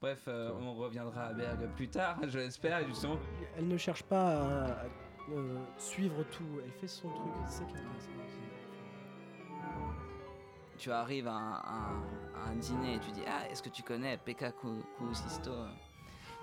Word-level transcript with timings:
Bref, 0.00 0.22
euh, 0.28 0.52
on 0.60 0.74
reviendra 0.74 1.24
à 1.24 1.32
Berg 1.32 1.68
plus 1.74 1.88
tard, 1.88 2.18
je 2.28 2.38
l'espère, 2.38 2.86
justement. 2.86 3.18
Elle 3.56 3.66
ne 3.66 3.76
cherche 3.76 4.04
pas 4.04 4.20
à, 4.42 4.64
à, 4.66 4.84
euh, 5.32 5.58
suivre 5.76 6.22
tout, 6.30 6.60
elle 6.64 6.70
fait 6.72 6.86
son 6.86 7.08
truc, 7.08 7.32
c'est 7.46 7.58
ça 7.58 7.64
qui 7.64 7.74
est 7.74 7.78
intéressant 7.78 8.10
aussi. 8.26 8.38
Tu 10.78 10.92
arrives 10.92 11.26
à 11.26 11.32
un, 11.32 11.52
à- 11.54 11.90
à 12.36 12.50
un 12.50 12.54
dîner 12.54 12.94
et 12.94 12.98
tu 13.00 13.10
dis 13.10 13.22
Ah, 13.26 13.48
est-ce 13.50 13.60
que 13.60 13.68
tu 13.68 13.82
connais 13.82 14.16
Pekka 14.18 14.52
Kuusisto 14.52 15.50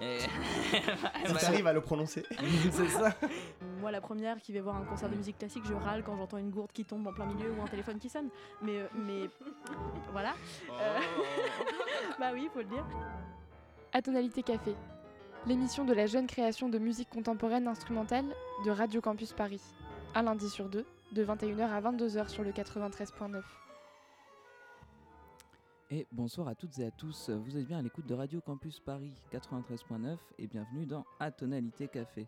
Et. 0.02 0.18
Si 1.26 1.34
t'arrives 1.36 1.68
à 1.68 1.72
le 1.72 1.80
prononcer. 1.80 2.26
c'est 2.72 2.90
ça. 2.90 3.14
Moi, 3.80 3.92
la 3.92 4.02
première 4.02 4.42
qui 4.42 4.52
va 4.54 4.62
voir 4.62 4.76
un 4.76 4.84
concert 4.84 5.10
de 5.10 5.16
musique 5.16 5.38
classique, 5.38 5.64
je 5.66 5.74
râle 5.74 6.04
quand 6.04 6.18
j'entends 6.18 6.38
une 6.38 6.50
gourde 6.50 6.72
qui 6.74 6.84
tombe 6.84 7.08
en 7.08 7.14
plein 7.14 7.26
milieu 7.26 7.50
ou 7.54 7.62
un 7.62 7.68
téléphone 7.68 7.98
qui 7.98 8.10
sonne. 8.10 8.28
Mais, 8.62 8.80
euh, 8.82 8.88
mais 8.94 9.30
voilà. 10.12 10.34
Euh, 10.70 11.00
bah 12.19 12.32
oui, 12.33 12.50
faut 12.54 12.60
le 12.60 12.65
dire. 12.65 12.86
Atonalité 13.96 14.44
Café, 14.44 14.76
l'émission 15.48 15.86
de 15.86 15.94
la 15.94 16.06
jeune 16.06 16.28
création 16.28 16.68
de 16.68 16.78
musique 16.78 17.10
contemporaine 17.10 17.66
instrumentale 17.66 18.26
de 18.66 18.70
Radio 18.70 19.00
Campus 19.00 19.32
Paris. 19.32 19.62
Un 20.14 20.24
lundi 20.24 20.50
sur 20.50 20.68
deux, 20.68 20.86
de 21.14 21.24
21h 21.24 21.62
à 21.62 21.80
22h 21.80 22.28
sur 22.28 22.44
le 22.44 22.52
93.9. 22.52 23.42
Et 25.92 26.06
bonsoir 26.12 26.50
à 26.50 26.56
toutes 26.56 26.78
et 26.80 26.88
à 26.88 26.92
tous, 26.92 27.30
vous 27.30 27.56
êtes 27.56 27.66
bien 27.66 27.78
à 27.78 27.82
l'écoute 27.82 28.06
de 28.06 28.14
Radio 28.14 28.42
Campus 28.42 28.82
Paris 28.82 29.14
93.9 29.32 30.18
et 30.40 30.48
bienvenue 30.48 30.86
dans 30.86 31.06
Atonalité 31.21 31.88
Café. 31.88 32.28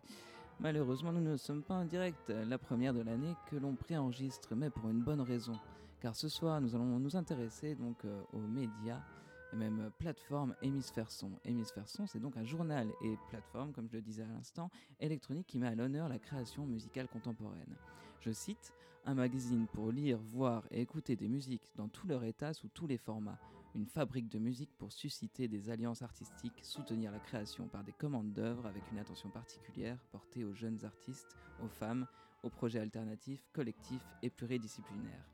Malheureusement, 0.60 1.12
nous 1.12 1.20
ne 1.20 1.36
sommes 1.36 1.62
pas 1.62 1.74
en 1.74 1.84
direct, 1.84 2.30
la 2.30 2.56
première 2.56 2.94
de 2.94 3.02
l'année 3.02 3.34
que 3.50 3.56
l'on 3.56 3.74
préenregistre, 3.74 4.54
mais 4.56 4.70
pour 4.70 4.88
une 4.88 5.02
bonne 5.02 5.20
raison. 5.20 5.60
Car 6.00 6.16
ce 6.16 6.30
soir, 6.30 6.62
nous 6.62 6.74
allons 6.74 6.98
nous 6.98 7.14
intéresser 7.14 7.74
donc 7.74 8.06
euh, 8.06 8.22
aux 8.32 8.38
médias 8.38 9.02
et 9.52 9.56
même 9.56 9.80
euh, 9.80 9.90
plateforme 9.98 10.54
Hémisphère 10.62 11.10
Son. 11.10 11.32
Hémisphère 11.44 11.88
Son, 11.88 12.06
c'est 12.06 12.20
donc 12.20 12.36
un 12.36 12.44
journal 12.44 12.88
et 13.02 13.16
plateforme, 13.28 13.72
comme 13.72 13.88
je 13.88 13.96
le 13.96 14.02
disais 14.02 14.22
à 14.22 14.28
l'instant, 14.28 14.70
électronique 15.00 15.46
qui 15.46 15.58
met 15.58 15.68
à 15.68 15.74
l'honneur 15.74 16.08
la 16.08 16.18
création 16.18 16.66
musicale 16.66 17.08
contemporaine. 17.08 17.76
Je 18.20 18.30
cite, 18.30 18.72
un 19.04 19.14
magazine 19.14 19.66
pour 19.72 19.90
lire, 19.90 20.18
voir 20.18 20.66
et 20.70 20.80
écouter 20.80 21.16
des 21.16 21.28
musiques 21.28 21.72
dans 21.76 21.88
tout 21.88 22.06
leur 22.06 22.24
état 22.24 22.52
sous 22.52 22.68
tous 22.68 22.86
les 22.86 22.98
formats. 22.98 23.38
Une 23.74 23.86
fabrique 23.86 24.28
de 24.28 24.38
musique 24.38 24.76
pour 24.76 24.92
susciter 24.92 25.46
des 25.46 25.70
alliances 25.70 26.02
artistiques, 26.02 26.60
soutenir 26.62 27.12
la 27.12 27.20
création 27.20 27.68
par 27.68 27.84
des 27.84 27.92
commandes 27.92 28.32
d'œuvres 28.32 28.66
avec 28.66 28.82
une 28.90 28.98
attention 28.98 29.30
particulière 29.30 29.98
portée 30.10 30.44
aux 30.44 30.54
jeunes 30.54 30.84
artistes, 30.84 31.36
aux 31.62 31.68
femmes, 31.68 32.06
aux 32.42 32.50
projets 32.50 32.80
alternatifs, 32.80 33.46
collectifs 33.52 34.06
et 34.22 34.30
pluridisciplinaires. 34.30 35.28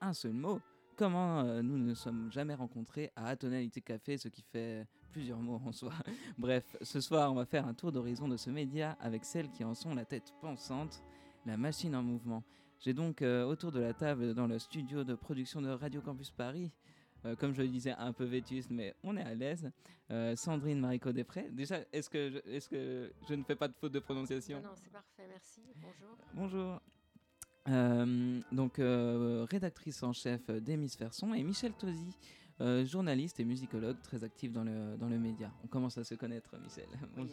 Un 0.00 0.12
seul 0.12 0.32
mot, 0.32 0.60
comment 0.98 1.40
euh, 1.40 1.62
nous 1.62 1.78
ne 1.78 1.94
sommes 1.94 2.30
jamais 2.32 2.54
rencontrés 2.54 3.12
à 3.14 3.28
Atonalité 3.28 3.80
Café, 3.80 4.18
ce 4.18 4.28
qui 4.28 4.42
fait 4.42 4.84
plusieurs 5.12 5.38
mots 5.38 5.62
en 5.64 5.72
soi. 5.72 5.92
Bref, 6.38 6.76
ce 6.82 7.00
soir, 7.00 7.30
on 7.30 7.36
va 7.36 7.46
faire 7.46 7.66
un 7.66 7.72
tour 7.72 7.92
d'horizon 7.92 8.28
de 8.28 8.36
ce 8.36 8.50
média 8.50 8.96
avec 9.00 9.24
celles 9.24 9.48
qui 9.48 9.64
en 9.64 9.74
sont 9.74 9.94
la 9.94 10.04
tête 10.04 10.34
pensante, 10.40 11.02
la 11.46 11.56
machine 11.56 11.94
en 11.94 12.02
mouvement. 12.02 12.42
J'ai 12.80 12.92
donc 12.92 13.22
euh, 13.22 13.44
autour 13.44 13.72
de 13.72 13.80
la 13.80 13.94
table 13.94 14.34
dans 14.34 14.46
le 14.46 14.58
studio 14.58 15.04
de 15.04 15.14
production 15.14 15.62
de 15.62 15.68
Radio 15.68 16.00
Campus 16.00 16.30
Paris, 16.32 16.70
euh, 17.24 17.36
comme 17.36 17.54
je 17.54 17.62
le 17.62 17.68
disais, 17.68 17.92
un 17.92 18.12
peu 18.12 18.24
vétuste, 18.24 18.70
mais 18.70 18.94
on 19.04 19.16
est 19.16 19.22
à 19.22 19.34
l'aise. 19.34 19.70
Euh, 20.10 20.34
Sandrine 20.34 20.80
Marico 20.80 21.12
Després. 21.12 21.48
Déjà, 21.50 21.78
est-ce 21.92 22.10
que, 22.10 22.30
je, 22.30 22.38
est-ce 22.50 22.68
que 22.68 23.12
je 23.28 23.34
ne 23.34 23.44
fais 23.44 23.56
pas 23.56 23.68
de 23.68 23.74
faute 23.74 23.92
de 23.92 24.00
prononciation? 24.00 24.60
Non, 24.60 24.70
non, 24.70 24.74
c'est 24.76 24.92
parfait, 24.92 25.26
merci. 25.28 25.62
Bonjour. 25.76 26.16
Bonjour. 26.34 26.80
Euh, 27.68 28.40
donc, 28.52 28.78
euh, 28.78 29.46
rédactrice 29.50 30.02
en 30.02 30.12
chef 30.12 30.50
d'Hémisphère 30.50 31.12
Son 31.12 31.34
et 31.34 31.42
Michel 31.42 31.72
Tosi, 31.72 32.16
euh, 32.60 32.84
journaliste 32.84 33.38
et 33.40 33.44
musicologue 33.44 34.00
très 34.02 34.24
actif 34.24 34.52
dans 34.52 34.64
le, 34.64 34.96
dans 34.98 35.08
le 35.08 35.18
média. 35.18 35.50
On 35.64 35.68
commence 35.68 35.98
à 35.98 36.04
se 36.04 36.14
connaître, 36.14 36.50
Michel. 36.62 36.88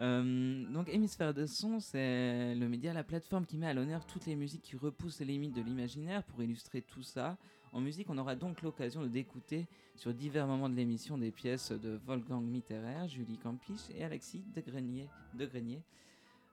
Euh, 0.00 0.64
donc 0.72 0.88
Hémisphère 0.88 1.34
de 1.34 1.44
son, 1.44 1.80
c'est 1.80 2.54
le 2.54 2.68
média, 2.68 2.92
la 2.92 3.02
plateforme 3.02 3.44
qui 3.44 3.58
met 3.58 3.66
à 3.66 3.74
l'honneur 3.74 4.06
toutes 4.06 4.26
les 4.26 4.36
musiques 4.36 4.62
qui 4.62 4.76
repoussent 4.76 5.18
les 5.18 5.26
limites 5.26 5.56
de 5.56 5.60
l'imaginaire. 5.60 6.22
Pour 6.22 6.40
illustrer 6.40 6.82
tout 6.82 7.02
ça, 7.02 7.36
en 7.72 7.80
musique, 7.80 8.08
on 8.08 8.16
aura 8.16 8.36
donc 8.36 8.62
l'occasion 8.62 9.02
de 9.02 9.08
d'écouter 9.08 9.66
sur 9.96 10.14
divers 10.14 10.46
moments 10.46 10.68
de 10.68 10.76
l'émission 10.76 11.18
des 11.18 11.32
pièces 11.32 11.72
de 11.72 11.98
Wolfgang 12.06 12.44
Mitterer, 12.44 13.08
Julie 13.08 13.38
Campiche 13.38 13.90
et 13.92 14.04
Alexis 14.04 14.44
de 14.54 14.60
Grenier. 14.60 15.08
De 15.34 15.46
Grenier. 15.46 15.82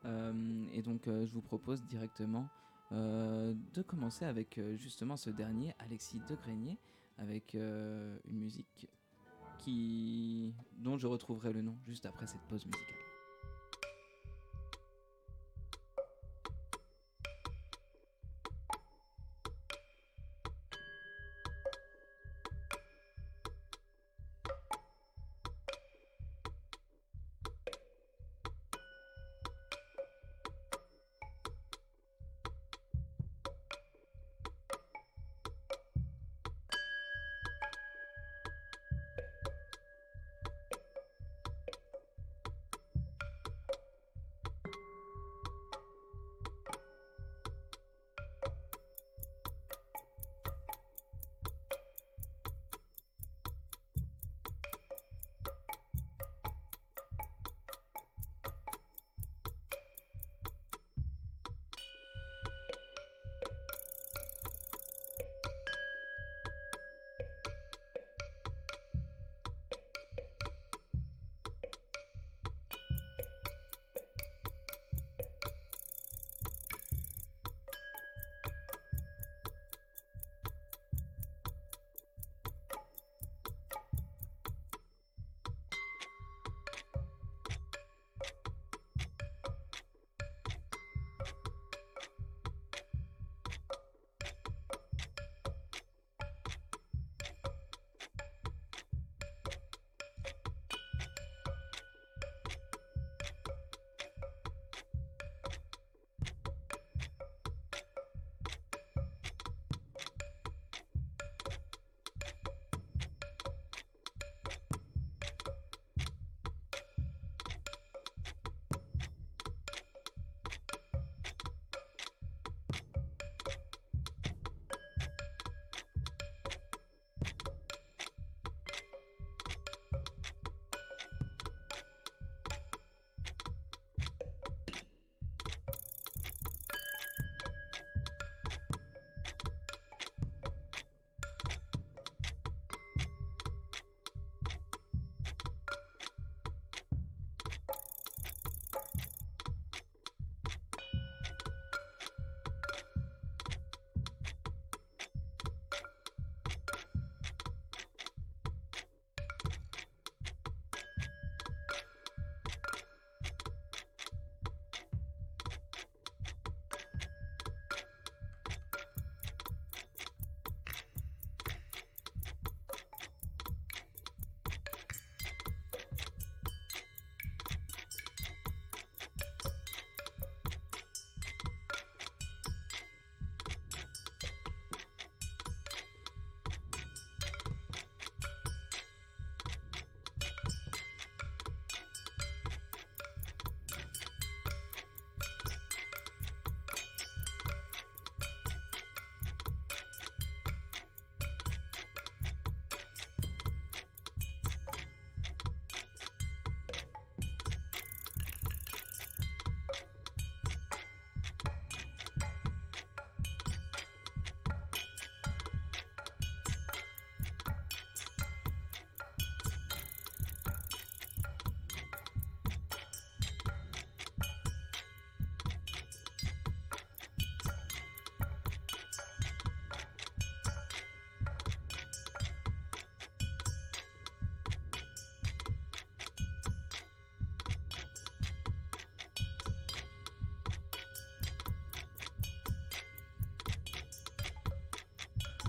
Euh, 0.06 0.66
et 0.74 0.82
donc, 0.82 1.08
euh, 1.08 1.26
je 1.26 1.32
vous 1.34 1.42
propose 1.42 1.84
directement 1.86 2.48
euh, 2.92 3.54
de 3.74 3.82
commencer 3.82 4.26
avec 4.26 4.60
justement 4.76 5.18
ce 5.18 5.30
dernier, 5.30 5.74
Alexis 5.80 6.22
de 6.30 6.36
Grenier, 6.36 6.78
avec 7.18 7.56
une 7.56 8.40
musique 8.40 8.88
qui 9.58 10.54
dont 10.78 10.98
je 10.98 11.08
retrouverai 11.08 11.54
le 11.54 11.62
nom 11.62 11.76
juste 11.88 12.06
après 12.06 12.28
cette 12.28 12.42
pause 12.42 12.66
musicale. 12.66 13.05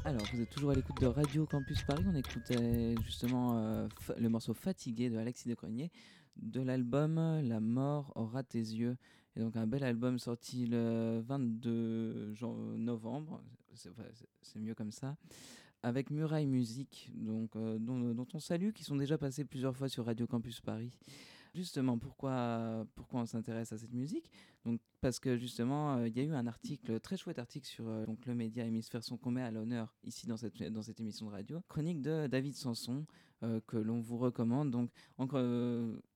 Alors, 0.06 0.22
vous 0.32 0.40
êtes 0.40 0.50
toujours 0.50 0.70
à 0.70 0.74
l'écoute 0.74 1.00
de 1.00 1.06
Radio 1.06 1.46
Campus 1.46 1.82
Paris. 1.82 2.04
On 2.06 2.14
écoutait 2.14 2.94
justement 3.04 3.58
euh, 3.58 3.88
le 4.16 4.28
morceau 4.28 4.54
Fatigué 4.54 5.10
de 5.10 5.16
Alexis 5.16 5.48
Descroniers 5.48 5.90
de 6.36 6.60
l'album 6.60 7.16
La 7.42 7.58
mort 7.58 8.12
aura 8.14 8.44
tes 8.44 8.58
yeux. 8.60 8.96
Et 9.34 9.40
donc, 9.40 9.56
un 9.56 9.66
bel 9.66 9.82
album 9.82 10.20
sorti 10.20 10.66
le 10.66 11.20
22 11.26 12.34
jan- 12.34 12.54
novembre. 12.76 13.42
C'est 14.42 14.60
mieux 14.60 14.74
comme 14.76 14.92
ça. 14.92 15.16
Avec 15.82 16.10
Muraille 16.10 16.46
Musique, 16.46 17.10
donc, 17.14 17.56
euh, 17.56 17.78
dont, 17.80 18.26
on 18.32 18.38
salue, 18.38 18.70
qui 18.70 18.84
sont 18.84 18.96
déjà 18.96 19.18
passés 19.18 19.44
plusieurs 19.44 19.76
fois 19.76 19.88
sur 19.88 20.06
Radio 20.06 20.26
Campus 20.28 20.60
Paris. 20.60 20.92
Justement, 21.52 21.98
pourquoi, 21.98 22.86
pourquoi 22.94 23.22
on 23.22 23.26
s'intéresse 23.26 23.72
à 23.72 23.78
cette 23.78 23.92
musique? 23.92 24.30
Parce 25.06 25.20
que 25.20 25.36
justement, 25.36 25.98
euh, 25.98 26.08
il 26.08 26.16
y 26.16 26.20
a 26.20 26.24
eu 26.24 26.32
un 26.32 26.48
article, 26.48 26.98
très 26.98 27.16
chouette 27.16 27.38
article 27.38 27.64
sur 27.64 27.86
euh, 27.86 28.04
donc, 28.06 28.26
le 28.26 28.34
média 28.34 28.64
Hémisphère 28.64 29.04
Son 29.04 29.16
qu'on 29.16 29.30
met 29.30 29.40
à 29.40 29.52
l'honneur 29.52 29.94
ici 30.02 30.26
dans 30.26 30.36
cette, 30.36 30.60
dans 30.60 30.82
cette 30.82 30.98
émission 30.98 31.26
de 31.26 31.30
radio. 31.30 31.62
Chronique 31.68 32.02
de 32.02 32.26
David 32.26 32.56
Sanson, 32.56 33.06
euh, 33.44 33.60
que 33.68 33.76
l'on 33.76 34.00
vous 34.00 34.18
recommande. 34.18 34.72
Donc, 34.72 34.90
encore, 35.16 35.44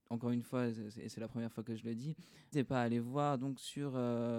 encore 0.09 0.31
une 0.31 0.43
fois, 0.43 0.73
c'est- 0.73 1.09
c'est 1.09 1.21
la 1.21 1.29
première 1.29 1.53
fois 1.53 1.63
que 1.63 1.77
je 1.77 1.85
le 1.85 1.95
dis, 1.95 2.17
n'hésitez 2.39 2.65
pas 2.65 2.81
à 2.81 2.83
aller 2.83 2.99
voir 2.99 3.39
donc, 3.39 3.61
sur, 3.61 3.93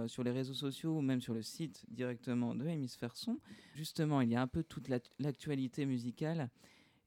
sur 0.07 0.21
les 0.21 0.31
réseaux 0.31 0.53
sociaux 0.53 0.97
ou 0.97 1.01
même 1.01 1.21
sur 1.21 1.33
le 1.33 1.43
site 1.43 1.85
directement 1.87 2.53
de 2.53 2.67
Hémisphère 2.67 3.15
Son. 3.15 3.39
Justement, 3.75 4.19
il 4.19 4.31
y 4.31 4.35
a 4.35 4.41
un 4.41 4.47
peu 4.47 4.63
toute 4.65 4.89
la- 4.89 4.99
l'actualité 5.19 5.85
musicale. 5.85 6.49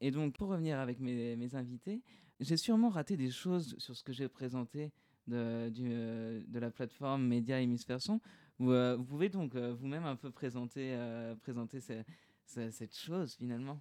Et 0.00 0.10
donc, 0.10 0.34
pour 0.38 0.48
revenir 0.48 0.78
avec 0.78 0.98
mes, 0.98 1.36
mes 1.36 1.54
invités, 1.54 2.00
j'ai 2.40 2.56
sûrement 2.56 2.88
raté 2.88 3.18
des 3.18 3.30
choses 3.30 3.76
sur 3.76 3.94
ce 3.94 4.02
que 4.02 4.14
j'ai 4.14 4.30
présenté 4.30 4.92
de, 5.26 5.68
du, 5.70 5.88
euh, 5.90 6.42
de 6.46 6.58
la 6.58 6.70
plateforme 6.70 7.26
Média 7.26 7.60
Hémisphère 7.60 8.00
Son. 8.00 8.20
Vous, 8.58 8.70
euh, 8.72 8.96
vous 8.96 9.04
pouvez 9.04 9.28
donc 9.28 9.54
euh, 9.54 9.72
vous-même 9.74 10.04
un 10.04 10.16
peu 10.16 10.30
présenter, 10.30 10.96
présenter 11.42 11.80
ce- 11.80 12.02
ce- 12.46 12.70
cette 12.70 12.96
chose 12.96 13.34
finalement 13.34 13.80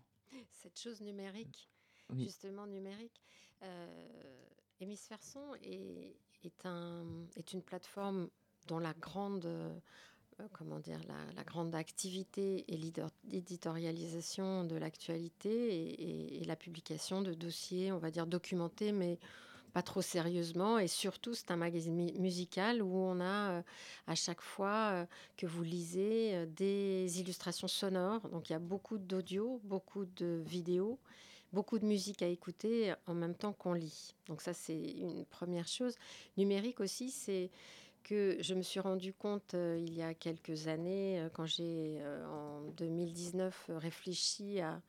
Cette 0.51 0.79
chose 0.79 1.01
numérique, 1.01 1.69
Oui. 2.09 2.23
justement 2.25 2.65
numérique, 2.65 3.21
Hémisphère 4.79 5.21
Son 5.23 5.53
est, 5.63 6.15
est, 6.43 6.65
un, 6.65 7.05
est 7.35 7.53
une 7.53 7.61
plateforme 7.61 8.29
dont 8.67 8.79
la 8.79 8.93
grande, 8.93 9.45
euh, 9.45 9.79
comment 10.51 10.79
dire, 10.79 10.99
la, 11.07 11.31
la 11.33 11.43
grande 11.43 11.75
activité 11.75 12.65
est 12.73 12.77
l'éditorialisation 13.25 14.63
de 14.65 14.75
l'actualité 14.75 15.49
et, 15.51 15.93
et- 16.01 16.41
et 16.41 16.45
la 16.45 16.55
publication 16.55 17.21
de 17.21 17.33
dossiers, 17.33 17.91
on 17.91 17.99
va 17.99 18.11
dire 18.11 18.27
documentés, 18.27 18.91
mais 18.91 19.19
pas 19.73 19.81
trop 19.81 20.01
sérieusement. 20.01 20.77
Et 20.79 20.87
surtout, 20.87 21.33
c'est 21.33 21.51
un 21.51 21.55
magazine 21.55 22.11
musical 22.19 22.81
où 22.81 22.95
on 22.95 23.19
a 23.19 23.51
euh, 23.51 23.61
à 24.07 24.15
chaque 24.15 24.41
fois 24.41 24.91
euh, 24.91 25.05
que 25.35 25.47
vous 25.47 25.63
lisez 25.63 26.35
euh, 26.35 26.45
des 26.45 27.19
illustrations 27.19 27.67
sonores. 27.67 28.29
Donc 28.29 28.49
il 28.49 28.53
y 28.53 28.55
a 28.55 28.59
beaucoup 28.59 28.97
d'audio, 28.97 29.59
beaucoup 29.63 30.05
de 30.05 30.43
vidéos, 30.45 30.99
beaucoup 31.51 31.79
de 31.79 31.85
musique 31.85 32.21
à 32.21 32.27
écouter 32.27 32.93
en 33.07 33.15
même 33.15 33.35
temps 33.35 33.53
qu'on 33.53 33.73
lit. 33.73 34.15
Donc 34.27 34.41
ça, 34.41 34.53
c'est 34.53 34.79
une 34.79 35.25
première 35.25 35.67
chose. 35.67 35.95
Numérique 36.37 36.79
aussi, 36.79 37.09
c'est 37.09 37.49
que 38.03 38.37
je 38.41 38.53
me 38.53 38.61
suis 38.61 38.79
rendu 38.79 39.13
compte 39.13 39.53
il 39.53 39.93
y 39.93 40.01
a 40.01 40.13
quelques 40.13 40.67
années, 40.67 41.25
quand 41.33 41.45
j'ai 41.45 42.01
en 42.29 42.61
2019 42.77 43.67
euh, 43.69 43.77
réfléchi 43.77 44.59
à, 44.59 44.81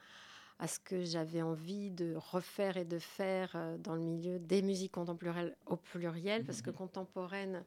à 0.59 0.69
ce 0.69 0.79
que 0.79 1.05
j'avais 1.05 1.43
envie 1.43 1.91
de 1.91 2.15
refaire 2.17 2.77
et 2.77 2.85
de 2.85 2.99
faire 2.99 3.53
euh, 3.55 3.77
dans 3.79 3.95
le 3.95 4.03
milieu 4.03 4.39
des 4.39 4.63
musiques 4.63 4.93
contemporaines 4.93 5.55
au 5.67 5.77
pluriel, 5.77 6.45
parce 6.45 6.63
que 6.63 6.71
contemporaine, 6.71 7.65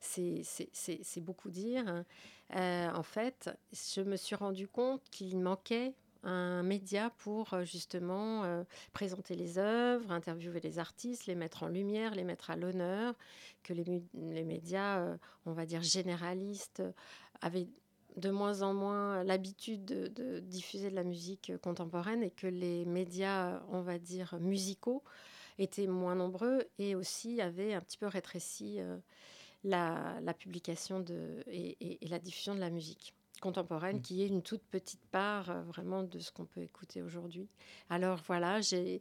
c'est 0.00 1.20
beaucoup 1.20 1.50
dire. 1.50 2.04
Euh, 2.54 2.90
en 2.90 3.02
fait, 3.02 3.50
je 3.72 4.00
me 4.02 4.16
suis 4.16 4.36
rendu 4.36 4.68
compte 4.68 5.02
qu'il 5.10 5.38
manquait 5.38 5.94
un 6.24 6.62
média 6.62 7.10
pour 7.18 7.52
euh, 7.54 7.64
justement 7.64 8.44
euh, 8.44 8.64
présenter 8.92 9.34
les 9.34 9.58
œuvres, 9.58 10.10
interviewer 10.10 10.60
les 10.60 10.78
artistes, 10.78 11.26
les 11.26 11.34
mettre 11.34 11.62
en 11.62 11.68
lumière, 11.68 12.14
les 12.14 12.24
mettre 12.24 12.50
à 12.50 12.56
l'honneur, 12.56 13.14
que 13.62 13.72
les, 13.72 13.84
les 14.14 14.44
médias, 14.44 15.00
euh, 15.00 15.16
on 15.46 15.52
va 15.52 15.66
dire 15.66 15.82
généralistes, 15.82 16.82
avaient 17.40 17.68
de 18.16 18.30
moins 18.30 18.62
en 18.62 18.74
moins 18.74 19.24
l'habitude 19.24 19.84
de, 19.84 20.38
diffuser 20.40 20.90
de 20.90 20.94
la 20.94 21.04
musique 21.04 21.50
euh, 21.50 21.58
contemporaine 21.58 22.22
et 22.22 22.30
que 22.30 22.46
les 22.46 22.84
médias, 22.84 23.62
on 23.70 23.82
va 23.82 23.98
dire, 23.98 24.36
musicaux 24.40 25.02
étaient 25.58 25.86
moins 25.86 26.14
nombreux 26.14 26.64
et 26.78 26.94
aussi 26.94 27.40
avaient 27.40 27.74
un 27.74 27.80
petit 27.80 27.98
peu 27.98 28.06
rétréci 28.06 28.80
euh, 28.80 28.96
la, 29.64 30.34
publication 30.38 31.00
de, 31.00 31.42
et 31.46 31.98
la 32.08 32.18
diffusion 32.18 32.54
de 32.54 32.60
la 32.60 32.70
musique 32.70 33.14
contemporaine, 33.44 33.98
Mm. 33.98 34.02
qui 34.02 34.22
est 34.22 34.26
une 34.28 34.42
toute 34.42 34.62
petite 34.70 35.04
part 35.12 35.50
euh, 35.50 35.62
vraiment 35.64 36.02
de 36.02 36.18
ce 36.18 36.32
qu'on 36.32 36.46
peut 36.46 36.62
écouter 36.62 37.02
aujourd'hui. 37.02 37.46
Alors 37.90 38.18
voilà, 38.26 38.60
j'ai 38.62 39.00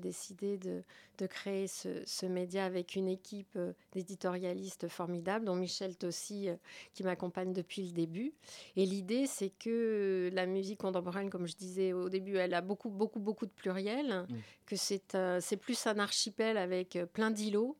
décidé 0.00 0.58
de, 0.58 0.82
de 1.18 1.26
créer 1.26 1.66
ce, 1.66 2.02
ce 2.06 2.26
média 2.26 2.64
avec 2.64 2.94
une 2.94 3.08
équipe 3.08 3.56
euh, 3.56 3.72
d'éditorialistes 3.92 4.88
formidables, 4.88 5.44
dont 5.46 5.54
Michel 5.56 5.96
Tossi, 5.96 6.48
euh, 6.48 6.56
qui 6.94 7.02
m'accompagne 7.04 7.52
depuis 7.52 7.82
le 7.86 7.92
début. 7.92 8.32
Et 8.76 8.86
l'idée, 8.86 9.26
c'est 9.26 9.50
que 9.50 10.30
la 10.32 10.46
musique 10.46 10.80
contemporaine, 10.80 11.30
comme 11.30 11.46
je 11.46 11.56
disais 11.56 11.92
au 11.92 12.08
début, 12.08 12.36
elle 12.36 12.54
a 12.54 12.60
beaucoup, 12.60 12.90
beaucoup, 12.90 13.20
beaucoup 13.20 13.46
de 13.46 13.50
pluriel, 13.50 14.26
Oui. 14.30 14.38
que 14.66 14.76
c'est 14.76 15.56
plus 15.60 15.86
un 15.86 15.98
archipel 15.98 16.56
avec 16.56 16.98
plein 17.12 17.30
d'îlots. 17.30 17.76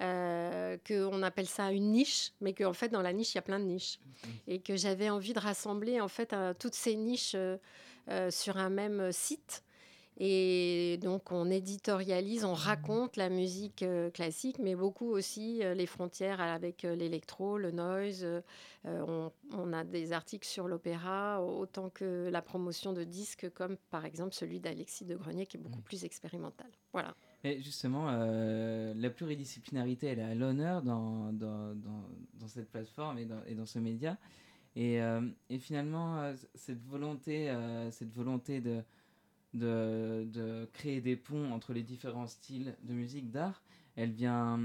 Euh, 0.00 0.76
qu'on 0.88 1.22
appelle 1.22 1.46
ça 1.46 1.70
une 1.70 1.92
niche, 1.92 2.32
mais 2.40 2.52
qu'en 2.52 2.72
fait 2.72 2.88
dans 2.88 3.00
la 3.02 3.12
niche 3.12 3.32
il 3.34 3.36
y 3.36 3.38
a 3.38 3.42
plein 3.42 3.60
de 3.60 3.64
niches, 3.64 4.00
et 4.48 4.58
que 4.58 4.76
j'avais 4.76 5.08
envie 5.08 5.34
de 5.34 5.38
rassembler 5.38 6.00
en 6.00 6.08
fait 6.08 6.32
euh, 6.32 6.52
toutes 6.58 6.74
ces 6.74 6.96
niches 6.96 7.36
euh, 7.36 8.30
sur 8.30 8.56
un 8.56 8.70
même 8.70 9.12
site. 9.12 9.62
Et 10.18 10.98
donc 11.02 11.30
on 11.32 11.48
éditorialise, 11.50 12.44
on 12.44 12.54
raconte 12.54 13.16
la 13.16 13.28
musique 13.28 13.82
euh, 13.84 14.10
classique, 14.10 14.58
mais 14.58 14.74
beaucoup 14.74 15.10
aussi 15.10 15.62
les 15.74 15.86
frontières 15.86 16.40
avec 16.40 16.82
l'électro, 16.82 17.56
le 17.58 17.70
noise. 17.70 18.26
on, 18.84 19.30
on 19.52 19.72
a 19.72 19.84
des 19.84 20.12
articles 20.12 20.46
sur 20.46 20.66
l'opéra, 20.68 21.40
autant 21.40 21.88
que 21.88 22.28
la 22.32 22.42
promotion 22.42 22.92
de 22.92 23.04
disques, 23.04 23.48
comme 23.54 23.76
par 23.90 24.04
exemple 24.04 24.34
celui 24.34 24.58
d'Alexis 24.58 25.04
de 25.04 25.14
Grenier, 25.16 25.46
qui 25.46 25.56
est 25.56 25.60
beaucoup 25.60 25.78
Mm. 25.78 25.82
plus 25.82 26.04
expérimental. 26.04 26.70
Voilà. 26.92 27.14
Et 27.44 27.60
justement, 27.60 28.06
euh, 28.08 28.94
la 28.96 29.10
pluridisciplinarité, 29.10 30.06
elle 30.06 30.18
est 30.18 30.22
à 30.22 30.34
l'honneur 30.34 30.80
dans, 30.80 31.30
dans, 31.34 31.74
dans, 31.74 32.48
cette 32.48 32.70
plateforme 32.70 33.18
et 33.18 33.26
dans, 33.26 33.44
et 33.46 33.54
dans 33.54 33.66
ce 33.66 33.78
média. 33.78 34.16
Et, 34.76 35.00
euh, 35.02 35.20
et 35.50 35.58
finalement, 35.58 36.22
euh, 36.22 36.34
cette 36.54 36.82
volonté, 36.82 37.54
cette 37.90 38.12
volonté 38.12 38.62
de, 38.62 38.82
de, 39.52 40.26
de 40.32 40.66
créer 40.72 41.02
des 41.02 41.16
ponts 41.16 41.52
entre 41.52 41.74
les 41.74 41.82
différents 41.82 42.26
styles 42.26 42.74
de 42.82 42.94
musique, 42.94 43.30
d'art, 43.30 43.62
elle 43.96 44.12
vient, 44.12 44.60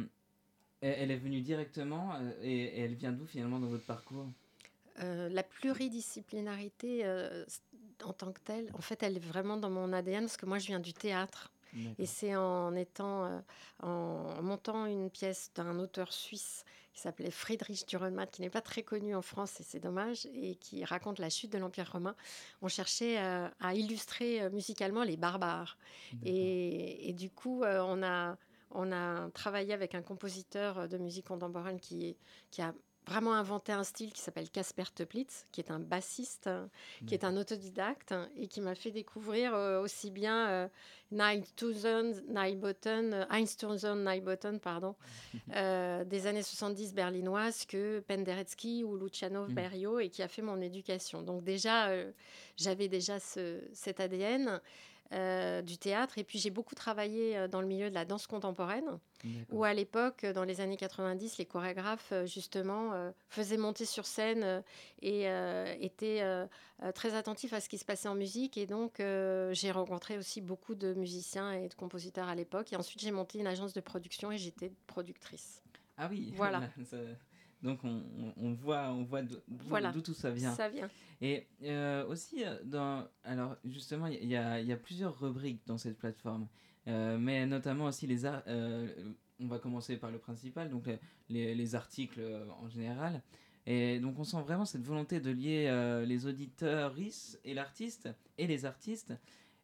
elle, 0.79 1.11
est 1.11 1.17
venue 1.17 1.41
directement 1.41 2.13
et, 2.41 2.49
et 2.49 2.79
elle 2.79 2.95
vient 2.95 3.11
d'où 3.11 3.25
finalement 3.25 3.59
dans 3.59 3.67
votre 3.67 3.85
parcours? 3.85 4.27
La 4.97 5.43
pluridisciplinarité 5.43 7.05
en 8.03 8.13
tant 8.13 8.31
que 8.31 8.39
telle, 8.39 8.69
en 8.73 8.81
fait, 8.81 9.03
elle 9.03 9.17
est 9.17 9.25
vraiment 9.25 9.57
dans 9.57 9.69
mon 9.69 9.91
ADN 9.91 10.21
parce 10.21 10.37
que 10.37 10.45
moi, 10.45 10.59
je 10.59 10.67
viens 10.67 10.79
du 10.79 10.93
théâtre. 10.93 11.51
Et 11.97 12.05
c'est 12.05 12.35
en 12.35 12.75
étant, 12.75 13.25
euh, 13.25 13.39
en 13.83 14.41
montant 14.41 14.85
une 14.85 15.09
pièce 15.09 15.51
d'un 15.55 15.77
auteur 15.79 16.11
suisse 16.13 16.65
qui 16.93 17.01
s'appelait 17.01 17.31
Friedrich 17.31 17.87
Dürrenmatt, 17.87 18.31
qui 18.31 18.41
n'est 18.41 18.49
pas 18.49 18.61
très 18.61 18.83
connu 18.83 19.15
en 19.15 19.21
France, 19.21 19.59
et 19.59 19.63
c'est 19.63 19.79
dommage, 19.79 20.25
et 20.33 20.55
qui 20.55 20.83
raconte 20.83 21.19
la 21.19 21.29
chute 21.29 21.51
de 21.51 21.57
l'Empire 21.57 21.91
romain. 21.91 22.15
On 22.61 22.67
cherchait 22.67 23.19
euh, 23.19 23.47
à 23.59 23.73
illustrer 23.73 24.41
euh, 24.41 24.49
musicalement 24.49 25.03
les 25.03 25.17
barbares. 25.17 25.77
Et, 26.23 27.09
et 27.09 27.13
du 27.13 27.29
coup, 27.29 27.63
on, 27.63 28.03
a, 28.03 28.37
on 28.71 28.91
a 28.91 29.29
travaillé 29.31 29.73
avec 29.73 29.95
un 29.95 30.01
compositeur 30.01 30.89
de 30.89 30.97
musique 30.97 31.27
contemporaine 31.27 31.79
qui, 31.79 32.17
qui 32.51 32.61
a 32.61 32.73
vraiment 33.07 33.33
inventé 33.33 33.71
un 33.71 33.83
style 33.83 34.11
qui 34.13 34.21
s'appelle 34.21 34.49
Casper 34.49 34.83
Teplitz, 34.93 35.45
qui 35.51 35.61
est 35.61 35.71
un 35.71 35.79
bassiste, 35.79 36.47
hein, 36.47 36.69
qui 37.07 37.15
est 37.15 37.23
un 37.23 37.35
autodidacte 37.37 38.11
hein, 38.11 38.29
et 38.35 38.47
qui 38.47 38.61
m'a 38.61 38.75
fait 38.75 38.91
découvrir 38.91 39.55
euh, 39.55 39.81
aussi 39.81 40.11
bien 40.11 40.47
euh, 40.49 40.67
Nijbotten, 41.11 42.13
euh, 43.13 43.95
Nijbotten, 43.95 44.59
pardon, 44.59 44.95
euh, 45.55 46.03
des 46.05 46.27
années 46.27 46.43
70 46.43 46.93
berlinoises 46.93 47.65
que 47.65 47.99
Penderecki 48.01 48.83
ou 48.83 48.97
Luciano 48.97 49.47
Mhm. 49.47 49.53
Berio 49.55 49.99
et 49.99 50.09
qui 50.09 50.21
a 50.21 50.27
fait 50.27 50.41
mon 50.41 50.61
éducation. 50.61 51.21
Donc 51.21 51.43
déjà, 51.43 51.89
j'avais 52.57 52.87
déjà 52.87 53.19
ce- 53.19 53.61
cet 53.73 53.99
ADN. 53.99 54.59
Euh, 55.11 55.61
du 55.61 55.77
théâtre 55.77 56.17
et 56.17 56.23
puis 56.23 56.37
j'ai 56.37 56.51
beaucoup 56.51 56.75
travaillé 56.75 57.35
euh, 57.35 57.47
dans 57.47 57.61
le 57.61 57.67
milieu 57.67 57.89
de 57.89 57.95
la 57.95 58.05
danse 58.05 58.27
contemporaine 58.27 58.99
où 59.51 59.63
à 59.63 59.73
l'époque, 59.73 60.25
dans 60.25 60.43
les 60.43 60.61
années 60.61 60.77
90, 60.77 61.37
les 61.37 61.45
chorégraphes, 61.45 62.11
euh, 62.11 62.25
justement, 62.25 62.93
euh, 62.93 63.11
faisaient 63.27 63.57
monter 63.57 63.85
sur 63.85 64.05
scène 64.05 64.63
et 65.01 65.25
étaient 65.81 66.23
très 66.93 67.15
attentifs 67.15 67.53
à 67.53 67.61
ce 67.61 67.69
qui 67.69 67.77
se 67.77 67.85
passait 67.85 68.07
en 68.07 68.15
musique. 68.15 68.57
Et 68.57 68.65
donc, 68.65 68.97
j'ai 68.97 69.71
rencontré 69.71 70.17
aussi 70.17 70.41
beaucoup 70.41 70.75
de 70.75 70.93
musiciens 70.93 71.51
et 71.51 71.67
de 71.67 71.73
compositeurs 71.73 72.27
à 72.27 72.35
l'époque. 72.35 72.71
Et 72.73 72.75
ensuite, 72.75 73.01
j'ai 73.01 73.11
monté 73.11 73.39
une 73.39 73.47
agence 73.47 73.73
de 73.73 73.81
production 73.81 74.31
et 74.31 74.37
j'étais 74.37 74.71
productrice. 74.87 75.61
Ah 75.97 76.07
oui, 76.09 76.33
Voilà. 76.35 76.61
Donc 77.61 77.83
on, 77.83 78.03
on, 78.37 78.53
voit, 78.53 78.89
on 78.91 79.03
voit 79.03 79.21
d'où 79.21 79.35
voilà, 79.49 79.91
tout 79.91 80.13
ça 80.13 80.31
vient. 80.31 80.53
Ça 80.53 80.69
vient. 80.69 80.89
Et 81.21 81.45
euh, 81.63 82.05
aussi, 82.07 82.43
dans, 82.63 83.05
alors 83.25 83.57
justement, 83.65 84.07
il 84.07 84.25
y, 84.29 84.37
a, 84.37 84.61
y 84.61 84.71
a 84.71 84.77
plusieurs 84.77 85.19
rubriques 85.19 85.61
dans 85.65 85.77
cette 85.77 85.97
plateforme, 85.97 86.47
euh, 86.87 87.17
mais 87.17 87.45
notamment 87.45 87.85
aussi 87.85 88.07
les 88.07 88.25
euh, 88.25 88.87
on 89.41 89.47
va 89.47 89.59
commencer 89.59 89.97
par 89.97 90.09
le 90.11 90.19
principal, 90.19 90.69
donc 90.69 90.85
les, 91.29 91.53
les 91.53 91.75
articles 91.75 92.21
en 92.61 92.69
général. 92.69 93.21
Et 93.65 93.99
donc 93.99 94.17
on 94.19 94.23
sent 94.23 94.41
vraiment 94.41 94.65
cette 94.65 94.83
volonté 94.83 95.19
de 95.19 95.31
lier 95.31 96.03
les 96.05 96.25
auditeurs 96.25 96.95
et 97.43 97.53
l'artiste 97.53 98.09
et 98.37 98.47
les 98.47 98.65
artistes. 98.65 99.13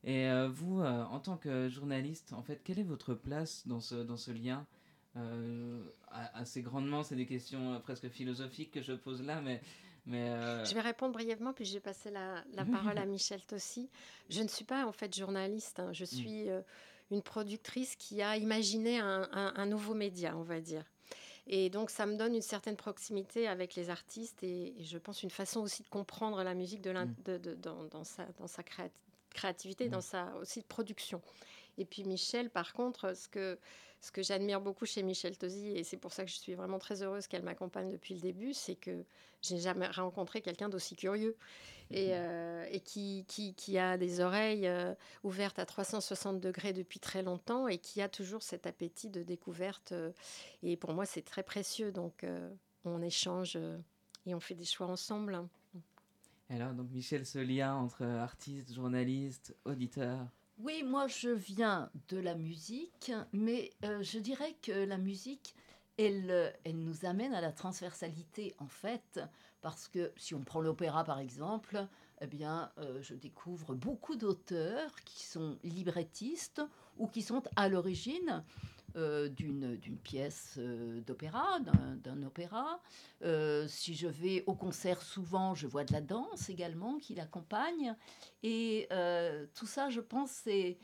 Et 0.03 0.29
vous, 0.53 0.81
en 0.81 1.19
tant 1.19 1.35
que 1.37 1.67
journaliste, 1.67 2.33
en 2.33 2.43
fait, 2.43 2.61
quelle 2.63 2.79
est 2.79 2.83
votre 2.83 3.15
place 3.15 3.65
dans 3.67 3.79
ce, 3.79 3.95
dans 3.95 4.17
ce 4.17 4.31
lien? 4.31 4.59
euh, 4.59 4.84
assez 6.33 6.61
grandement. 6.61 7.03
C'est 7.03 7.15
des 7.15 7.25
questions 7.25 7.73
euh, 7.73 7.79
presque 7.79 8.09
philosophiques 8.09 8.71
que 8.71 8.81
je 8.81 8.93
pose 8.93 9.21
là, 9.21 9.41
mais. 9.41 9.61
mais 10.05 10.29
euh, 10.29 10.65
Je 10.65 10.73
vais 10.73 10.81
répondre 10.81 11.13
brièvement, 11.13 11.53
puis 11.53 11.65
je 11.65 11.73
vais 11.73 11.79
passer 11.79 12.11
la, 12.11 12.43
la 12.53 12.65
parole 12.65 12.97
à 12.97 13.05
Michel 13.05 13.41
Tossi. 13.45 13.89
Je 14.29 14.41
ne 14.41 14.47
suis 14.47 14.65
pas 14.65 14.85
en 14.85 14.91
fait 14.91 15.15
journaliste, 15.15 15.79
hein. 15.79 15.93
je 15.93 16.03
mm. 16.03 16.07
suis 16.07 16.47
une 17.11 17.21
productrice 17.21 17.95
qui 17.95 18.21
a 18.21 18.37
imaginé 18.37 18.99
un, 18.99 19.29
un, 19.31 19.65
nouveau 19.65 19.93
média, 19.93 20.35
on 20.35 20.43
va 20.43 20.59
dire. 20.59 20.83
Et 21.47 21.69
donc, 21.69 21.91
ça 21.91 22.07
me 22.07 22.15
donne 22.17 22.33
une 22.33 22.41
certaine 22.41 22.75
proximité 22.75 23.47
avec 23.47 23.75
les 23.75 23.91
artistes 23.91 24.41
et, 24.41 24.73
je 24.79 24.97
pense 24.97 25.21
une 25.21 25.29
façon 25.29 25.59
aussi 25.59 25.83
de 25.83 25.87
comprendre 25.87 26.41
la 26.43 26.55
musique 26.55 26.81
de, 26.81 26.91
mm. 26.91 27.15
de, 27.25 27.37
de 27.37 27.53
dans, 27.55 27.83
dans, 27.85 28.03
sa, 28.03 28.25
dans 28.39 28.47
sa 28.47 28.63
créativité, 29.29 29.89
dans 29.89 29.99
mm. 29.99 30.01
sa 30.01 30.35
aussi 30.37 30.61
de 30.61 30.65
production. 30.65 31.21
Et 31.77 31.85
puis 31.85 32.03
Michel, 32.03 32.49
par 32.49 32.73
contre, 32.73 33.15
ce 33.15 33.27
que, 33.27 33.59
ce 34.05 34.11
que 34.11 34.21
j'admire 34.21 34.61
beaucoup 34.61 34.85
chez 34.85 35.01
Michel 35.01 35.35
Tosi, 35.35 35.69
et 35.69 35.83
c'est 35.83 35.97
pour 35.97 36.13
ça 36.13 36.25
que 36.25 36.29
je 36.29 36.35
suis 36.35 36.53
vraiment 36.53 36.77
très 36.77 37.01
heureuse 37.01 37.25
qu'elle 37.25 37.41
m'accompagne 37.41 37.89
depuis 37.89 38.13
le 38.13 38.19
début, 38.19 38.53
c'est 38.53 38.75
que 38.75 39.03
j'ai 39.41 39.57
jamais 39.57 39.87
rencontré 39.87 40.41
quelqu'un 40.41 40.69
d'aussi 40.69 40.95
curieux 40.95 41.35
et, 41.89 42.09
mhm. 42.09 42.13
euh, 42.13 42.65
et 42.69 42.81
qui, 42.81 43.25
qui, 43.27 43.55
qui, 43.55 43.79
a 43.79 43.97
des 43.97 44.19
oreilles 44.19 44.67
euh, 44.67 44.93
ouvertes 45.23 45.57
à 45.57 45.65
360 45.65 46.39
degrés 46.39 46.71
depuis 46.71 46.99
très 46.99 47.23
longtemps 47.23 47.67
et 47.67 47.79
qui 47.79 47.99
a 47.99 48.07
toujours 48.07 48.43
cet 48.43 48.67
appétit 48.67 49.09
de 49.09 49.23
découverte. 49.23 49.91
Euh, 49.91 50.11
et 50.61 50.77
pour 50.77 50.93
moi, 50.93 51.07
c'est 51.07 51.23
très 51.23 51.41
précieux. 51.41 51.91
Donc, 51.91 52.27
on 52.83 53.01
échange 53.01 53.57
et 54.27 54.35
on 54.35 54.39
fait 54.39 54.53
des 54.53 54.65
choix 54.65 54.85
ensemble. 54.85 55.41
Alors, 56.51 56.73
donc 56.73 56.91
Michel, 56.91 57.25
ce 57.25 57.39
lien 57.39 57.73
entre 57.73 58.05
artiste, 58.05 58.71
journaliste, 58.71 59.55
auditeur 59.65 60.27
oui, 60.59 60.83
moi 60.83 61.07
je 61.07 61.29
viens 61.29 61.89
de 62.09 62.17
la 62.17 62.35
musique, 62.35 63.11
mais 63.33 63.71
euh, 63.83 64.01
je 64.01 64.19
dirais 64.19 64.55
que 64.61 64.71
la 64.71 64.97
musique, 64.97 65.53
elle, 65.97 66.53
elle 66.63 66.77
nous 66.77 67.05
amène 67.05 67.33
à 67.33 67.41
la 67.41 67.51
transversalité 67.51 68.55
en 68.59 68.67
fait, 68.67 69.19
parce 69.61 69.87
que 69.87 70.11
si 70.15 70.33
on 70.33 70.43
prend 70.43 70.61
l'opéra 70.61 71.03
par 71.03 71.19
exemple, 71.19 71.85
eh 72.21 72.27
bien, 72.27 72.71
euh, 72.77 73.01
je 73.01 73.13
découvre 73.13 73.75
beaucoup 73.75 74.15
d'auteurs 74.15 74.95
qui 75.03 75.23
sont 75.23 75.57
librettistes 75.63 76.61
ou 76.97 77.07
qui 77.07 77.21
sont 77.21 77.43
à 77.57 77.67
l'origine 77.67 78.43
euh, 78.97 79.27
d'une 79.27 79.77
pièce 80.03 80.55
euh, 80.57 81.01
d'opéra, 81.01 81.59
d'un 82.01 82.23
opéra. 82.23 82.79
Euh, 83.23 83.67
si 83.67 83.93
je 83.93 84.07
vais 84.07 84.45
au 84.47 84.53
concert 84.53 85.01
souvent, 85.01 85.53
je 85.53 85.67
vois 85.67 85.83
de 85.83 85.91
la 85.91 85.99
danse 85.99 86.49
également 86.49 86.97
qui 86.97 87.13
l'accompagne. 87.13 87.93
Et 88.41 88.87
tout 89.53 89.65
ça, 89.65 89.89
je 89.89 89.99
pense, 89.99 90.31
c'est 90.31 90.77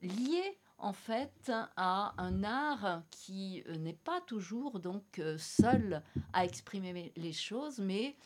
lié 0.00 0.58
en 0.78 0.94
fait 0.94 1.52
à 1.76 2.14
un 2.16 2.42
art 2.42 3.02
qui 3.10 3.62
n'est 3.78 3.92
pas 3.92 4.22
toujours 4.22 4.80
donc 4.80 5.20
seul 5.36 6.02
à 6.32 6.46
exprimer 6.46 7.12
les 7.16 7.32
choses, 7.32 7.80
mais 7.80 8.16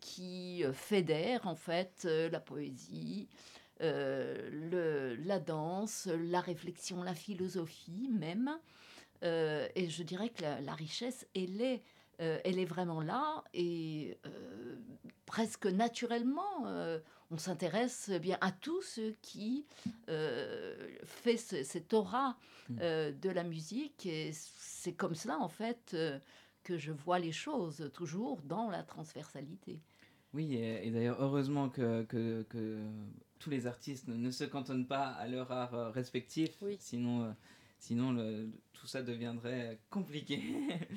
qui 0.00 0.64
fédère 0.72 1.46
en 1.46 1.54
fait 1.54 2.04
la 2.04 2.40
poésie, 2.40 3.28
le, 3.80 5.16
la 5.24 5.38
danse, 5.38 6.06
la 6.06 6.40
réflexion, 6.40 7.02
la 7.02 7.14
philosophie 7.14 8.08
même. 8.10 8.58
Euh, 9.22 9.68
et 9.74 9.88
je 9.88 10.02
dirais 10.02 10.28
que 10.28 10.42
la, 10.42 10.74
richesse, 10.74 11.26
elle 11.34 11.60
est, 11.60 11.82
euh, 12.20 12.38
elle 12.44 12.58
est 12.58 12.66
vraiment 12.66 13.00
là 13.00 13.44
et 13.54 14.18
presque 15.24 15.66
naturellement, 15.66 16.64
on 17.30 17.38
s'intéresse 17.38 18.10
bien 18.10 18.38
à 18.40 18.52
tout 18.52 18.82
ce 18.82 19.12
qui 19.22 19.66
fait 20.06 21.36
cette 21.36 21.92
aura 21.92 22.36
mmh. 22.68 22.76
de 22.76 23.30
la 23.30 23.42
musique. 23.42 24.06
Et 24.06 24.32
c'est 24.32 24.92
comme 24.92 25.14
cela, 25.14 25.38
en 25.38 25.48
fait, 25.48 25.96
que 26.66 26.78
je 26.78 26.92
vois 26.92 27.18
les 27.18 27.32
choses, 27.32 27.90
toujours 27.94 28.42
dans 28.42 28.70
la 28.70 28.82
transversalité. 28.82 29.80
Oui, 30.34 30.56
et, 30.56 30.90
d'ailleurs, 30.90 31.16
heureusement 31.20 31.70
que, 31.70 32.02
que, 32.02 32.42
que, 32.50 32.82
tous 33.38 33.50
les 33.50 33.66
artistes 33.66 34.08
ne, 34.08 34.30
se 34.30 34.44
cantonnent 34.44 34.86
pas 34.86 35.08
à 35.08 35.28
leur 35.28 35.50
art 35.52 35.74
euh, 35.74 35.90
respectif, 35.90 36.62
sinon, 36.78 37.24
euh, 37.24 37.30
sinon 37.78 38.12
le, 38.12 38.50
tout 38.72 38.86
ça 38.86 39.02
deviendrait 39.02 39.78
compliqué. 39.90 40.40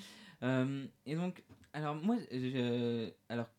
Euh, 0.41 0.85
et 1.05 1.15
donc, 1.15 1.43
alors 1.73 1.95
moi, 1.95 2.15
je, 2.31 3.11
alors 3.27 3.49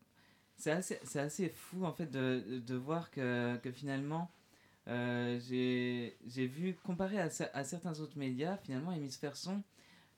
c'est 0.57 0.71
assez, 0.71 0.97
assez, 1.13 1.49
fou 1.49 1.85
en 1.85 1.93
fait 1.93 2.09
de, 2.09 2.59
de 2.65 2.73
voir 2.73 3.11
que, 3.11 3.55
que 3.57 3.71
finalement, 3.71 4.31
j'ai 4.87 6.17
vu, 6.35 6.75
comparé 6.83 7.19
à, 7.19 7.29
à, 7.53 7.63
certains 7.63 7.99
autres 7.99 8.17
médias, 8.17 8.57
finalement, 8.57 8.91
Hémisphère 8.93 9.37
Son, 9.37 9.61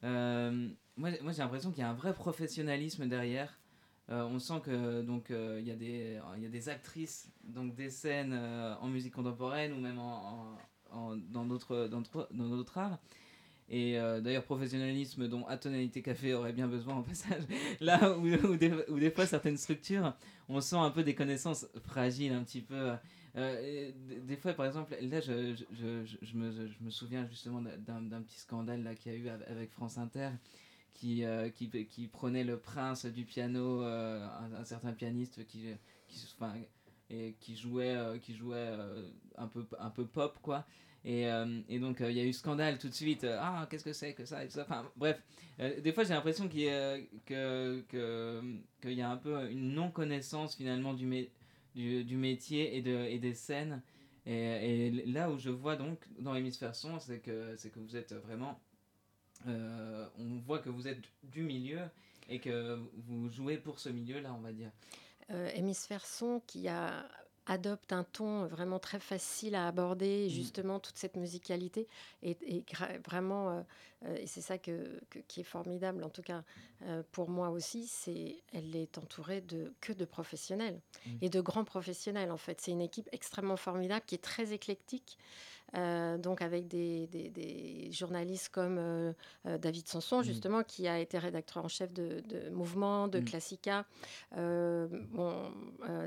moi, 0.02 1.10
moi 1.22 1.34
j'ai 1.34 1.40
l'impression 1.40 1.72
qu'il 1.72 1.82
y 1.82 1.86
a 1.86 1.90
un 1.90 1.96
vrai 1.96 2.14
professionnalisme 2.14 3.10
derrière. 3.10 3.60
Euh, 4.10 4.24
on 4.26 4.38
sent 4.38 4.60
que 4.66 5.02
donc 5.02 5.32
euh, 5.32 5.62
il 5.62 5.68
y, 5.68 5.76
des, 5.78 6.20
y 6.38 6.46
a 6.46 6.50
des 6.50 6.68
actrices 6.68 7.32
donc 7.42 7.74
des 7.74 7.90
scènes 7.90 8.34
euh, 8.34 8.76
en 8.82 8.90
musique 8.90 9.14
contemporaine 9.14 9.72
ou 9.72 9.80
même 9.80 9.98
en, 9.98 10.58
dans 11.30 11.46
d'autres 11.46 11.88
dans, 11.88 12.04
et 13.70 13.94
d'ailleurs 14.22 14.44
professionnalisme 14.44 15.30
dont 15.30 15.48
Atonalité 15.48 16.02
Café 16.02 16.34
aurait 16.34 16.52
bien 16.52 16.68
besoin 16.68 16.96
en 16.96 17.02
passage 17.04 17.44
là 17.80 18.18
où, 18.18 18.28
où, 18.28 19.00
des, 19.00 19.10
fois 19.10 19.26
certaines 19.26 19.58
structures 19.58 20.14
on 20.50 20.60
sent 20.60 20.76
un 20.76 20.92
peu 20.92 21.04
des 21.04 21.16
connaissances 21.16 21.66
fragiles 21.86 22.34
un 22.34 22.44
petit 22.44 22.62
peu. 22.62 22.92
Des, 23.36 24.36
fois 24.36 24.52
par 24.54 24.66
exemple 24.66 24.98
là 25.02 25.22
je, 25.22 25.56
je, 25.72 26.04
je, 26.04 26.18
je 26.22 26.38
me 26.38 26.90
souviens 26.90 27.26
justement 27.26 27.62
d'un 27.62 28.22
petit 28.22 28.38
scandale 28.38 28.84
là 28.84 28.96
qu'il 28.96 29.14
y 29.14 29.16
a 29.16 29.18
eu 29.18 29.30
avec 29.30 29.72
France 29.72 29.98
Inter 29.98 30.30
qui, 30.94 31.24
euh, 31.24 31.50
qui, 31.50 31.70
qui, 31.86 32.08
prenait 32.08 32.44
le 32.44 32.58
prince 32.58 33.06
du 33.06 33.26
piano, 33.26 33.84
euh, 33.84 34.26
un, 34.58 34.64
certain 34.64 34.94
pianiste 34.94 35.46
qui, 35.48 35.68
qui, 36.08 36.28
enfin, 36.36 36.54
et 37.10 37.36
qui 37.40 37.56
jouait, 37.56 37.96
euh, 37.96 38.18
qui 38.18 38.36
jouait 38.36 38.70
un, 39.38 39.48
peu, 39.48 39.66
un 39.80 39.90
peu 39.90 40.06
pop, 40.06 40.38
quoi. 40.42 40.66
Et, 41.06 41.26
et 41.68 41.80
donc, 41.80 41.98
il 42.00 42.14
y 42.14 42.22
a 42.22 42.24
eu 42.24 42.32
scandale 42.32 42.78
tout 42.78 42.88
de 42.88 42.94
suite. 42.94 43.26
ah, 43.26 43.68
qu'est-ce 43.70 43.84
que 43.84 43.92
c'est 43.92 44.14
que 44.14 44.24
ça. 44.24 44.40
Enfin, 44.62 44.90
bref, 44.96 45.22
des 45.60 45.92
fois, 45.92 46.06
j'ai 46.06 46.14
l'impression 46.14 46.48
qu'il 46.48 46.62
y, 46.62 47.20
que, 47.26 47.84
que, 47.90 48.42
qu'il 48.82 48.94
y 48.94 49.02
a 49.02 49.10
un 49.10 49.18
peu 49.18 49.52
une 49.52 49.74
non-connaissance 49.74 50.56
finalement 50.56 50.94
du, 50.94 51.28
du, 51.76 52.06
du, 52.06 52.16
métier 52.16 52.78
et, 52.78 52.82
de, 52.82 52.96
et 53.10 53.20
des 53.20 53.34
scènes. 53.34 53.82
Et, 54.26 54.92
là 55.08 55.30
où 55.30 55.38
je 55.38 55.50
vois 55.50 55.76
donc 55.76 56.00
dans 56.20 56.32
l'hémisphère 56.32 56.74
son, 56.74 56.98
c'est 57.00 57.20
que, 57.20 57.54
que 57.68 57.80
vous 57.80 57.98
êtes 57.98 58.14
vraiment 58.14 58.58
euh, 59.48 60.08
on 60.18 60.40
voit 60.40 60.60
que 60.60 60.70
vous 60.70 60.88
êtes 60.88 61.02
du 61.24 61.44
milieu 61.44 61.80
et 62.30 62.40
que 62.40 62.80
vous 63.08 63.30
jouez 63.30 63.58
pour 63.58 63.80
ce 63.80 63.90
milieu-là, 63.90 64.34
on 64.34 64.42
va 64.42 64.52
dire. 64.52 64.72
Euh, 65.32 65.50
Hémisphère 65.54 66.06
Son, 66.06 66.42
qui 66.46 66.68
a 66.68 67.06
adopte 67.46 67.92
un 67.92 68.04
ton 68.04 68.46
vraiment 68.46 68.80
très 68.80 69.00
facile 69.00 69.56
à 69.56 69.68
aborder, 69.68 70.28
mm. 70.28 70.30
justement 70.30 70.80
toute 70.80 70.98
cette 70.98 71.18
musicalité 71.18 71.88
et, 72.22 72.38
vraiment, 73.06 73.50
euh, 73.50 73.62
euh, 74.06 74.16
et 74.16 74.28
c'est 74.28 74.42
ça 74.42 74.58
que, 74.58 75.02
qui 75.28 75.42
est 75.42 75.46
formidable 75.46 76.04
en 76.04 76.10
tout 76.10 76.22
cas 76.22 76.44
pour 77.12 77.30
moi 77.30 77.50
aussi, 77.50 77.88
c'est 77.88 78.36
elle 78.54 78.76
est 78.76 78.98
entourée 78.98 79.40
de 79.40 79.74
que 79.80 79.94
de 79.94 80.04
professionnels 80.06 80.82
mm. 81.06 81.12
et 81.22 81.30
de 81.30 81.42
grands 81.42 81.64
professionnels 81.64 82.32
en 82.32 82.38
fait. 82.38 82.60
C'est 82.60 82.72
une 82.72 82.82
équipe 82.82 83.08
extrêmement 83.12 83.58
formidable 83.58 84.04
qui 84.06 84.16
est 84.16 84.24
très 84.24 84.54
éclectique. 84.54 85.18
Euh, 85.76 86.20
donc 86.20 86.44
avec 86.44 86.68
des, 86.68 87.08
des, 87.08 87.92
journalistes 87.92 88.50
comme 88.50 88.78
euh, 88.78 89.14
euh, 89.48 89.58
David 89.58 89.88
Sanson, 89.88 90.20
mm. 90.20 90.24
justement, 90.24 90.64
qui 90.64 90.88
a 90.88 91.00
été 91.00 91.18
rédacteur 91.18 91.66
en 91.66 91.68
chef 91.68 91.92
de, 91.92 92.22
Mouvement, 92.52 93.08
de 93.08 93.20
mm. 93.20 93.26
Classica, 93.26 93.86
bon, 94.36 95.52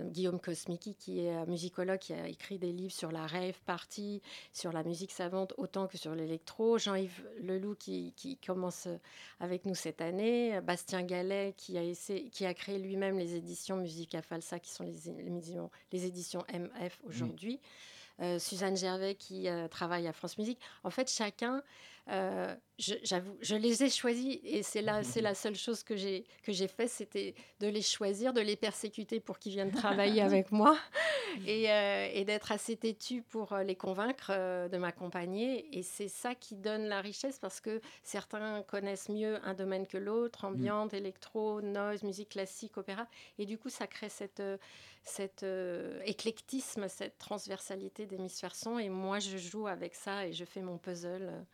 Guillaume 0.05 0.39
Kosmiki, 0.39 0.95
qui 0.95 1.27
est 1.27 1.47
musicologue, 1.47 1.99
qui 1.99 2.13
a 2.13 2.29
écrit 2.29 2.59
des 2.59 2.73
livres 2.73 2.93
sur 2.93 3.11
la 3.11 3.27
rave 3.27 3.59
party, 3.67 4.23
sur 4.53 4.73
la 4.73 4.85
musique 4.85 5.11
savante, 5.11 5.53
autant 5.57 5.87
que 5.89 5.99
sur 5.99 6.15
l'électro, 6.15 6.79
Jean-Yves 6.79 7.25
Leloup, 7.43 7.75
qui, 7.75 8.13
qui, 8.17 8.37
commence 8.37 8.89
avec 9.41 9.67
nous 9.67 9.75
cette 9.75 10.01
année, 10.01 10.61
Bastien 10.61 11.03
Gallet, 11.03 11.55
qui 11.57 11.77
a, 11.77 11.83
essayé, 11.83 12.29
qui 12.31 12.47
a 12.47 12.55
créé 12.55 12.79
lui-même 12.79 13.19
les 13.19 13.35
éditions 13.35 13.77
Musica 13.77 14.23
Falsa, 14.23 14.61
qui 14.61 14.71
sont 14.71 14.85
les, 14.85 16.07
éditions 16.07 16.45
MF 16.53 17.01
aujourd'hui. 17.05 17.61
euh, 17.61 17.96
Suzanne 18.39 18.77
Gervais 18.77 19.15
qui 19.15 19.49
euh, 19.49 19.69
travaille 19.69 20.07
à 20.07 20.13
France 20.13 20.39
Musique. 20.39 20.59
En 20.85 20.91
fait, 20.91 21.11
chacun, 21.11 21.63
euh, 22.09 22.55
je- 22.79 22.95
j'avoue, 23.03 23.37
je 23.41 23.57
les 23.57 23.83
ai 23.83 23.91
choisis 23.91 24.39
et 24.45 24.63
c'est 24.63 24.83
là, 24.83 25.03
c'est 25.03 25.21
la 25.23 25.35
seule 25.35 25.57
chose 25.57 25.83
que 25.83 25.97
j'ai 25.97 26.25
que 26.43 26.53
j'ai 26.53 26.69
fait, 26.69 26.87
c'était 26.89 27.35
de 27.61 27.67
les 27.69 27.83
choisir, 27.83 28.33
de 28.33 28.41
les 28.41 28.55
persécuter 28.57 29.19
pour 29.19 29.39
qu'ils 29.39 29.53
viennent 29.53 29.73
travailler 29.73 30.21
avec 30.45 30.53
moi 30.53 30.79
et, 31.47 31.71
euh, 31.71 32.09
et 32.13 32.25
d'être 32.25 32.53
assez 32.53 32.77
têtu 32.77 33.23
pour 33.23 33.53
euh, 33.55 33.63
les 33.65 33.75
convaincre 33.75 34.31
euh, 34.31 34.69
de 34.69 34.77
m'accompagner. 34.77 35.77
Et 35.77 35.83
c'est 35.83 36.09
ça 36.09 36.35
qui 36.35 36.55
donne 36.55 36.87
la 36.87 37.01
richesse 37.01 37.39
parce 37.41 37.61
que 37.61 37.81
certains 38.05 38.63
connaissent 38.63 39.09
mieux 39.09 39.39
un 39.45 39.55
domaine 39.55 39.87
que 39.87 39.99
l'autre, 39.99 40.45
ambiante, 40.45 40.95
électro, 40.95 41.61
noise, 41.63 42.03
musique 42.05 42.29
classique, 42.31 42.77
opéra. 42.77 43.07
Et 43.39 43.47
du 43.47 43.59
coup, 43.59 43.69
ça 43.71 43.87
crée 43.87 44.09
cette, 44.11 44.43
cet 45.03 45.43
euh, 45.43 46.01
éclectisme, 46.05 46.89
cette 46.89 47.19
transversalité 47.19 48.07
d'hémisphère 48.07 48.55
son. 48.55 48.79
Et 48.79 48.89
moi, 48.91 49.19
je 49.19 49.37
joue 49.39 49.67
avec 49.67 49.95
ça 49.95 50.27
et 50.27 50.33
je 50.33 50.45
fais 50.45 50.61
mon 50.61 50.79
puzzle 50.79 51.33
Mm. 51.33 51.45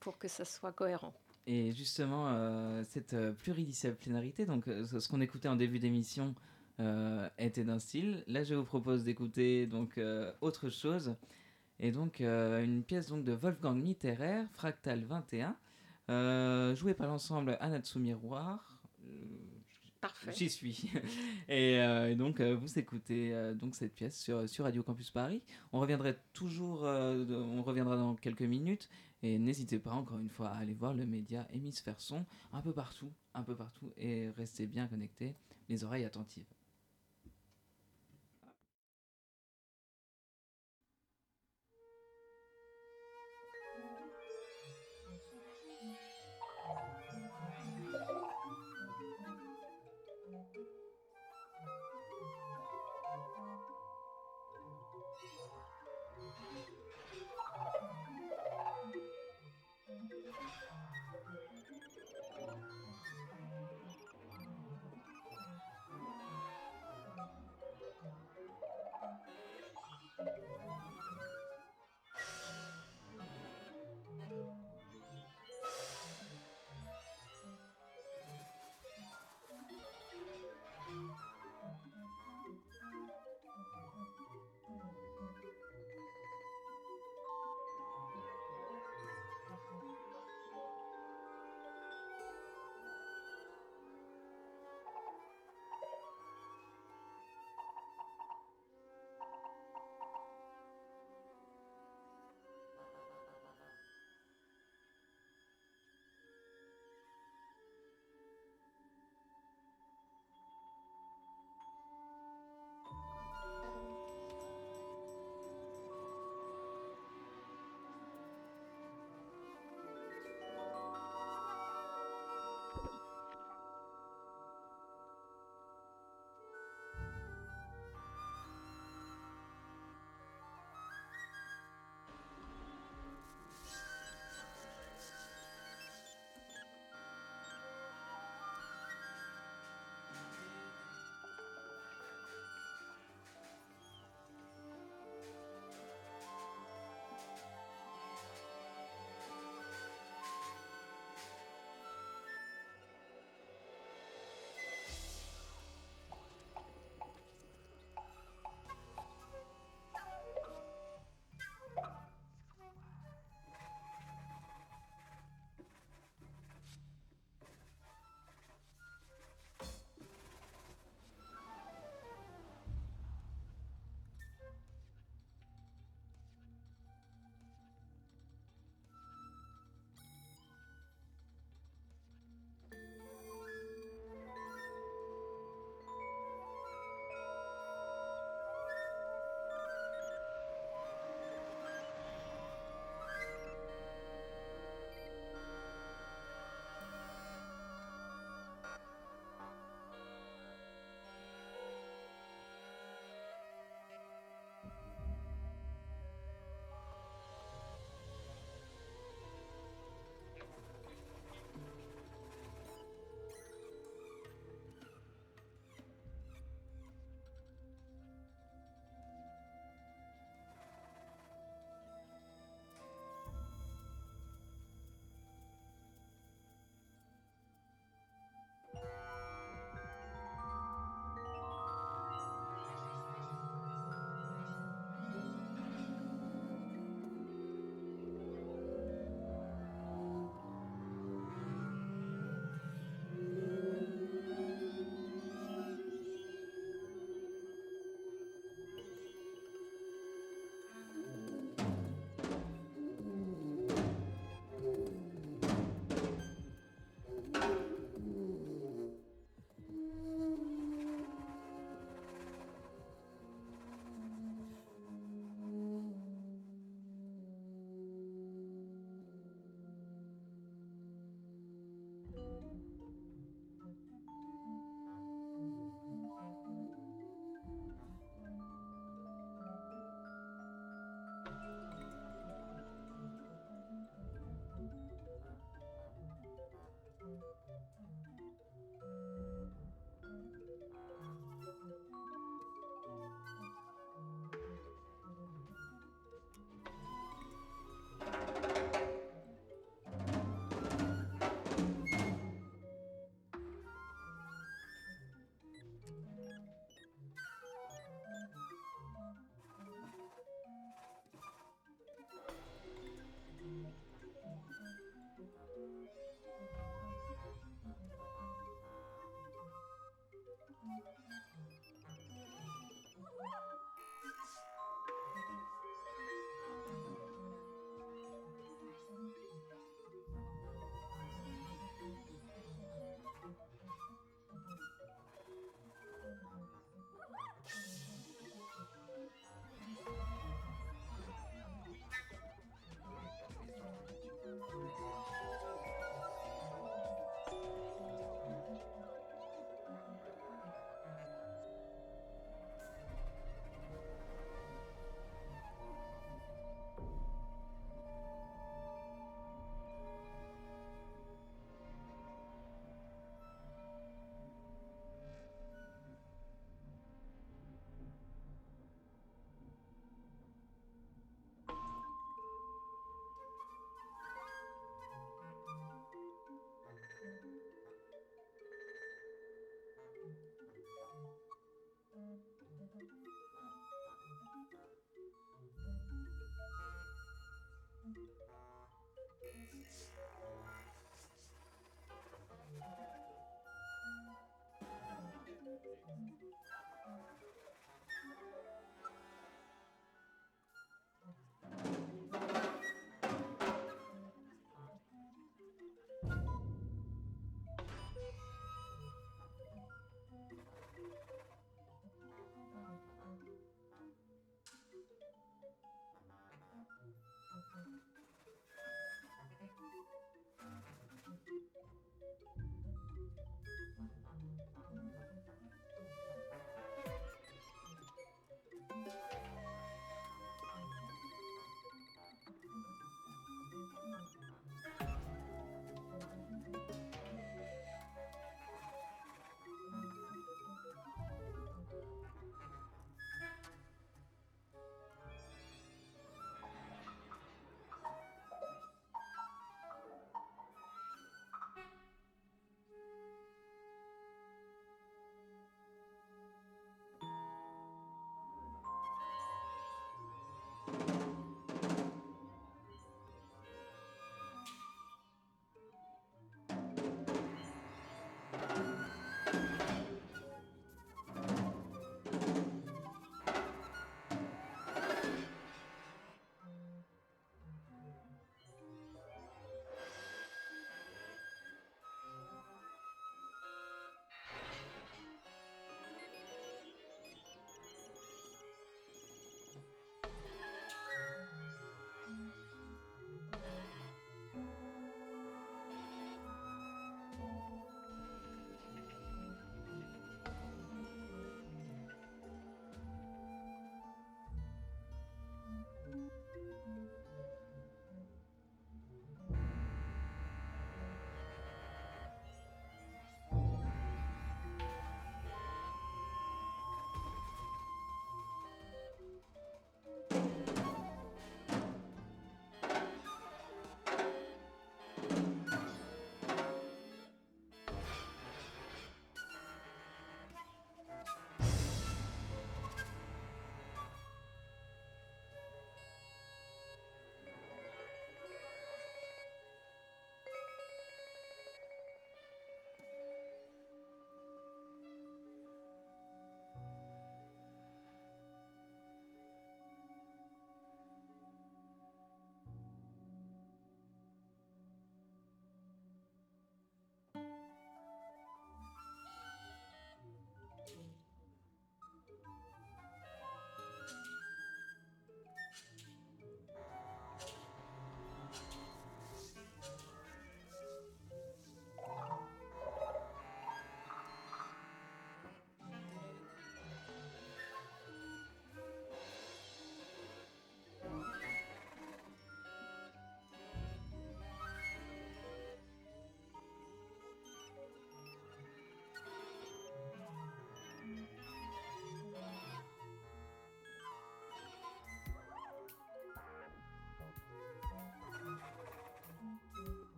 Pour 0.00 0.18
que 0.18 0.28
ça 0.28 0.44
soit 0.44 0.72
cohérent. 0.72 1.14
Et 1.46 1.72
justement, 1.72 2.28
euh, 2.28 2.84
cette 2.88 3.14
euh, 3.14 3.32
pluridisciplinarité, 3.32 4.46
donc 4.46 4.68
euh, 4.68 4.84
ce 4.84 5.08
qu'on 5.08 5.20
écoutait 5.20 5.48
en 5.48 5.56
début 5.56 5.80
d'émission 5.80 6.34
euh, 6.80 7.28
était 7.38 7.64
d'un 7.64 7.78
style. 7.78 8.22
Là, 8.28 8.44
je 8.44 8.54
vous 8.54 8.64
propose 8.64 9.02
d'écouter 9.04 9.66
donc 9.66 9.98
euh, 9.98 10.32
autre 10.40 10.70
chose. 10.70 11.16
Et 11.80 11.90
donc 11.90 12.20
une 12.20 12.84
pièce 12.84 13.08
donc 13.08 13.24
de 13.24 13.32
Wolfgang 13.32 13.74
Mitterer, 13.82 14.44
Fractal 14.52 15.02
21, 15.04 15.56
euh, 16.10 16.76
jouée 16.76 16.94
par 16.94 17.08
l'ensemble 17.08 17.56
Anatsu 17.60 17.98
Miroir. 17.98 18.82
Parfait. 20.02 20.32
J'y 20.32 20.50
suis. 20.50 20.90
et, 21.48 21.80
euh, 21.80 22.10
et 22.10 22.16
donc, 22.16 22.40
euh, 22.40 22.56
vous 22.56 22.76
écoutez 22.76 23.32
euh, 23.32 23.54
donc 23.54 23.76
cette 23.76 23.94
pièce 23.94 24.18
sur, 24.20 24.48
sur 24.48 24.64
Radio 24.64 24.82
Campus 24.82 25.12
Paris. 25.12 25.42
On 25.72 25.78
reviendrait 25.78 26.18
toujours, 26.32 26.82
on 26.82 27.62
reviendra 27.62 27.96
dans 27.96 28.16
quelques 28.16 28.42
minutes. 28.42 28.88
Et 29.22 29.38
n'hésitez 29.38 29.78
pas, 29.78 29.92
encore 29.92 30.18
une 30.18 30.28
fois, 30.28 30.48
à 30.48 30.58
aller 30.58 30.74
voir 30.74 30.94
le 30.94 31.06
média 31.06 31.46
Hémisphère 31.52 32.00
Son 32.00 32.26
un 32.52 32.60
peu 32.60 32.72
partout, 32.72 33.12
un 33.34 33.42
peu 33.42 33.54
partout. 33.54 33.92
Et 33.96 34.30
restez 34.30 34.66
bien 34.66 34.88
connectés, 34.88 35.36
les 35.68 35.84
oreilles 35.84 36.04
attentives. 36.04 36.52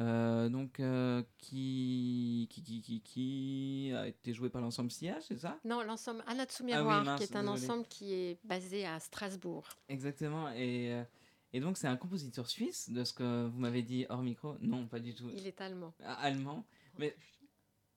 Euh, 0.00 0.48
donc 0.48 0.78
euh, 0.78 1.22
qui, 1.38 2.46
qui, 2.50 2.62
qui, 2.62 2.80
qui, 2.80 3.00
qui 3.00 3.92
a 3.96 4.06
été 4.06 4.32
joué 4.32 4.48
par 4.48 4.60
l'ensemble 4.62 4.90
SIA, 4.92 5.18
c'est 5.20 5.38
ça? 5.38 5.58
Non, 5.64 5.82
l'ensemble 5.82 6.22
Anatsu 6.28 6.62
Ah 6.72 6.84
oui, 6.84 7.16
qui 7.16 7.24
est 7.24 7.36
un 7.36 7.42
désolé. 7.42 7.48
ensemble 7.48 7.84
qui 7.88 8.12
est 8.14 8.38
basé 8.44 8.86
à 8.86 9.00
Strasbourg. 9.00 9.66
Exactement. 9.88 10.50
Et, 10.52 10.92
euh, 10.92 11.02
et 11.52 11.58
donc, 11.60 11.76
c'est 11.78 11.88
un 11.88 11.96
compositeur 11.96 12.48
suisse, 12.48 12.90
de 12.90 13.02
ce 13.02 13.12
que 13.12 13.46
vous 13.48 13.58
m'avez 13.58 13.82
dit 13.82 14.06
hors 14.08 14.22
micro? 14.22 14.54
Non, 14.60 14.86
pas 14.86 15.00
du 15.00 15.14
tout. 15.14 15.30
Il 15.34 15.46
est 15.48 15.60
allemand. 15.60 15.92
Ah, 16.04 16.14
Allemand. 16.20 16.64
Mais 16.98 17.16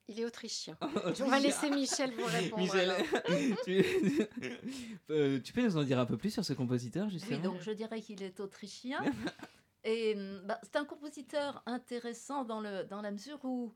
Il 0.07 0.19
est 0.19 0.25
autrichien. 0.25 0.77
Autrichien. 0.95 1.25
On 1.25 1.29
va 1.29 1.39
laisser 1.39 1.69
Michel 1.69 2.11
vous 2.15 2.25
répondre. 2.25 2.63
Michel. 2.63 2.91
Euh, 5.11 5.39
tu 5.41 5.51
peux 5.53 5.61
nous 5.63 5.77
en 5.77 5.83
dire 5.83 5.99
un 5.99 6.05
peu 6.05 6.17
plus 6.17 6.31
sur 6.31 6.43
ce 6.45 6.53
compositeur, 6.53 7.09
justement? 7.09 7.37
Oui, 7.37 7.43
donc 7.43 7.61
je 7.61 7.71
dirais 7.71 8.01
qu'il 8.01 8.23
est 8.23 8.39
autrichien. 8.39 8.99
Hum, 9.83 10.41
bah, 10.45 10.59
c'est 10.61 10.75
un 10.75 10.85
compositeur 10.85 11.63
intéressant 11.65 12.45
dans, 12.45 12.61
la 12.61 13.11
mesure 13.11 13.43
où 13.43 13.73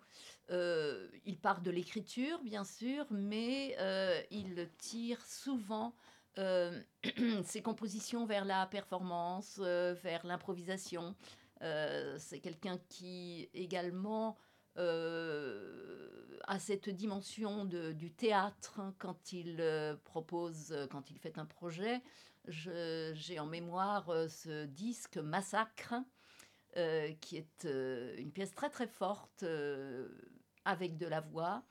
euh, 0.51 1.09
il 1.25 1.39
part 1.39 1.61
de 1.61 1.71
l'écriture, 1.71 2.39
bien 2.43 2.63
sûr, 2.63 3.07
mais 3.09 3.75
euh, 3.79 4.21
il 4.29 4.69
tire 4.77 5.25
souvent 5.25 5.95
euh, 6.37 6.79
ses 7.43 7.63
compositions 7.63 8.27
vers 8.27 8.45
la 8.45 8.67
performance, 8.67 9.57
vers 9.59 10.25
l'improvisation. 10.25 11.15
C'est 12.17 12.39
quelqu'un 12.39 12.77
qui 12.89 13.49
également 13.55 14.37
a 14.77 16.59
cette 16.59 16.89
dimension 16.89 17.65
du 17.65 18.11
théâtre 18.11 18.79
hein, 18.79 18.93
quand 18.99 19.33
il 19.33 19.57
propose, 20.03 20.75
quand 20.91 21.09
il 21.09 21.17
fait 21.17 21.39
un 21.39 21.45
projet. 21.45 22.03
J'ai 22.47 23.39
en 23.39 23.45
mémoire 23.47 24.09
euh, 24.09 24.27
ce 24.27 24.65
disque 24.65 25.17
Massacre, 25.17 25.95
euh, 26.77 27.11
qui 27.21 27.37
est 27.37 27.65
euh, 27.65 28.15
une 28.17 28.31
pièce 28.31 28.53
très 28.53 28.69
très 28.69 28.87
forte 28.87 29.43
euh, 29.43 30.09
avec 30.65 30.97
de 30.97 31.07
la 31.07 31.21
voix. 31.21 31.63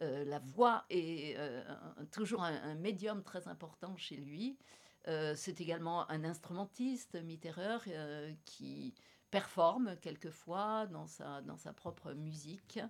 La 0.00 0.40
voix 0.40 0.84
est 0.90 1.36
un- 1.36 2.04
toujours 2.10 2.42
un, 2.42 2.54
un 2.70 2.74
médium 2.74 3.22
très 3.22 3.46
important 3.46 3.96
chez 3.96 4.16
lui. 4.16 4.58
C'est 5.06 5.60
également 5.60 6.10
un 6.10 6.24
instrumentiste, 6.24 7.14
Mitterer, 7.22 7.78
euh, 7.86 8.32
qui 8.44 8.94
performe 9.30 9.96
quelquefois 10.00 10.88
dans 10.88 11.06
sa, 11.06 11.40
dans 11.42 11.56
sa 11.56 11.72
propre 11.72 12.14
musique. 12.14 12.80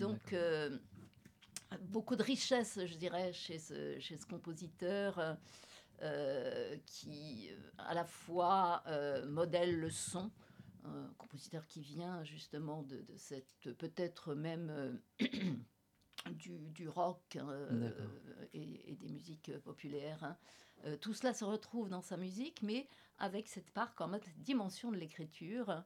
Donc, 0.00 0.34
beaucoup 1.80 2.16
de 2.16 2.24
richesse, 2.24 2.80
je 2.84 2.96
dirais, 2.96 3.32
chez 3.32 3.60
ce, 3.60 3.98
chez 4.00 4.16
ce 4.16 4.26
compositeur 4.26 5.36
euh, 6.02 6.76
qui, 6.86 7.48
euh, 7.50 7.56
à 7.78 7.94
la 7.94 8.04
fois, 8.04 8.82
euh, 8.86 9.26
modèle 9.26 9.78
le 9.78 9.90
son, 9.90 10.30
un 10.84 11.10
compositeur 11.18 11.66
qui 11.66 11.80
vient 11.80 12.22
justement 12.24 12.82
de, 12.82 12.98
de 12.98 13.16
cette, 13.16 13.72
peut-être 13.78 14.34
même 14.34 15.00
du, 16.30 16.70
du 16.70 16.88
rock 16.88 17.38
D'accord. 17.70 18.06
et, 18.54 18.92
et 18.92 18.96
des 18.96 19.08
musiques 19.08 19.56
populaires. 19.60 20.22
hein. 20.22 20.36
Tout 21.00 21.14
cela 21.14 21.32
se 21.34 21.44
retrouve 21.44 21.88
dans 21.88 22.02
sa 22.02 22.16
musique, 22.16 22.62
mais 22.62 22.86
avec 23.18 23.48
cette 23.48 23.70
part 23.70 23.94
quand 23.94 24.06
même, 24.08 24.20
cette 24.22 24.42
dimension 24.42 24.92
de 24.92 24.96
l'écriture 24.96 25.82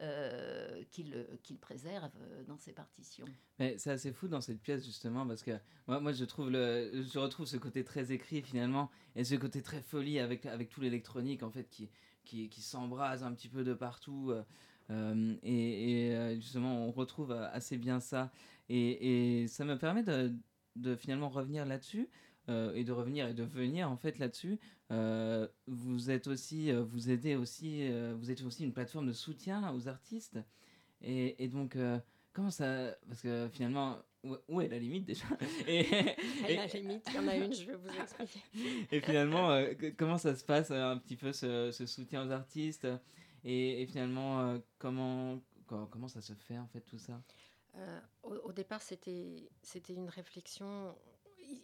euh, 0.00 0.82
qu'il 0.90 1.26
qu'il 1.42 1.58
préserve 1.58 2.10
euh, 2.20 2.42
dans 2.44 2.58
ses 2.58 2.72
partitions. 2.72 3.26
Mais 3.58 3.78
c'est 3.78 3.90
assez 3.90 4.12
fou 4.12 4.28
dans 4.28 4.40
cette 4.40 4.60
pièce 4.60 4.84
justement 4.84 5.26
parce 5.26 5.42
que 5.42 5.52
moi, 5.86 6.00
moi 6.00 6.12
je 6.12 6.24
trouve 6.24 6.50
le, 6.50 7.04
je 7.12 7.18
retrouve 7.18 7.46
ce 7.46 7.56
côté 7.56 7.84
très 7.84 8.12
écrit 8.12 8.42
finalement 8.42 8.90
et 9.14 9.24
ce 9.24 9.34
côté 9.36 9.62
très 9.62 9.80
folie 9.80 10.18
avec 10.18 10.46
avec 10.46 10.68
tout 10.68 10.80
l'électronique 10.80 11.42
en 11.42 11.50
fait 11.50 11.68
qui 11.70 11.90
qui, 12.24 12.62
s'embrase 12.62 13.22
un 13.22 13.32
petit 13.32 13.48
peu 13.48 13.64
de 13.64 13.74
partout 13.74 14.30
euh, 14.30 14.42
euh, 14.90 15.34
et, 15.42 16.14
euh, 16.14 16.34
justement 16.36 16.86
on 16.86 16.92
retrouve 16.92 17.32
euh, 17.32 17.48
assez 17.52 17.78
bien 17.78 18.00
ça 18.00 18.30
et, 18.68 19.42
et 19.42 19.48
ça 19.48 19.64
me 19.64 19.78
permet 19.78 20.02
de, 20.02 20.34
de 20.76 20.96
finalement 20.96 21.28
revenir 21.28 21.64
là-dessus 21.64 22.08
euh, 22.48 22.74
et 22.74 22.84
de 22.84 22.92
revenir 22.92 23.28
et 23.28 23.34
de 23.34 23.44
venir 23.44 23.90
en 23.90 23.96
fait 23.96 24.18
là-dessus. 24.18 24.58
Euh, 24.90 25.48
vous 25.66 26.10
êtes 26.10 26.26
aussi, 26.26 26.70
euh, 26.70 26.82
vous 26.82 27.10
aidez 27.10 27.36
aussi, 27.36 27.88
vous 28.18 28.30
êtes 28.30 28.42
aussi 28.42 28.64
une 28.64 28.72
plateforme 28.72 29.06
de 29.06 29.12
soutien 29.12 29.72
aux 29.74 29.88
artistes 29.88 30.38
et, 31.00 31.42
et 31.42 31.48
donc 31.48 31.76
comment 32.32 32.50
ça, 32.50 32.96
parce 33.08 33.20
que 33.22 33.48
finalement 33.52 33.98
où, 34.48 34.60
est 34.62 34.68
la 34.68 34.78
limite 34.78 35.04
déjà 35.04 35.26
et, 35.68 35.86
À 35.86 36.50
et- 36.50 36.56
la 36.56 36.66
limite, 36.66 37.06
il 37.08 37.14
y 37.14 37.18
en 37.18 37.28
a 37.28 37.36
une, 37.36 37.52
je 37.52 37.64
vais 37.66 37.76
vous 37.76 37.88
expliquer. 37.90 38.40
et 38.92 39.00
finalement, 39.00 39.50
euh, 39.50 39.74
comment 39.98 40.16
ça 40.18 40.34
se 40.34 40.44
passe 40.44 40.70
un 40.70 40.96
petit 40.98 41.16
peu 41.16 41.32
ce, 41.32 41.70
ce 41.72 41.84
soutien 41.86 42.26
aux 42.26 42.30
artistes 42.30 42.86
et, 43.44 43.82
et 43.82 43.86
finalement 43.86 44.40
euh, 44.40 44.58
comment, 44.78 45.40
co- 45.66 45.86
comment 45.90 46.08
ça 46.08 46.22
se 46.22 46.32
fait 46.32 46.58
en 46.58 46.66
fait 46.68 46.80
tout 46.80 46.98
ça? 46.98 47.20
Euh, 47.76 48.00
au, 48.22 48.34
au 48.36 48.52
départ, 48.52 48.80
c'était 48.82 49.48
une 49.90 50.08
réflexion. 50.08 50.94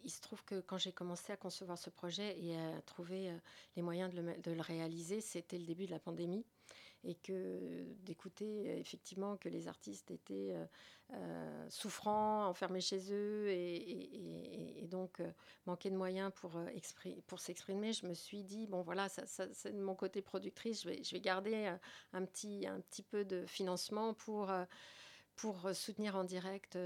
Il, 0.03 0.09
se 0.09 0.21
trouve 0.21 0.43
que 0.43 0.59
quand 0.61 0.77
j'ai 0.77 0.91
commencé 0.91 1.31
à 1.31 1.37
concevoir 1.37 1.77
ce 1.77 1.89
projet 1.89 2.37
et 2.39 2.57
à 2.57 2.81
trouver 2.81 3.29
euh, 3.29 3.37
les 3.75 3.81
moyens 3.81 4.13
de 4.13 4.51
le, 4.51 4.61
réaliser, 4.61 5.21
c'était 5.21 5.57
le 5.57 5.65
début 5.65 5.85
de 5.85 5.91
la 5.91 5.99
pandémie. 5.99 6.45
Et 7.03 7.15
que 7.15 7.83
d'écouter 8.03 8.77
effectivement 8.79 9.35
que 9.35 9.49
les 9.49 9.67
artistes 9.67 10.11
étaient 10.11 10.51
euh, 10.53 10.65
euh, 11.13 11.69
souffrants, 11.69 12.45
enfermés 12.45 12.79
chez 12.79 13.11
eux 13.11 13.49
et, 13.49 14.87
donc 14.91 15.19
euh, 15.19 15.31
manquaient 15.65 15.89
de 15.89 15.95
moyens 15.95 16.31
pour, 16.35 16.51
expri- 16.75 17.19
pour 17.23 17.39
s'exprimer, 17.39 17.93
je 17.93 18.05
me 18.05 18.13
suis 18.13 18.43
dit, 18.43 18.67
bon 18.67 18.81
voilà, 18.83 19.09
c'est 19.09 19.73
de 19.73 19.81
mon 19.81 19.95
côté 19.95 20.21
productrice, 20.21 20.83
je 20.83 20.89
vais, 20.89 21.21
garder 21.21 21.75
un, 22.13 22.25
petit, 22.25 22.67
un 22.67 22.79
petit 22.81 23.03
peu 23.03 23.25
de 23.25 23.45
financement 23.47 24.13
pour... 24.13 24.51
pour 25.37 25.71
soutenir 25.73 26.15
en 26.15 26.23
direct 26.23 26.77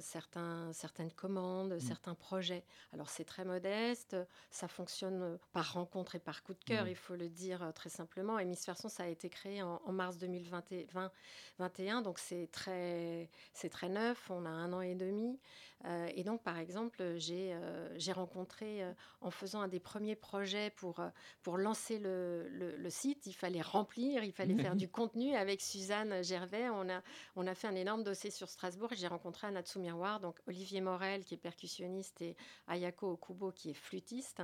certains, 0.00 0.72
certaines 0.72 1.12
commandes, 1.12 1.78
certains 1.78 2.14
projets. 2.14 2.64
Alors 2.92 3.08
c'est 3.08 3.24
très 3.24 3.44
modeste, 3.44 4.16
ça 4.50 4.66
fonctionne 4.68 5.22
euh, 5.22 5.36
par 5.52 5.72
rencontre 5.74 6.16
et 6.16 6.18
par 6.18 6.42
coup 6.42 6.54
de 6.54 6.64
cœur, 6.64 6.84
Oui. 6.84 6.90
il 6.90 6.96
faut 6.96 7.14
le 7.16 7.28
dire 7.28 7.62
euh, 7.62 7.72
très 7.72 7.88
simplement. 7.90 8.38
Hémisphère 8.38 8.76
Son, 8.76 8.88
ça 8.88 9.04
a 9.04 9.06
été 9.06 9.28
créé 9.28 9.62
en, 9.62 9.80
en 9.84 9.92
mars 9.92 10.18
2021, 10.18 12.02
donc 12.02 12.18
c'est 12.18 12.48
très, 12.52 13.28
c'est 13.52 13.68
très 13.70 13.88
neuf, 13.88 14.30
on 14.30 14.44
a 14.44 14.50
un 14.50 14.72
an 14.72 14.80
et 14.80 14.94
demi. 14.94 15.38
Euh, 15.86 16.08
et 16.14 16.24
donc 16.24 16.42
par 16.42 16.58
exemple, 16.58 17.14
j'ai 17.16 17.52
euh, 17.54 17.96
rencontré, 18.14 18.82
euh, 18.82 18.92
en 19.22 19.30
faisant 19.30 19.62
un 19.62 19.68
des 19.68 19.80
premiers 19.80 20.14
projets 20.16 20.70
pour, 20.70 21.00
euh, 21.00 21.08
pour 21.42 21.56
lancer 21.56 21.98
le, 21.98 22.46
le- 22.50 22.76
le 22.76 22.90
site, 22.90 23.24
il 23.26 23.32
fallait 23.32 23.62
remplir, 23.62 24.22
il 24.24 24.32
fallait 24.32 24.56
faire 24.56 24.76
du 24.76 24.88
contenu 24.90 25.34
avec 25.34 25.60
Suzanne 25.62 26.22
Gervais. 26.22 26.68
On 26.70 26.88
a, 26.90 27.00
on 27.36 27.46
a 27.46 27.54
fait 27.54 27.66
un 27.68 27.74
énorme 27.76 28.02
dossier 28.04 28.30
sur 28.30 28.48
Strasbourg 28.50 28.92
et 28.92 28.96
j'ai 28.96 29.06
rencontré 29.06 29.46
Anatsu 29.60 29.78
Miroir, 29.78 30.20
donc 30.20 30.36
Olivier 30.46 30.80
Morel 30.80 31.24
qui 31.24 31.34
est 31.34 31.38
percussionniste 31.38 32.22
et 32.22 32.36
Ayako 32.66 33.12
Okubo 33.12 33.52
qui 33.52 33.70
est 33.70 33.74
flûtiste. 33.74 34.42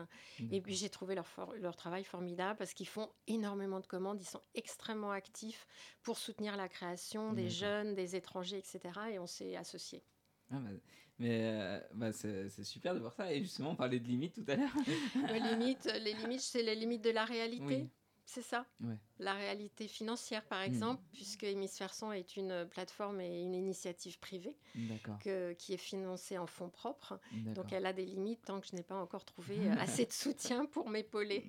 Et 0.50 0.61
puis 0.61 0.74
j'ai 0.74 0.90
trouvé 0.90 1.14
leur, 1.14 1.26
leur 1.59 1.74
travail 1.76 2.05
formidable 2.05 2.59
parce 2.59 2.74
qu'ils 2.74 2.88
font 2.88 3.09
énormément 3.26 3.81
de 3.81 3.87
commandes, 3.87 4.20
ils 4.20 4.29
sont 4.29 4.42
extrêmement 4.55 5.11
actifs 5.11 5.66
pour 6.02 6.18
soutenir 6.18 6.57
la 6.57 6.68
création 6.68 7.33
des 7.33 7.48
jeunes, 7.48 7.94
des 7.94 8.14
étrangers, 8.14 8.59
etc. 8.59 8.81
Et 9.12 9.18
on 9.18 9.26
s'est 9.26 9.57
associés. 9.57 10.02
Ah, 10.50 10.59
bah, 10.59 10.70
Mais 11.18 11.40
euh, 11.44 11.81
bah, 11.94 12.12
c'est 12.12 12.48
c'est 12.50 12.64
super 12.64 12.94
de 12.94 13.00
voir 13.00 13.12
ça 13.14 13.33
et 13.33 13.42
justement 13.42 13.70
on 13.70 13.76
parlait 13.76 13.98
de 13.98 14.07
limites 14.07 14.35
tout 14.35 14.50
à 14.50 14.57
l'heure. 14.57 14.70
les 15.33 15.40
limites, 15.40 15.90
les 16.02 16.12
limites, 16.12 16.42
c'est 16.42 16.62
les 16.62 16.74
limites 16.74 17.02
de 17.02 17.11
la 17.11 17.24
réalité. 17.24 17.64
Oui. 17.64 17.90
C'est 18.29 18.43
ça. 18.43 18.67
Ouais. 18.81 18.97
La 19.21 19.35
réalité 19.35 19.87
financière, 19.87 20.45
par 20.45 20.61
exemple, 20.61 21.01
puisque 21.12 21.45
Hémisphère 21.45 21.95
Son 21.95 22.11
est 22.11 22.37
une 22.37 22.67
plateforme 22.69 23.21
et 23.21 23.41
une 23.43 23.55
initiative 23.55 24.19
privée 24.19 24.57
que- 25.21 25.53
qui 25.53 25.75
est 25.75 25.79
financée 25.79 26.37
en 26.37 26.47
fonds 26.49 26.69
propres. 26.69 27.21
Donc 27.55 27.73
elle 27.73 27.87
a 27.87 27.93
des 27.93 28.05
limites 28.05 28.43
tant 28.45 28.61
que 28.61 28.67
je 28.67 28.75
n'ai 28.75 28.83
pas 28.83 28.97
encore 28.97 29.25
trouvé 29.25 29.57
euh, 29.71 29.75
assez 29.79 30.05
de 30.07 30.12
soutien 30.12 30.67
pour 30.67 30.89
m'épauler. 30.91 31.45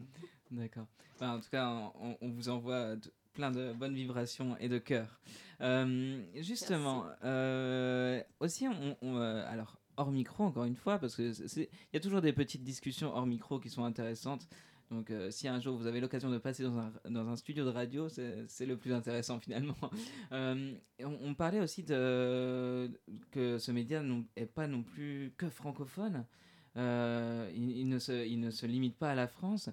D'accord. 0.52 0.86
En 1.20 1.40
tout 1.40 1.50
cas, 1.50 1.92
on, 2.00 2.16
on 2.22 2.30
vous 2.30 2.48
envoie 2.50 2.96
plein 3.34 3.50
de 3.52 3.74
bonnes 3.74 3.96
vibrations 3.96 4.56
et 4.60 4.70
de 4.70 4.78
cœur. 4.78 5.20
Euh, 5.62 6.24
justement, 6.36 7.06
euh, 7.24 8.22
aussi, 8.40 8.68
on, 8.68 8.96
on, 9.02 9.18
euh, 9.18 9.44
alors 9.48 9.78
hors 9.98 10.12
micro, 10.12 10.44
encore 10.44 10.66
une 10.66 10.76
fois, 10.76 11.00
parce 11.00 11.16
que 11.16 11.32
il 11.60 11.68
y 11.94 11.98
a 11.98 12.00
toujours 12.00 12.22
des 12.22 12.34
petites 12.34 12.63
discussions 12.63 13.12
hors 13.16 13.26
micro 13.26 13.60
qui 13.60 13.70
sont 13.72 13.84
intéressantes. 13.84 14.48
Donc, 14.89 15.12
euh, 15.12 15.30
si 15.32 15.47
un 15.47 15.60
jour 15.60 15.78
vous 15.78 15.86
avez 15.86 16.00
l'occasion 16.00 16.30
de 16.30 16.38
passer 16.38 16.63
dans 16.63 16.78
un, 16.78 16.91
dans 17.10 17.28
un 17.28 17.36
studio 17.36 17.65
de 17.65 17.69
radio, 17.69 18.08
c'est 18.10 18.65
le 18.65 18.78
plus 18.78 18.93
intéressant 18.93 19.39
finalement. 19.39 19.76
Euh, 20.34 20.73
on, 21.02 21.17
on 21.21 21.34
parlait 21.34 21.62
aussi 21.62 21.84
de 21.84 22.91
que 23.32 23.58
ce 23.58 23.71
média 23.71 24.04
n'est 24.04 24.45
pas 24.45 24.67
non 24.67 24.84
plus 24.84 25.32
que 25.38 25.50
francophone. 25.50 26.26
Euh, 26.76 27.50
il, 27.56 27.78
il 27.78 27.89
ne 27.89 27.97
se, 27.97 28.26
il 28.28 28.39
ne 28.39 28.52
se 28.52 28.65
limite 28.65 28.97
pas 28.97 29.12
à 29.12 29.15
la 29.15 29.28
France. 29.28 29.69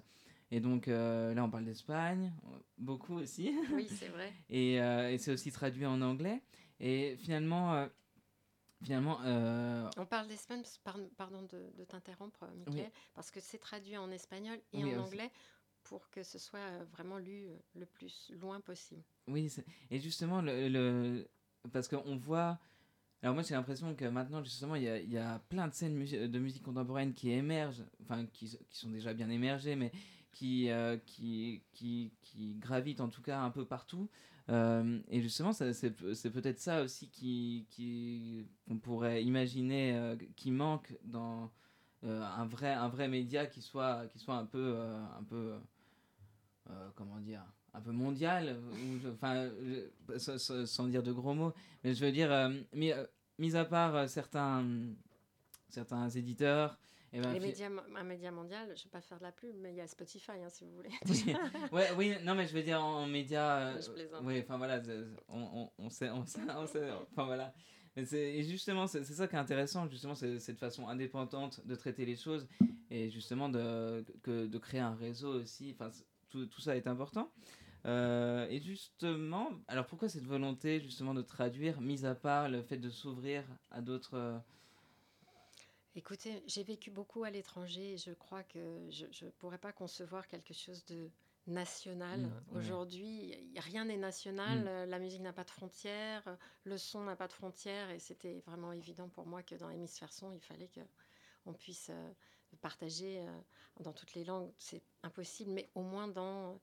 Et 0.51 0.59
donc 0.59 0.87
euh, 0.87 1.33
là, 1.33 1.43
on 1.43 1.49
parle 1.49 1.65
d'Espagne, 1.65 2.31
beaucoup 2.77 3.15
aussi. 3.15 3.51
Oui, 3.73 3.87
c'est 3.99 4.07
vrai. 4.09 4.31
Et, 4.49 4.81
euh, 4.81 5.11
et 5.11 5.17
c'est 5.17 5.31
aussi 5.31 5.51
traduit 5.51 5.85
en 5.85 6.01
anglais. 6.01 6.41
Et 6.79 7.15
finalement, 7.17 7.87
finalement 8.83 9.19
euh, 9.23 9.89
On 9.97 10.05
parle 10.05 10.27
d'Espagne, 10.27 10.63
par- 10.83 10.97
pardon 11.17 11.41
de, 11.43 11.71
de 11.77 11.83
t'interrompre, 11.83 12.45
Michael, 12.55 12.85
Oui. 12.85 12.91
parce 13.13 13.31
que 13.31 13.39
c'est 13.39 13.57
traduit 13.57 13.97
en 13.97 14.11
espagnol 14.11 14.59
et 14.73 14.83
Oui, 14.83 14.95
en 14.95 15.03
aussi. 15.03 15.13
anglais 15.13 15.31
pour 15.83 16.09
que 16.09 16.23
ce 16.23 16.39
soit 16.39 16.59
euh, 16.59 16.85
vraiment 16.91 17.17
lu 17.17 17.47
euh, 17.47 17.55
le 17.75 17.85
plus 17.85 18.31
loin 18.39 18.59
possible. 18.61 19.03
Oui, 19.27 19.51
et 19.89 19.99
justement, 19.99 20.41
le, 20.41 20.67
le- 20.69 21.27
parce 21.71 21.87
qu'on 21.87 22.15
voit. 22.17 22.59
Alors, 23.21 23.33
moi, 23.33 23.43
j'ai 23.43 23.55
l'impression 23.55 23.95
que 23.95 24.05
maintenant, 24.05 24.43
justement, 24.43 24.75
il 24.75 24.83
y 24.83 24.89
a, 24.89 24.99
il 24.99 25.11
y 25.11 25.17
a 25.17 25.39
plein 25.49 25.67
de 25.67 25.73
scènes 25.73 25.97
de 25.97 26.39
musique 26.39 26.61
contemporaine 26.61 27.13
qui 27.13 27.31
émergent, 27.31 27.83
enfin, 28.03 28.25
qui, 28.27 28.55
qui 28.69 28.77
sont 28.77 28.89
déjà 28.89 29.13
bien 29.15 29.29
émergées, 29.31 29.75
mais 29.75 29.91
qui, 30.31 30.69
euh, 30.69 30.97
qui, 30.97 31.63
qui, 31.71 32.13
qui 32.21 32.53
gravitent 32.55 33.01
en 33.01 33.09
tout 33.09 33.23
cas 33.23 33.39
un 33.39 33.49
peu 33.49 33.65
partout. 33.65 34.09
Euh, 34.49 34.99
et 35.09 35.21
justement, 35.21 35.53
c'est 35.53 35.89
pe- 35.91 36.13
c'est 36.13 36.29
peut-être 36.29 36.59
ça 36.59 36.83
aussi 36.83 37.09
qui, 37.09 37.65
qui, 37.71 38.47
qu'on 38.67 38.77
pourrait 38.77 39.23
imaginer 39.23 39.95
euh, 39.95 40.15
qui 40.35 40.51
manque 40.51 40.93
dans 41.03 41.51
euh, 42.03 42.21
un, 42.23 42.45
vrai, 42.45 42.71
un 42.73 42.87
vrai 42.87 43.07
média 43.07 43.47
qui 43.47 43.61
soit, 43.61 44.05
qui 44.07 44.19
soit 44.19 44.35
un 44.35 44.45
peu. 44.45 44.77
un 45.17 45.23
peu 45.23 45.55
comment 46.95 47.19
dire 47.19 47.43
un 47.73 47.81
peu 47.81 47.91
mondial, 47.91 48.57
enfin, 49.13 49.49
sans, 50.17 50.65
sans- 50.65 50.87
dire 50.87 51.03
de 51.03 51.11
gros 51.11 51.33
mots, 51.33 51.53
mais 51.83 51.93
je 51.93 52.05
veux 52.05 52.11
dire, 52.11 52.31
mis, 52.73 52.91
mis 53.37 53.55
à 53.57 53.65
part 53.65 54.07
certains, 54.07 54.63
certains 55.67 56.09
éditeurs, 56.09 56.77
eh 57.15 57.21
ben, 57.21 57.33
Les 57.33 57.39
médias, 57.39 57.69
un 57.95 58.03
média 58.03 58.31
mondial, 58.31 58.67
je 58.75 58.81
ne 58.81 58.83
vais 58.85 58.89
pas 58.91 59.01
faire 59.01 59.17
de 59.17 59.23
la 59.23 59.31
pub, 59.31 59.55
mais 59.57 59.71
il 59.71 59.77
y 59.77 59.81
a 59.81 59.87
Spotify, 59.87 60.31
hein, 60.33 60.49
si 60.49 60.65
vous 60.65 60.75
voulez. 60.75 60.89
oui, 61.07 61.35
ouais, 61.71 61.87
oui, 61.97 62.13
non, 62.23 62.35
mais 62.35 62.45
je 62.45 62.53
veux 62.53 62.63
dire 62.63 62.83
en, 62.83 63.07
médias. 63.07 63.75
euh, 63.75 63.81
Je 63.81 63.91
plaisante. 63.91 64.21
oui, 64.23 64.39
enfin 64.41 64.57
voilà, 64.57 64.81
on, 65.29 65.41
on, 65.41 65.71
on 65.85 65.89
sait, 65.89 66.09
on 66.09 66.25
sait, 66.25 66.41
on 66.55 66.67
sait, 66.67 66.91
enfin 66.91 67.25
voilà. 67.25 67.53
Et 67.97 68.43
justement, 68.43 68.87
c'est 68.87 69.05
ça 69.05 69.25
qui 69.27 69.35
est 69.35 69.39
intéressant, 69.39 69.87
justement, 69.87 70.15
c'est 70.15 70.39
cette 70.39 70.59
façon 70.59 70.89
indépendante 70.89 71.65
de 71.65 71.75
traiter 71.75 72.05
les 72.05 72.17
choses 72.17 72.45
et 72.89 73.09
justement 73.09 73.47
de, 73.47 74.03
que, 74.21 74.47
de 74.47 74.57
créer 74.57 74.81
un 74.81 74.95
réseau 74.95 75.33
aussi. 75.41 75.73
Enfin, 75.79 75.89
tout, 76.29 76.45
tout 76.47 76.59
ça 76.59 76.75
est 76.75 76.87
important. 76.87 77.31
Euh, 77.85 78.47
et 78.49 78.59
justement, 78.59 79.49
alors 79.69 79.85
pourquoi 79.85 80.09
cette 80.09 80.25
volonté 80.25 80.81
justement 80.81 81.13
de 81.13 81.21
traduire, 81.21 81.79
mis 81.79 82.05
à 82.05 82.15
part 82.15 82.49
le 82.49 82.61
fait 82.63 82.77
de 82.77 82.89
s'ouvrir 82.89 83.43
à 83.71 83.79
d'autres. 83.81 84.41
Écoutez, 85.95 86.43
j'ai 86.45 86.63
vécu 86.63 86.91
beaucoup 86.91 87.23
à 87.23 87.29
l'étranger 87.29 87.93
et 87.93 87.97
je 87.97 88.11
crois 88.11 88.43
que 88.43 88.59
je 88.89 89.25
ne 89.25 89.31
pourrais 89.31 89.57
pas 89.57 89.71
concevoir 89.71 90.27
quelque 90.27 90.53
chose 90.53 90.83
de 90.85 91.09
national. 91.47 92.19
Mm. 92.19 92.57
Aujourd'hui, 92.57 93.33
rien 93.57 93.85
n'est 93.85 93.97
national, 93.97 94.59
Mm. 94.59 94.89
la 94.89 94.99
musique 94.99 95.21
n'a 95.21 95.31
pas 95.33 95.45
de 95.45 95.49
frontières, 95.51 96.37
le 96.65 96.77
son 96.77 97.03
n'a 97.05 97.15
pas 97.15 97.27
de 97.27 97.33
frontières 97.33 97.89
et 97.91 97.99
c'était 97.99 98.41
vraiment 98.41 98.73
évident 98.73 99.07
pour 99.07 99.25
moi 99.25 99.41
que 99.41 99.55
dans 99.55 99.69
l'hémisphère 99.69 100.11
son, 100.11 100.31
il 100.31 100.41
fallait 100.41 100.67
que 100.67 100.81
on 101.45 101.53
puisse 101.53 101.89
euh, 101.91 102.11
partager 102.61 103.21
euh, 103.21 103.41
dans 103.79 103.93
toutes 103.93 104.13
les 104.15 104.25
langues. 104.25 104.51
C'est 104.57 104.83
impossible, 105.03 105.51
mais 105.51 105.69
au 105.75 105.81
moins 105.83 106.07
dans, 106.07 106.59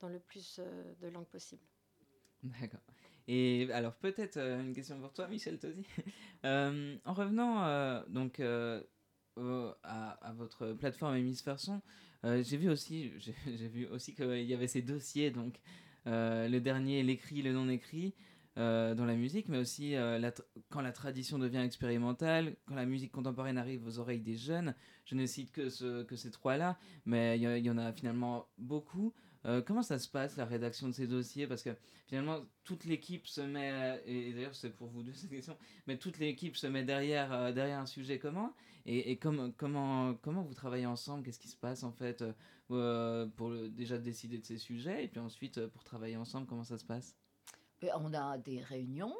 dans 0.00 0.08
le 0.08 0.18
plus 0.18 0.58
euh, 0.58 0.94
de 0.96 1.08
langues 1.08 1.28
possible. 1.28 1.64
D'accord. 2.42 2.80
Et 3.28 3.68
alors 3.72 3.94
peut-être 3.94 4.36
euh, 4.36 4.62
une 4.62 4.74
question 4.74 4.98
pour 5.00 5.12
toi, 5.12 5.28
Michel 5.28 5.58
Tosi. 5.58 5.86
Euh, 6.44 6.96
en 7.04 7.14
revenant 7.14 7.62
euh, 7.62 8.02
donc 8.08 8.40
à, 8.40 10.32
votre 10.34 10.72
plateforme 10.72 11.14
Hémisphère 11.14 11.60
Son, 11.60 11.80
j'ai 12.24 12.56
vu 12.56 12.68
aussi, 12.68 13.12
j'ai 13.46 13.68
vu 13.68 13.86
aussi 13.86 14.12
qu'il 14.16 14.42
y 14.42 14.52
avait 14.52 14.66
ces 14.66 14.82
dossiers 14.82 15.30
donc 15.30 15.60
le 16.04 16.58
dernier, 16.58 17.04
l'écrit, 17.04 17.42
le 17.42 17.52
non 17.52 17.68
écrit. 17.68 18.12
dans 18.56 19.06
la 19.06 19.14
musique, 19.14 19.48
mais 19.48 19.58
aussi 19.58 19.94
quand 20.70 20.80
la 20.80 20.90
tradition 20.90 21.38
devient 21.38 21.62
expérimentale, 21.64 22.56
quand 22.66 22.74
la 22.74 22.86
musique 22.86 23.12
contemporaine 23.12 23.56
arrive 23.56 23.86
aux 23.86 24.00
oreilles 24.00 24.20
des 24.20 24.36
jeunes. 24.36 24.74
Je 25.04 25.14
ne 25.14 25.24
cite 25.24 25.52
que, 25.52 25.68
ce, 25.68 26.02
que 26.02 26.16
ces 26.16 26.32
trois-là, 26.32 26.76
mais 27.06 27.38
il 27.38 27.64
y 27.64 27.70
en 27.70 27.78
a 27.78 27.92
finalement 27.92 28.48
beaucoup. 28.58 29.14
Euh, 29.44 29.60
comment 29.60 29.82
ça 29.82 29.98
se 29.98 30.08
passe, 30.08 30.36
la 30.36 30.44
rédaction 30.44 30.86
de 30.88 30.92
ces 30.92 31.06
dossiers? 31.06 31.46
Parce 31.46 31.62
que 31.62 31.70
finalement, 32.06 32.40
toute 32.64 32.84
l'équipe 32.84 33.26
se 33.26 33.40
met, 33.40 34.00
et, 34.06 34.28
et 34.28 34.32
d'ailleurs 34.32 34.54
c'est 34.54 34.70
pour 34.70 34.88
vous 34.88 35.02
deux 35.02 35.12
cette 35.14 35.30
question, 35.30 35.56
mais 35.86 35.96
toute 35.98 36.18
l'équipe 36.18 36.56
se 36.56 36.66
met 36.66 36.84
derrière, 36.84 37.32
euh, 37.32 37.52
derrière 37.52 37.80
un 37.80 37.86
sujet 37.86 38.18
commun. 38.18 38.52
Et, 38.86 39.10
et 39.12 39.16
comment, 39.16 39.50
comment, 39.52 40.14
comment 40.14 40.42
vous 40.42 40.54
travaillez 40.54 40.86
ensemble? 40.86 41.24
Qu'est-ce 41.24 41.38
qui 41.38 41.48
se 41.48 41.56
passe 41.56 41.82
en 41.84 41.92
fait 41.92 42.22
euh, 42.22 42.32
euh, 42.70 43.26
pour 43.36 43.48
le- 43.50 43.68
déjà 43.68 43.98
décider 43.98 44.38
de 44.38 44.44
ces 44.44 44.58
sujets 44.58 45.04
et 45.04 45.08
puis 45.08 45.20
ensuite 45.20 45.58
euh, 45.58 45.68
pour 45.68 45.84
travailler 45.84 46.16
ensemble, 46.16 46.46
comment 46.46 46.64
ça 46.64 46.78
se 46.78 46.84
passe? 46.84 47.16
Ben, 47.80 47.90
On 47.98 48.14
a 48.14 48.38
des 48.38 48.60
réunions, 48.60 49.14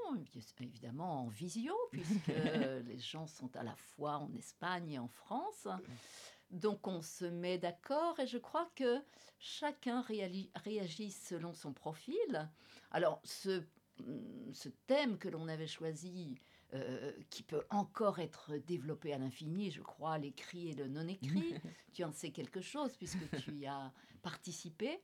évidemment 0.61 1.25
en 1.25 1.29
visio, 1.29 1.75
puisque 1.91 2.29
les 2.87 2.99
gens 3.01 3.27
sont 3.27 3.51
à 3.57 3.65
la 3.65 3.75
fois 3.75 4.19
en 4.19 4.33
Espagne 4.35 4.93
et 4.93 4.99
en 5.01 5.09
France. 5.09 5.67
Donc 6.53 6.87
on 6.87 7.03
se 7.03 7.25
met 7.25 7.59
d'accord 7.59 8.21
et 8.21 8.27
je 8.27 8.39
crois 8.39 8.71
que 8.77 9.01
chacun 9.39 10.03
réagit 10.03 11.11
selon 11.11 11.55
son 11.55 11.73
profil. 11.73 12.51
Alors 12.91 13.21
ce, 13.25 13.63
mm, 14.01 14.53
ce 14.53 14.69
thème 14.87 15.19
que 15.19 15.29
l'on 15.29 15.49
avait 15.49 15.67
choisi, 15.67 16.37
euh, 16.75 17.13
qui 17.29 17.43
peut 17.43 17.65
encore 17.69 18.19
être 18.19 18.57
développé 18.67 19.13
à 19.13 19.19
l'infini, 19.19 19.71
je 19.71 19.83
crois, 19.83 20.17
l'écrit 20.17 20.71
et 20.71 20.75
le 20.75 20.89
non-écrit, 20.89 21.55
tu 21.93 22.03
en 22.03 22.13
sais 22.13 22.31
quelque 22.31 22.63
chose 22.63 22.97
puisque 22.97 23.31
tu 23.43 23.53
y 23.53 23.67
as 23.67 23.93
participé 24.23 25.01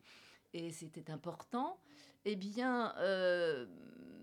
et 0.54 0.72
c'était 0.72 1.10
important. 1.10 1.78
Eh 2.24 2.36
bien, 2.36 2.94
euh, 2.96 3.66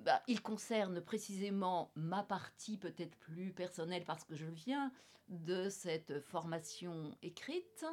bah, 0.05 0.21
il 0.27 0.41
concerne 0.43 1.01
précisément 1.01 1.91
ma 1.95 2.21
partie 2.21 2.77
peut-être 2.77 3.17
plus 3.17 3.51
personnelle 3.51 4.03
parce 4.05 4.23
que 4.23 4.35
je 4.35 4.45
viens 4.45 4.91
de 5.29 5.67
cette 5.69 6.19
formation 6.19 7.17
écrite. 7.23 7.83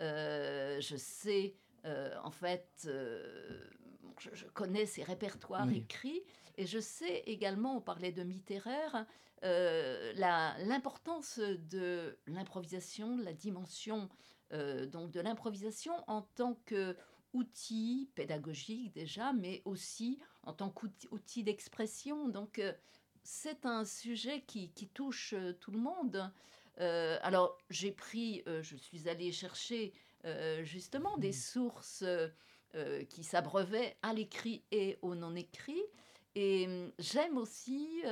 Euh, 0.00 0.80
je 0.80 0.96
sais, 0.96 1.56
euh, 1.84 2.14
en 2.22 2.30
fait, 2.30 2.68
euh, 2.86 3.68
je, 4.20 4.30
je 4.32 4.46
connais 4.46 4.86
ces 4.86 5.02
répertoires 5.02 5.66
Oui. 5.66 5.78
écrits 5.78 6.22
et 6.56 6.66
je 6.66 6.78
sais 6.78 7.24
également, 7.26 7.76
on 7.76 7.80
parlait 7.80 8.12
de 8.12 8.22
littéraire, 8.22 9.04
l'importance 9.42 11.40
de 11.40 12.16
l'improvisation, 12.28 13.16
de 13.16 13.24
la 13.24 13.32
dimension 13.32 14.08
donc 14.52 15.12
de 15.12 15.20
l'improvisation 15.20 15.92
en 16.08 16.22
tant 16.22 16.54
que 16.66 16.96
outil 17.32 18.10
pédagogique 18.14 18.92
déjà, 18.92 19.32
mais 19.32 19.62
aussi 19.64 20.18
en 20.42 20.52
tant 20.52 20.70
qu'outil 20.70 21.08
outil 21.10 21.42
d'expression. 21.44 22.28
Donc, 22.28 22.58
euh, 22.58 22.72
c'est 23.22 23.66
un 23.66 23.84
sujet 23.84 24.42
qui, 24.42 24.70
qui 24.72 24.88
touche 24.88 25.34
euh, 25.34 25.52
tout 25.52 25.70
le 25.70 25.78
monde. 25.78 26.32
Euh, 26.80 27.18
alors, 27.22 27.58
j'ai 27.68 27.92
pris, 27.92 28.42
euh, 28.46 28.62
je 28.62 28.76
suis 28.76 29.08
allée 29.08 29.32
chercher 29.32 29.92
euh, 30.24 30.64
justement 30.64 31.18
des 31.18 31.32
sources 31.32 32.02
euh, 32.02 32.28
euh, 32.74 33.04
qui 33.04 33.22
s'abreuvaient 33.24 33.96
à 34.02 34.12
l'écrit 34.14 34.62
et 34.70 34.98
au 35.02 35.14
non-écrit. 35.14 35.82
Et 36.34 36.66
hum, 36.66 36.92
j'aime 36.98 37.36
aussi 37.36 38.02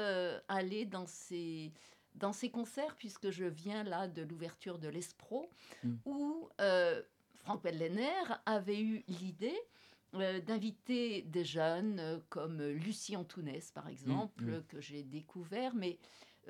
aller 0.48 0.84
dans 0.84 1.06
ces, 1.06 1.72
dans 2.16 2.32
ces 2.32 2.50
concerts, 2.50 2.96
puisque 2.96 3.30
je 3.30 3.44
viens 3.44 3.84
là 3.84 4.08
de 4.08 4.22
l'ouverture 4.22 4.78
de 4.78 4.88
l'Espro, 4.88 5.48
Mm. 5.84 5.94
où 6.04 6.48
Franck 7.48 7.62
Pellener 7.62 8.34
avait 8.44 8.78
eu 8.78 9.02
l'idée 9.08 9.58
euh, 10.14 10.38
d'inviter 10.40 11.22
des 11.22 11.44
jeunes 11.44 11.98
euh, 11.98 12.18
comme 12.28 12.62
Lucie 12.62 13.16
Antounès, 13.16 13.70
par 13.70 13.88
exemple, 13.88 14.44
mm. 14.44 14.62
que 14.68 14.80
j'ai 14.82 15.02
découvert, 15.02 15.74
mais 15.74 15.98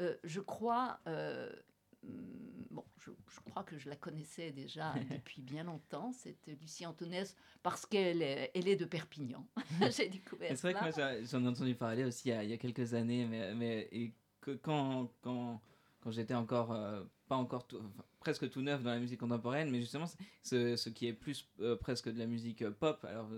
euh, 0.01 0.16
je 0.24 0.40
crois... 0.40 0.99
hum, 1.07 2.34
Bon, 2.70 2.84
je, 2.99 3.11
je 3.28 3.40
crois 3.51 3.62
que 3.62 3.78
je 3.78 3.88
la 3.88 3.96
connaissais 3.96 4.51
déjà 4.51 4.92
depuis 5.11 5.40
bien 5.40 5.64
longtemps, 5.64 6.12
cette 6.12 6.46
Lucie 6.61 6.84
Antounès, 6.84 7.34
parce 7.62 7.86
qu'elle 7.86 8.20
est, 8.20 8.51
elle 8.55 8.68
est 8.68 8.76
de 8.76 8.84
Perpignan. 8.84 9.46
J'ai 9.96 10.09
découvert 10.11 10.51
C'est 10.51 10.70
vrai 10.70 10.74
que 10.74 10.80
moi 10.80 11.22
j'en 11.22 11.44
ai 11.44 11.49
entendu 11.49 11.74
parler 11.74 12.05
aussi 12.05 12.28
il 12.28 12.32
y 12.32 12.34
a, 12.34 12.44
il 12.44 12.51
y 12.51 12.53
a 12.53 12.59
quelques 12.59 12.92
années, 12.92 13.24
mais, 13.24 13.55
mais 13.55 13.88
et 13.90 14.12
que 14.40 14.51
quand, 14.51 15.11
quand, 15.22 15.62
quand 16.01 16.11
j'étais 16.11 16.34
encore, 16.34 16.72
euh, 16.72 17.03
pas 17.26 17.36
encore 17.36 17.66
tout- 17.66 17.78
enfin, 17.78 18.05
presque 18.20 18.49
tout 18.51 18.62
neuf 18.62 18.82
dans 18.82 18.90
la 18.90 18.99
musique 19.01 19.20
contemporaine, 19.20 19.70
mais 19.70 19.80
justement 19.80 20.07
ce, 20.42 20.76
ce 20.76 20.88
qui 20.90 21.07
est 21.07 21.12
plus 21.12 21.49
euh, 21.61 21.76
presque 21.76 22.09
de 22.09 22.18
la 22.18 22.26
musique 22.26 22.62
euh, 22.62 22.70
pop, 22.70 23.05
alors 23.05 23.28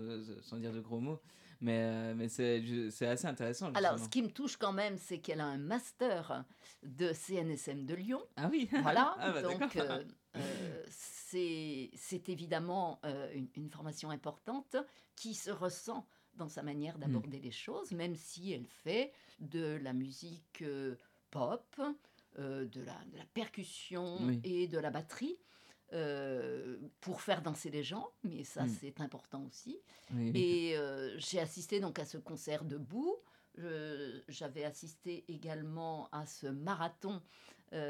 sans 0.41 0.57
dire 0.57 0.71
de 0.71 0.79
gros 0.79 0.99
mots, 0.99 1.19
mais, 1.59 2.13
mais 2.15 2.27
c'est 2.29 2.61
assez 3.07 3.25
intéressant. 3.27 3.71
Alors, 3.73 3.99
ce 3.99 4.09
qui 4.09 4.21
me 4.21 4.29
touche 4.29 4.57
quand 4.57 4.73
même, 4.73 4.97
c'est 4.97 5.19
qu'elle 5.19 5.41
a 5.41 5.45
un 5.45 5.57
master 5.57 6.45
de 6.83 7.13
CNSM 7.13 7.85
de 7.85 7.93
Lyon. 7.95 8.21
Ah 8.35 8.47
oui 8.51 8.67
Voilà, 8.81 9.15
Ah 9.19 9.31
bah, 9.31 9.41
donc 9.41 9.77
c'est 10.89 12.29
évidemment 12.29 12.99
une, 13.33 13.47
une 13.55 13.69
formation 13.69 14.09
importante 14.09 14.75
qui 15.15 15.33
se 15.33 15.51
ressent 15.51 16.05
dans 16.35 16.47
sa 16.47 16.63
manière 16.63 16.97
Hmm. 16.97 17.01
d'aborder 17.01 17.39
les 17.39 17.51
choses, 17.51 17.91
même 17.91 18.15
si 18.15 18.53
elle 18.53 18.65
fait 18.65 19.11
de 19.39 19.77
la 19.83 19.93
musique 19.93 20.63
pop, 21.29 21.81
euh, 22.39 22.65
de, 22.65 22.81
la, 22.81 22.95
percussion 23.33 24.17
et 24.45 24.67
de 24.67 24.77
la 24.79 24.89
batterie. 24.89 25.37
Euh, 25.93 26.77
pour 27.01 27.19
faire 27.19 27.41
danser 27.41 27.69
les 27.69 27.83
gens, 27.83 28.11
mais 28.23 28.45
ça 28.45 28.63
mm. 28.63 28.69
c'est 28.79 29.01
important 29.01 29.43
aussi. 29.43 29.77
Et 30.33 30.77
euh, 30.77 31.13
j'ai 31.17 31.41
assisté 31.41 31.81
donc 31.81 31.99
à 31.99 32.05
ce 32.05 32.17
concert 32.17 32.63
debout. 32.63 33.17
J'avais 34.29 34.63
assisté 34.63 35.25
également 35.27 36.07
à 36.13 36.25
ce 36.25 36.47
marathon 36.47 37.21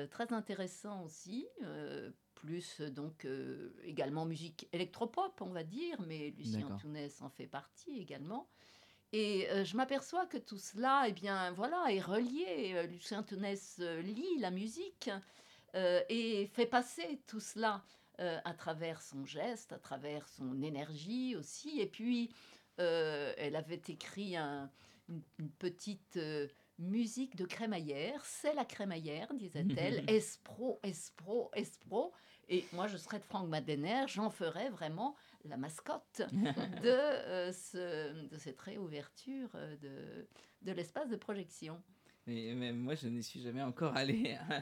très 0.09 0.33
intéressant 0.33 1.03
aussi, 1.03 1.47
plus 2.33 2.81
donc 2.81 3.27
également 3.83 4.25
musique 4.25 4.67
électropop 4.73 5.39
on 5.41 5.51
va 5.51 5.63
dire, 5.63 6.01
mais 6.07 6.33
Lucien 6.35 6.65
Antounès 6.65 7.21
en 7.21 7.29
fait 7.29 7.45
partie 7.45 7.99
également. 7.99 8.49
Et 9.13 9.49
euh, 9.49 9.65
je 9.65 9.75
m'aperçois 9.75 10.25
que 10.25 10.37
tout 10.37 10.57
cela, 10.57 11.05
eh 11.07 11.11
bien, 11.11 11.51
voilà, 11.51 11.85
est 11.89 11.99
relié. 11.99 12.71
Euh, 12.75 12.83
Lucien 12.87 13.23
Tonès 13.23 13.77
euh, 13.79 14.01
lit 14.01 14.37
la 14.39 14.51
musique 14.51 15.09
et 16.09 16.49
fait 16.53 16.65
passer 16.65 17.21
tout 17.27 17.39
cela 17.39 17.81
à 18.17 18.53
travers 18.53 19.01
son 19.01 19.25
geste, 19.25 19.71
à 19.71 19.79
travers 19.79 20.27
son 20.27 20.61
énergie 20.61 21.37
aussi. 21.37 21.79
Et 21.79 21.87
puis, 21.87 22.29
elle 22.77 23.55
avait 23.55 23.81
écrit 23.87 24.35
un, 24.35 24.69
une, 25.07 25.49
petite 25.51 26.19
musique 26.77 27.37
de 27.37 27.45
crémaillère. 27.45 28.21
C'est 28.25 28.53
la 28.53 28.65
crémaillère, 28.65 29.33
disait-elle. 29.33 30.03
espro, 30.09 30.81
espro, 30.83 31.51
espro. 31.53 32.11
Et 32.49 32.65
moi, 32.73 32.87
je 32.87 32.97
serais 32.97 33.19
de 33.19 33.23
Franck 33.23 33.47
Madener, 33.47 34.03
j'en 34.07 34.29
ferais 34.29 34.69
vraiment 34.69 35.15
la 35.45 35.57
mascotte 35.57 36.21
de, 36.31 36.87
euh, 36.87 37.51
ce, 37.51 38.27
de 38.27 38.37
cette 38.37 38.59
réouverture 38.61 39.49
euh, 39.55 39.75
de, 39.77 40.27
de 40.61 40.71
l'espace 40.71 41.09
de 41.09 41.15
projection. 41.15 41.81
Mais, 42.27 42.71
moi, 42.71 42.93
je 42.93 43.07
n'y 43.07 43.23
suis 43.23 43.41
jamais 43.41 43.63
encore 43.63 43.95
allée. 43.97 44.37
Hein. 44.49 44.61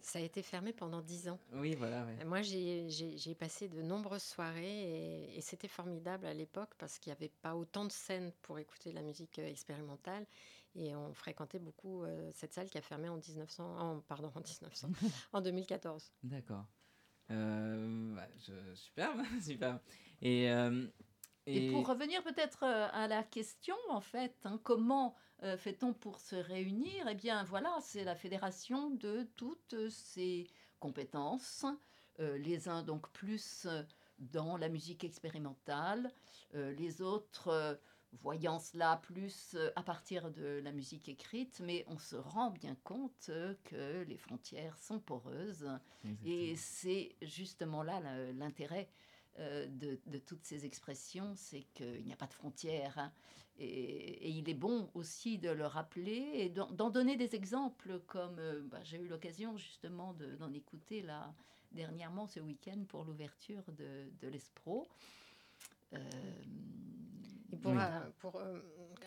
ça 0.00 0.18
a 0.18 0.22
été 0.22 0.42
fermé 0.42 0.72
pendant 0.72 1.02
dix 1.02 1.28
ans. 1.28 1.38
Oui, 1.52 1.74
voilà. 1.74 2.06
Moi, 2.24 2.40
j'ai 2.40 3.36
passé 3.38 3.68
de 3.68 3.82
nombreuses 3.82 4.22
soirées 4.22 5.34
et, 5.36 5.40
c'était 5.42 5.68
formidable 5.68 6.26
à 6.26 6.32
l'époque 6.32 6.70
parce 6.78 6.98
qu'il 6.98 7.12
n'y 7.12 7.16
avait 7.16 7.32
pas 7.42 7.54
autant 7.54 7.84
de 7.84 7.92
scènes 7.92 8.32
pour 8.42 8.58
écouter 8.58 8.92
la 8.92 9.02
musique 9.02 9.38
euh, 9.38 9.46
expérimentale 9.46 10.26
et 10.74 10.96
on 10.96 11.12
fréquentait 11.14 11.58
beaucoup 11.58 12.04
cette 12.34 12.52
salle 12.52 12.68
qui 12.68 12.76
a 12.76 12.82
fermé 12.82 13.08
en 13.08 13.16
1900, 13.16 14.02
pardon, 14.08 14.30
en 14.34 14.40
1900, 14.40 14.88
en 15.32 15.40
2014. 15.40 16.12
D'accord. 16.22 16.66
Euh, 17.30 18.14
bah, 18.14 18.28
je, 18.38 18.74
superbe, 18.74 19.22
superbe. 19.42 19.78
Euh, 20.24 20.86
et, 21.46 21.66
et... 21.66 21.70
pour 21.70 21.86
revenir 21.86 22.22
peut-être 22.22 22.64
euh, 22.64 22.88
à 22.92 23.08
la 23.08 23.22
question, 23.22 23.76
en 23.88 24.00
fait, 24.00 24.34
hein, 24.44 24.60
comment 24.62 25.14
fait-on 25.58 25.92
pour 25.92 26.18
se 26.18 26.34
réunir? 26.34 27.06
Eh 27.08 27.14
bien, 27.14 27.44
voilà, 27.44 27.76
c'est 27.82 28.04
la 28.04 28.14
fédération 28.14 28.88
de 28.88 29.28
toutes 29.36 29.90
ces 29.90 30.46
compétences, 30.80 31.66
les 32.18 32.70
uns 32.70 32.82
donc 32.82 33.10
plus 33.12 33.68
dans 34.18 34.56
la 34.56 34.70
musique 34.70 35.04
expérimentale, 35.04 36.10
les 36.54 37.02
autres 37.02 37.78
voyant 38.12 38.58
cela 38.58 38.96
plus 39.02 39.54
euh, 39.54 39.70
à 39.76 39.82
partir 39.82 40.30
de 40.30 40.60
la 40.62 40.72
musique 40.72 41.08
écrite, 41.08 41.60
mais 41.64 41.84
on 41.88 41.98
se 41.98 42.16
rend 42.16 42.50
bien 42.50 42.76
compte 42.84 43.28
euh, 43.28 43.54
que 43.64 44.02
les 44.04 44.16
frontières 44.16 44.78
sont 44.78 44.98
poreuses. 44.98 45.68
Et 46.24 46.54
c'est 46.56 47.16
justement 47.22 47.82
là 47.82 48.00
l'intérêt 48.32 48.88
euh, 49.38 49.66
de, 49.68 50.18
toutes 50.18 50.44
ces 50.44 50.64
expressions, 50.64 51.34
c'est 51.36 51.64
qu'il 51.74 52.04
n'y 52.04 52.12
a 52.12 52.16
pas 52.16 52.26
de 52.26 52.32
frontières. 52.32 52.98
Hein. 52.98 53.12
Et, 53.58 54.30
il 54.30 54.48
est 54.48 54.54
bon 54.54 54.90
aussi 54.94 55.38
de 55.38 55.50
le 55.50 55.66
rappeler 55.66 56.30
et 56.34 56.48
d'en 56.48 56.90
donner 56.90 57.16
des 57.16 57.34
exemples, 57.34 58.00
comme 58.06 58.40
bah, 58.70 58.82
j'ai 58.84 58.98
eu 58.98 59.08
l'occasion 59.08 59.56
justement 59.56 60.14
d'en 60.38 60.52
écouter 60.52 61.02
là 61.02 61.34
dernièrement 61.72 62.26
ce 62.26 62.40
week-end 62.40 62.84
pour 62.88 63.04
l'ouverture 63.04 63.64
de, 63.72 64.28
l'ESPRO. 64.28 64.86
Euh, 67.64 68.10
pour, 68.18 68.36
euh, 68.36 68.58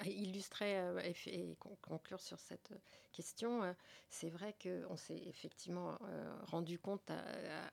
illustrer 0.06 0.80
euh, 0.80 1.00
et, 1.26 1.56
conclure 1.82 2.22
sur 2.22 2.39
cette 2.39 2.72
question, 3.12 3.76
c'est 4.10 4.30
vrai 4.30 4.56
qu'on 4.62 4.95
s'est 4.95 5.22
effectivement 5.28 5.97
rendu 6.43 6.80
compte 6.80 7.12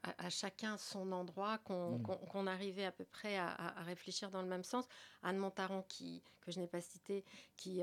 à, 0.03 0.31
chacun 0.31 0.77
son 0.77 1.12
endroit 1.12 1.59
qu'on 1.59 1.99
mm. 1.99 2.49
arrivait 2.49 2.85
à 2.85 2.93
peu 2.93 3.05
près 3.05 3.37
à, 3.37 3.49
à, 3.49 3.83
réfléchir 3.83 4.31
dans 4.31 4.43
le 4.43 4.49
même 4.49 4.64
sens. 4.64 4.87
Anne 5.22 5.37
Montaron, 5.37 5.85
qui, 5.89 6.22
que 6.41 6.51
je 6.51 6.59
n'ai 6.59 6.66
pas 6.66 6.81
citée, 6.81 7.24
qui 7.57 7.83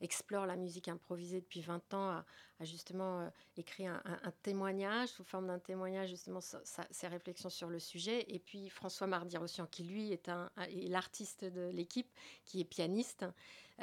explore 0.00 0.46
la 0.46 0.56
musique 0.56 0.88
improvisée 0.88 1.40
depuis 1.40 1.62
20 1.62 1.94
ans, 1.94 2.22
à 2.62 2.64
justement 2.64 3.20
euh, 3.20 3.28
écrit 3.56 3.86
un, 3.86 4.00
témoignage 4.42 5.08
sous 5.10 5.24
forme 5.24 5.48
d'un 5.48 5.58
témoignage 5.58 6.08
justement 6.08 6.40
ses 6.40 7.08
réflexions 7.08 7.50
sur 7.50 7.68
le 7.68 7.78
sujet. 7.78 8.24
Et 8.28 8.38
puis 8.38 8.70
François 8.70 9.06
Mardirosian, 9.06 9.66
qui 9.66 9.84
lui 9.84 10.12
est, 10.12 10.28
un, 10.28 10.50
est 10.56 10.88
l'artiste 10.88 11.44
de 11.44 11.68
l'équipe, 11.68 12.08
qui 12.44 12.60
est 12.60 12.64
pianiste 12.64 13.26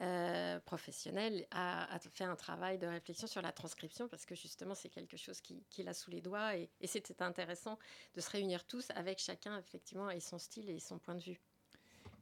euh, 0.02 0.60
professionnel, 0.62 1.46
a, 1.52 2.00
fait 2.14 2.24
un 2.24 2.36
travail 2.36 2.78
de 2.78 2.88
réflexion 2.88 3.28
sur 3.28 3.42
la 3.42 3.52
transcription 3.52 4.08
parce 4.08 4.26
que 4.26 4.36
justement 4.36 4.76
c'est 4.76 4.90
quelque 4.90 5.18
chose 5.18 5.42
qu'il 5.42 5.62
qui 5.70 5.88
a 5.88 5.94
sous 5.94 6.12
les 6.12 6.22
doigts 6.22 6.56
et, 6.56 6.70
c'était 6.86 7.22
intéressant 7.22 7.78
de 8.16 8.22
se 8.22 8.30
réunir 8.30 8.66
tous 8.66 8.88
avec 8.96 9.20
chacun 9.20 9.58
effectivement 9.60 10.10
et 10.10 10.20
son 10.20 10.40
style 10.40 10.70
et 10.70 10.80
son 10.80 11.00
point 11.00 11.16
de 11.16 11.22
vue. 11.22 11.40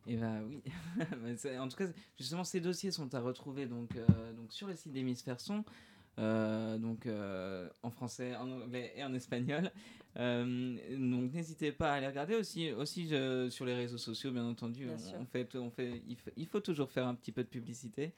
Et 0.08 0.16
bah 0.16 0.40
oui, 0.48 0.64
ben, 1.44 1.60
en 1.60 1.68
tout 1.68 1.78
cas, 1.78 1.88
justement, 2.18 2.46
ces 2.46 2.62
dossiers 2.62 2.92
sont 2.92 3.14
à 3.14 3.20
retrouver 3.20 3.66
donc, 3.66 3.96
euh, 3.98 4.34
donc 4.34 4.54
sur 4.54 4.68
le 4.68 4.76
site 4.76 4.94
d'Hémisphère 4.94 5.42
Son. 5.42 5.66
Euh, 6.20 6.78
donc 6.80 7.06
euh, 7.06 7.70
en 7.84 7.92
français, 7.92 8.36
en 8.36 8.50
anglais 8.50 8.94
et 8.96 9.04
en 9.04 9.14
espagnol. 9.14 9.72
Euh, 10.18 10.78
donc 10.98 11.32
n'hésitez 11.32 11.72
pas 11.72 11.94
à 11.94 12.00
les 12.00 12.08
regarder 12.08 12.36
aussi, 12.36 12.72
aussi 12.72 13.10
sur 13.50 13.66
les 13.66 13.76
réseaux 13.76 14.00
sociaux, 14.00 14.32
bien 14.32 14.46
entendu. 14.46 14.88
On, 14.90 15.26
fait, 15.26 15.56
on 15.56 15.70
fait, 15.70 16.02
il, 16.36 16.48
faut, 16.48 16.60
toujours 16.60 16.92
faire 16.92 17.08
un 17.08 17.14
petit 17.14 17.32
peu 17.32 17.44
de 17.44 17.50
publicité. 17.50 18.14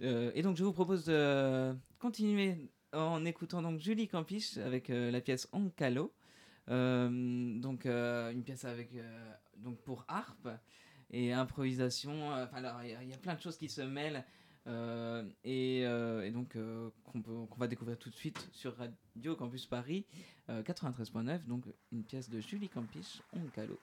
et 0.00 0.42
donc 0.42 0.56
je 0.56 0.64
vous 0.64 0.72
propose 0.72 1.04
de 1.04 1.72
continuer 2.00 2.70
en 2.92 3.24
écoutant 3.24 3.62
donc 3.62 3.78
Julie 3.78 4.08
Campiche 4.08 4.56
avec 4.56 4.88
la 4.88 5.20
pièce 5.20 5.48
Oncalo. 5.52 6.12
donc 6.66 7.86
une 7.86 8.42
pièce 8.44 8.64
avec 8.64 8.90
donc 9.56 9.78
pour 9.82 10.04
harpe 10.08 10.48
et 11.12 11.32
improvisation. 11.32 12.30
Enfin 12.30 12.56
alors 12.56 12.82
il 12.82 13.08
y, 13.08 13.14
a 13.14 13.18
plein 13.18 13.36
de 13.36 13.40
choses 13.40 13.56
qui 13.56 13.68
se 13.68 13.82
mêlent. 13.82 14.24
Euh, 14.66 15.24
euh, 15.46 16.22
et, 16.22 16.30
donc 16.30 16.56
euh, 16.56 16.90
qu'on 17.04 17.56
va 17.56 17.66
découvrir 17.66 17.98
tout 17.98 18.10
de 18.10 18.14
suite 18.14 18.48
sur 18.52 18.76
Radio 18.76 19.36
Campus 19.36 19.66
Paris 19.66 20.04
93.9, 20.48 21.46
donc 21.46 21.64
une 21.92 22.04
pièce 22.04 22.28
de 22.28 22.40
Julie 22.40 22.68
Campiche, 22.68 23.22
On 23.32 23.46
Calo. 23.54 23.78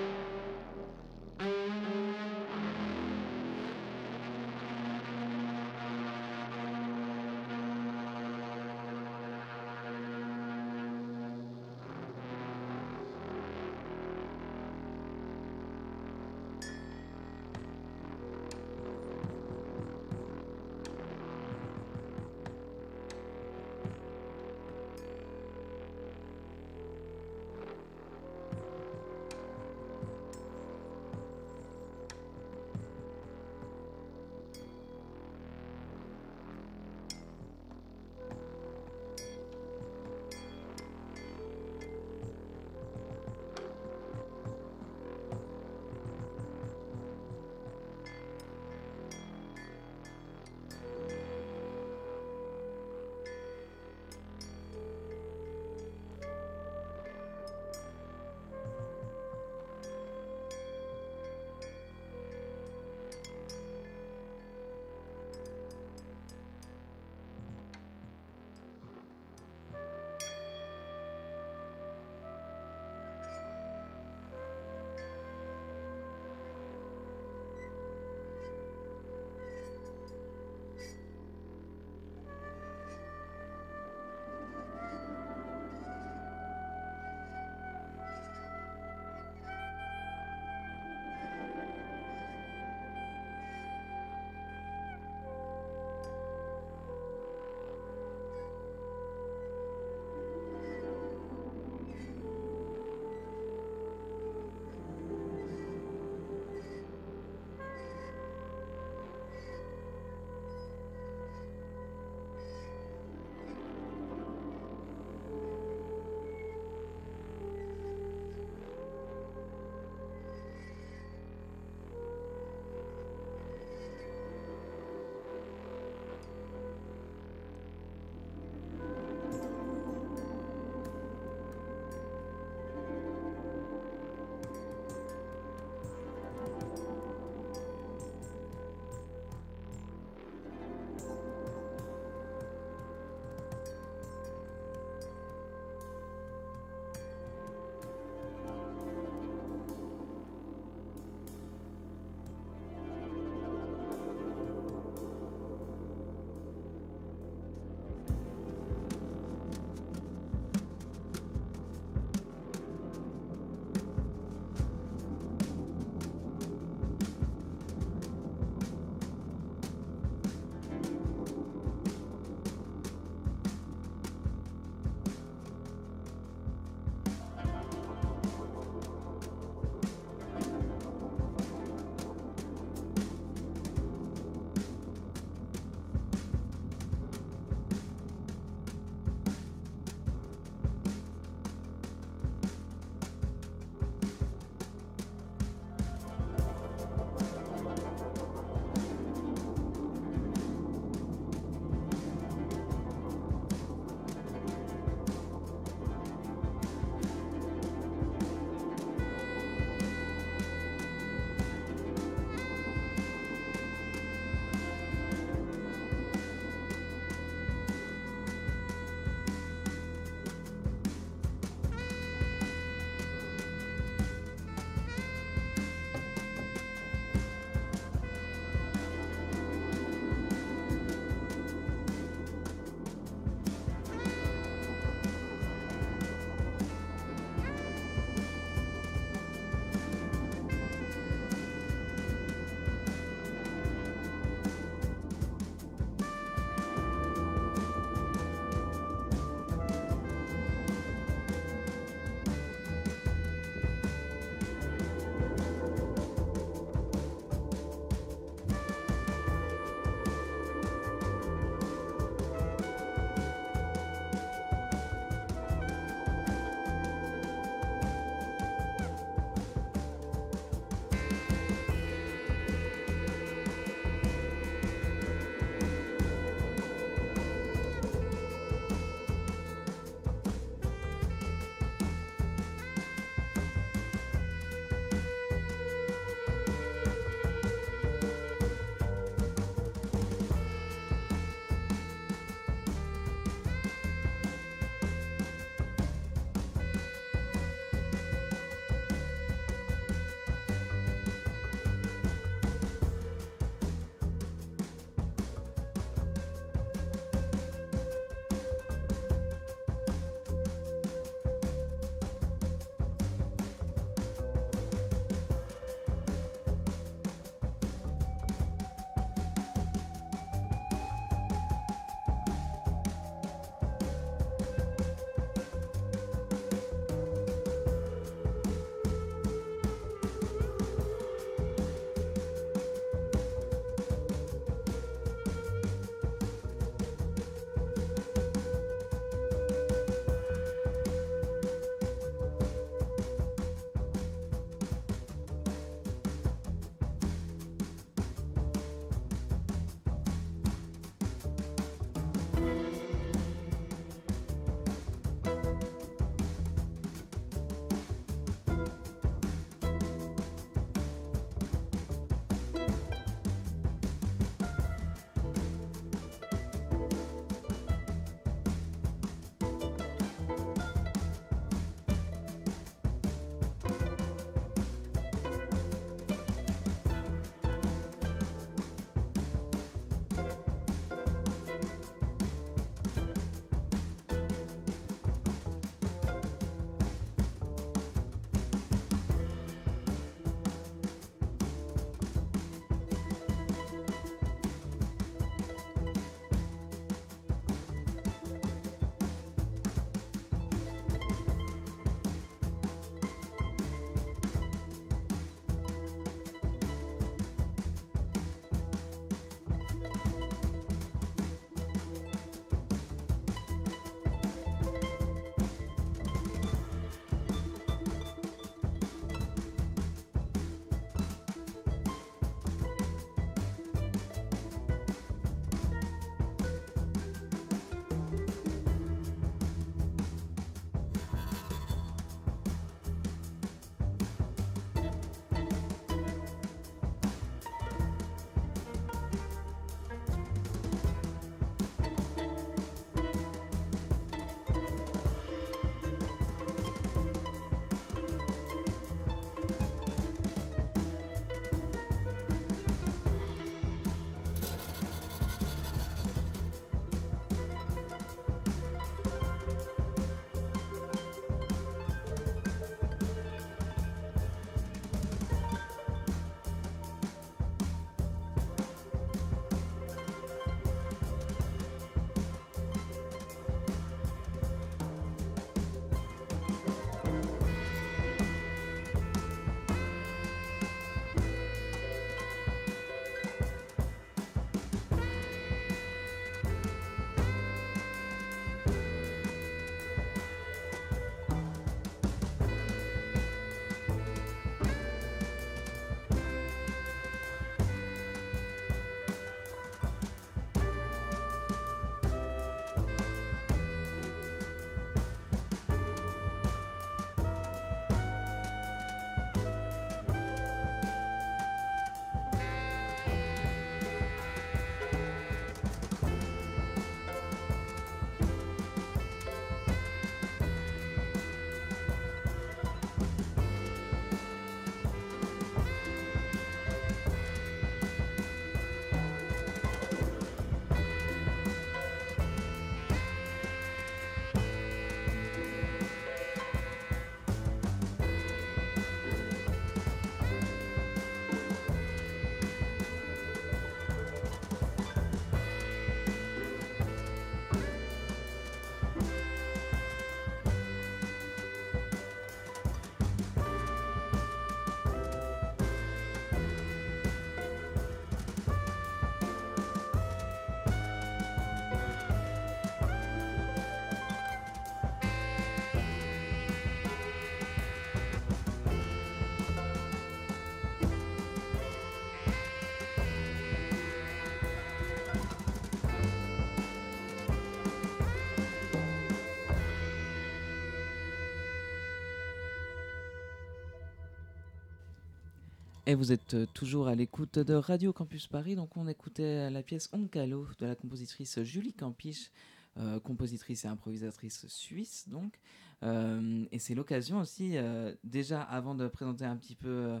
Et 585.84 585.96
vous 585.96 586.12
êtes 586.12 586.34
euh, 586.34 586.46
toujours 586.54 586.86
à 586.86 586.94
l'écoute 586.94 587.40
de 587.40 587.54
Radio 587.54 587.92
Campus 587.92 588.28
Paris. 588.28 588.54
Donc, 588.54 588.76
on 588.76 588.86
écoutait 588.86 589.50
la 589.50 589.64
pièce 589.64 589.88
Oncalo 589.92 590.46
de 590.60 590.66
la 590.66 590.76
compositrice 590.76 591.42
Julie 591.42 591.72
Campiche, 591.72 592.30
euh, 592.78 593.00
compositrice 593.00 593.66
et 593.66 593.68
improvisatrice 593.68 594.46
suisse. 594.46 595.06
Donc, 595.08 595.38
euh, 595.82 596.44
et 596.52 596.58
c'est 596.58 596.74
l'occasion 596.74 597.18
aussi, 597.18 597.58
euh, 597.58 597.92
déjà 598.02 598.40
avant 598.40 598.74
de 598.74 598.86
présenter 598.86 599.26
un 599.26 599.36
petit 599.36 599.54
peu 599.54 600.00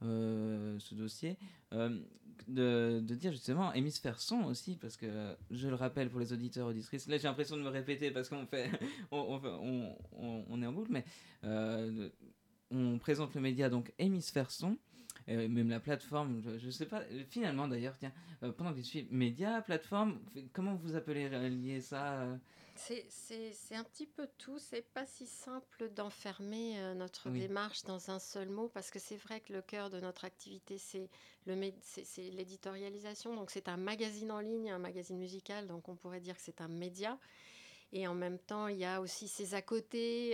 ce 0.00 0.94
dossier, 0.94 1.36
de, 2.48 3.00
dire 3.00 3.32
justement 3.32 3.72
hémisphère 3.74 4.20
son 4.20 4.44
aussi, 4.44 4.76
parce 4.76 4.96
que 4.96 5.36
je 5.50 5.68
le 5.68 5.74
rappelle 5.74 6.08
pour 6.08 6.20
les 6.20 6.32
auditeurs 6.32 6.68
auditrices. 6.68 7.08
Là, 7.08 7.18
j'ai 7.18 7.24
l'impression 7.24 7.56
de 7.56 7.62
me 7.62 7.68
répéter 7.68 8.10
parce 8.12 8.28
qu'on 8.28 8.46
fait, 8.46 8.70
on, 9.10 9.40
on, 10.12 10.62
est 10.62 10.66
en 10.66 10.72
boucle, 10.72 10.92
mais 10.92 11.04
on 12.70 12.98
présente 12.98 13.34
le 13.34 13.40
média 13.40 13.68
donc 13.68 13.92
hémisphère 13.98 14.50
son. 14.50 14.78
Euh, 15.28 15.48
même 15.48 15.68
la 15.68 15.80
plateforme, 15.80 16.40
je, 16.40 16.58
je 16.58 16.70
sais 16.70 16.86
pas, 16.86 17.00
euh, 17.10 17.24
finalement 17.28 17.66
d'ailleurs, 17.66 17.96
tiens, 17.98 18.12
euh, 18.42 18.52
pendant 18.52 18.70
que 18.72 18.78
je 18.78 18.84
suis 18.84 19.08
média, 19.10 19.60
plateforme, 19.62 20.20
comment 20.52 20.74
vous 20.76 20.94
appelez 20.94 21.28
lier 21.50 21.80
ça 21.80 22.20
euh 22.22 22.36
C'est- 22.76 23.74
un 23.74 23.84
petit 23.84 24.06
peu 24.06 24.28
tout. 24.38 24.58
C'est 24.58 24.82
pas 24.92 25.06
si 25.06 25.26
simple 25.26 25.88
d'enfermer 25.90 26.78
euh, 26.78 26.94
notre 26.94 27.30
Oui. 27.30 27.40
démarche 27.40 27.82
dans 27.84 28.10
un 28.10 28.18
seul 28.18 28.48
mot 28.50 28.68
parce 28.68 28.90
que 28.90 28.98
c'est 28.98 29.16
vrai 29.16 29.40
que 29.40 29.52
le 29.52 29.62
cœur 29.62 29.90
de 29.90 29.98
notre 29.98 30.24
activité, 30.24 30.78
c'est 30.78 31.08
l'éditorialisation. 31.46 33.34
Donc 33.34 33.50
c'est 33.50 33.68
un 33.68 33.76
magazine 33.78 34.30
en 34.30 34.40
ligne, 34.40 34.70
un 34.70 34.78
magazine 34.78 35.18
musical. 35.18 35.66
Donc 35.66 35.88
on 35.88 35.96
pourrait 35.96 36.20
dire 36.20 36.36
que 36.36 36.42
c'est 36.42 36.60
un 36.60 36.68
média. 36.68 37.18
Et 37.92 38.06
en 38.08 38.14
même 38.14 38.38
temps, 38.38 38.66
il 38.68 38.78
y 38.78 38.84
a 38.84 39.00
aussi 39.00 39.28
ces 39.28 39.54
à 39.54 39.62
côté 39.62 40.32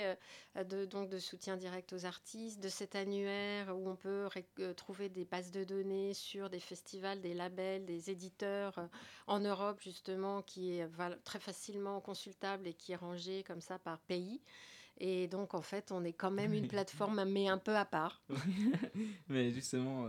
euh, 0.57 0.65
de, 0.65 0.85
donc 0.87 1.11
de 1.11 1.19
soutien 1.19 1.57
direct 1.57 1.93
aux 1.93 2.07
artistes, 2.07 2.61
de 2.61 2.69
cet 2.69 2.97
annuaire 2.97 3.77
où 3.77 3.89
on 3.91 3.95
peut 3.95 4.29
euh, 4.61 4.73
trouver 4.75 5.09
des 5.11 5.25
bases 5.27 5.51
de 5.51 5.63
données 5.63 6.15
sur 6.15 6.49
des 6.49 6.59
festivals, 6.61 7.21
des 7.21 7.35
labels, 7.35 7.85
des 7.85 8.11
éditeurs 8.11 8.79
euh, 8.79 8.87
en 9.27 9.39
Europe 9.41 9.81
justement, 9.83 10.41
qui 10.43 10.79
est 10.79 10.89
très 11.25 11.39
facilement 11.41 12.01
consultable 12.01 12.67
et 12.67 12.73
qui 12.75 12.93
est 12.93 12.97
rangé 12.97 13.43
comme 13.43 13.61
ça 13.61 13.79
par 13.79 13.99
pays. 14.01 14.41
Et 14.99 15.27
donc 15.29 15.55
en 15.55 15.63
fait, 15.63 15.91
on 15.93 16.05
est 16.05 16.13
quand 16.13 16.31
même 16.31 16.53
une 16.55 16.69
plateforme, 16.69 17.25
mais 17.25 17.49
un 17.49 17.59
peu 17.59 17.75
à 17.77 17.85
part. 17.85 18.23
Mais 19.29 19.51
justement, 19.51 20.09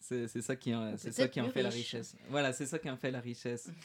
c'est- 0.00 0.40
ça 0.40 0.56
qui, 0.56 0.74
en- 0.74 0.96
ça 0.96 1.28
qui 1.28 1.40
en 1.40 1.48
fait 1.50 1.62
la 1.62 1.68
riche. 1.70 1.92
richesse. 1.94 2.16
Voilà, 2.28 2.52
c'est 2.52 2.66
ça 2.66 2.78
qui 2.78 2.88
en 2.90 2.96
fait 2.96 3.10
la 3.10 3.20
richesse. 3.20 3.70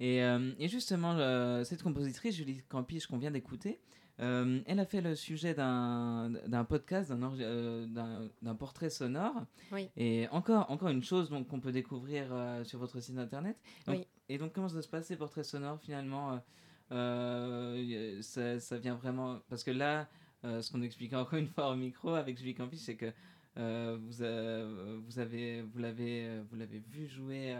Et, 0.00 0.22
euh, 0.22 0.52
et 0.58 0.68
justement, 0.68 1.16
cette 1.64 1.82
compositrice, 1.82 2.34
Julie 2.36 2.62
Campiche, 2.68 3.06
qu'on 3.06 3.18
vient 3.18 3.30
d'écouter, 3.30 3.80
euh, 4.20 4.60
elle 4.66 4.78
a 4.78 4.84
fait 4.86 5.00
le 5.00 5.16
sujet 5.16 5.54
d'un 5.54 6.64
podcast, 6.68 7.10
d'un 7.12 7.32
euh, 7.40 8.54
portrait 8.58 8.90
sonore. 8.90 9.34
Oui. 9.72 9.88
Et 9.96 10.28
encore, 10.30 10.70
encore 10.70 10.88
une 10.88 11.02
chose 11.02 11.28
qu'on 11.48 11.60
peut 11.60 11.72
découvrir 11.72 12.26
euh, 12.30 12.62
sur 12.64 12.78
votre 12.78 13.00
site 13.00 13.18
internet. 13.18 13.56
Donc- 13.86 13.96
Oui. 13.96 14.06
Et 14.28 14.38
donc, 14.38 14.52
comment 14.52 14.68
ça 14.68 14.80
se 14.82 14.88
passe 14.88 15.06
ces 15.08 15.16
portraits 15.16 15.44
sonores 15.44 15.80
finalement 15.80 16.40
ça, 16.90 18.60
ça 18.60 18.78
vient 18.78 18.94
vraiment. 18.94 19.40
Parce 19.48 19.64
que 19.64 19.70
là, 19.70 20.08
ce 20.42 20.70
qu'on 20.70 20.82
expliquait 20.82 21.16
encore 21.16 21.38
une 21.38 21.48
fois 21.48 21.70
au 21.70 21.76
micro 21.76 22.14
avec 22.14 22.38
Julie 22.38 22.54
Campiche, 22.54 22.80
c'est 22.80 22.96
que 22.96 23.12
vous, 23.56 25.02
vous 25.04 25.18
avez 25.18 25.62
vous 25.62 25.78
l'avez 25.78 26.40
vous 26.50 26.56
l'avez 26.56 26.78
vu 26.78 27.06
jouer 27.06 27.54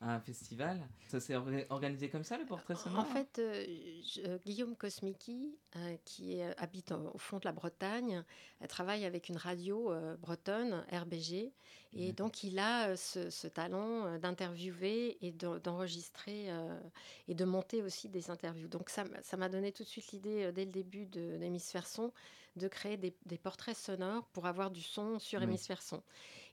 à 0.00 0.14
un 0.14 0.20
festival. 0.20 0.80
Ça 1.08 1.18
s'est 1.20 1.34
orga- 1.34 1.66
organisé 1.70 2.08
comme 2.08 2.22
ça 2.22 2.38
le 2.38 2.44
portrait 2.46 2.74
sonore? 2.76 3.00
En 3.00 3.04
fait, 3.04 3.38
euh, 3.40 3.64
je- 4.04 4.20
euh, 4.26 4.38
Guillaume 4.46 4.76
Kosmiki, 4.76 5.56
euh, 5.76 5.96
qui 6.04 6.38
est- 6.38 6.56
habite 6.58 6.92
au 6.92 7.10
au 7.14 7.18
fond 7.18 7.38
de 7.38 7.44
la 7.44 7.52
Bretagne, 7.52 8.22
elle 8.60 8.68
travaille 8.68 9.04
avec 9.04 9.28
une 9.28 9.36
radio 9.36 9.90
euh, 9.92 10.16
bretonne, 10.16 10.84
RBG, 10.92 11.52
et 11.94 12.12
donc 12.12 12.44
il 12.44 12.58
a 12.58 12.90
euh, 12.90 12.96
ce, 12.96 13.28
ce 13.30 13.48
talent 13.48 14.06
euh, 14.06 14.18
d'interviewer 14.18 15.18
et 15.20 15.32
d'en- 15.32 15.58
d'enregistrer 15.58 16.50
euh, 16.50 16.78
et 17.26 17.34
de 17.34 17.44
monter 17.44 17.82
aussi 17.82 18.08
des 18.08 18.30
interviews. 18.30 18.68
Donc 18.68 18.90
ça 18.90 19.04
ça 19.22 19.36
m'a 19.36 19.48
donné 19.48 19.72
tout 19.72 19.82
de 19.82 19.88
suite 19.88 20.12
l'idée, 20.12 20.44
euh, 20.44 20.52
dès 20.52 20.64
le 20.64 20.70
début 20.70 21.06
de 21.06 21.38
d'Hémisphère 21.38 21.86
Son, 21.86 22.12
de 22.58 22.68
créer 22.68 22.96
des, 22.96 23.14
des 23.26 23.38
portraits 23.38 23.76
sonores 23.76 24.26
pour 24.32 24.46
avoir 24.46 24.70
du 24.70 24.82
son 24.82 25.18
sur 25.18 25.38
Oui. 25.38 25.44
Hémisphère 25.44 25.80
Son. 25.82 26.02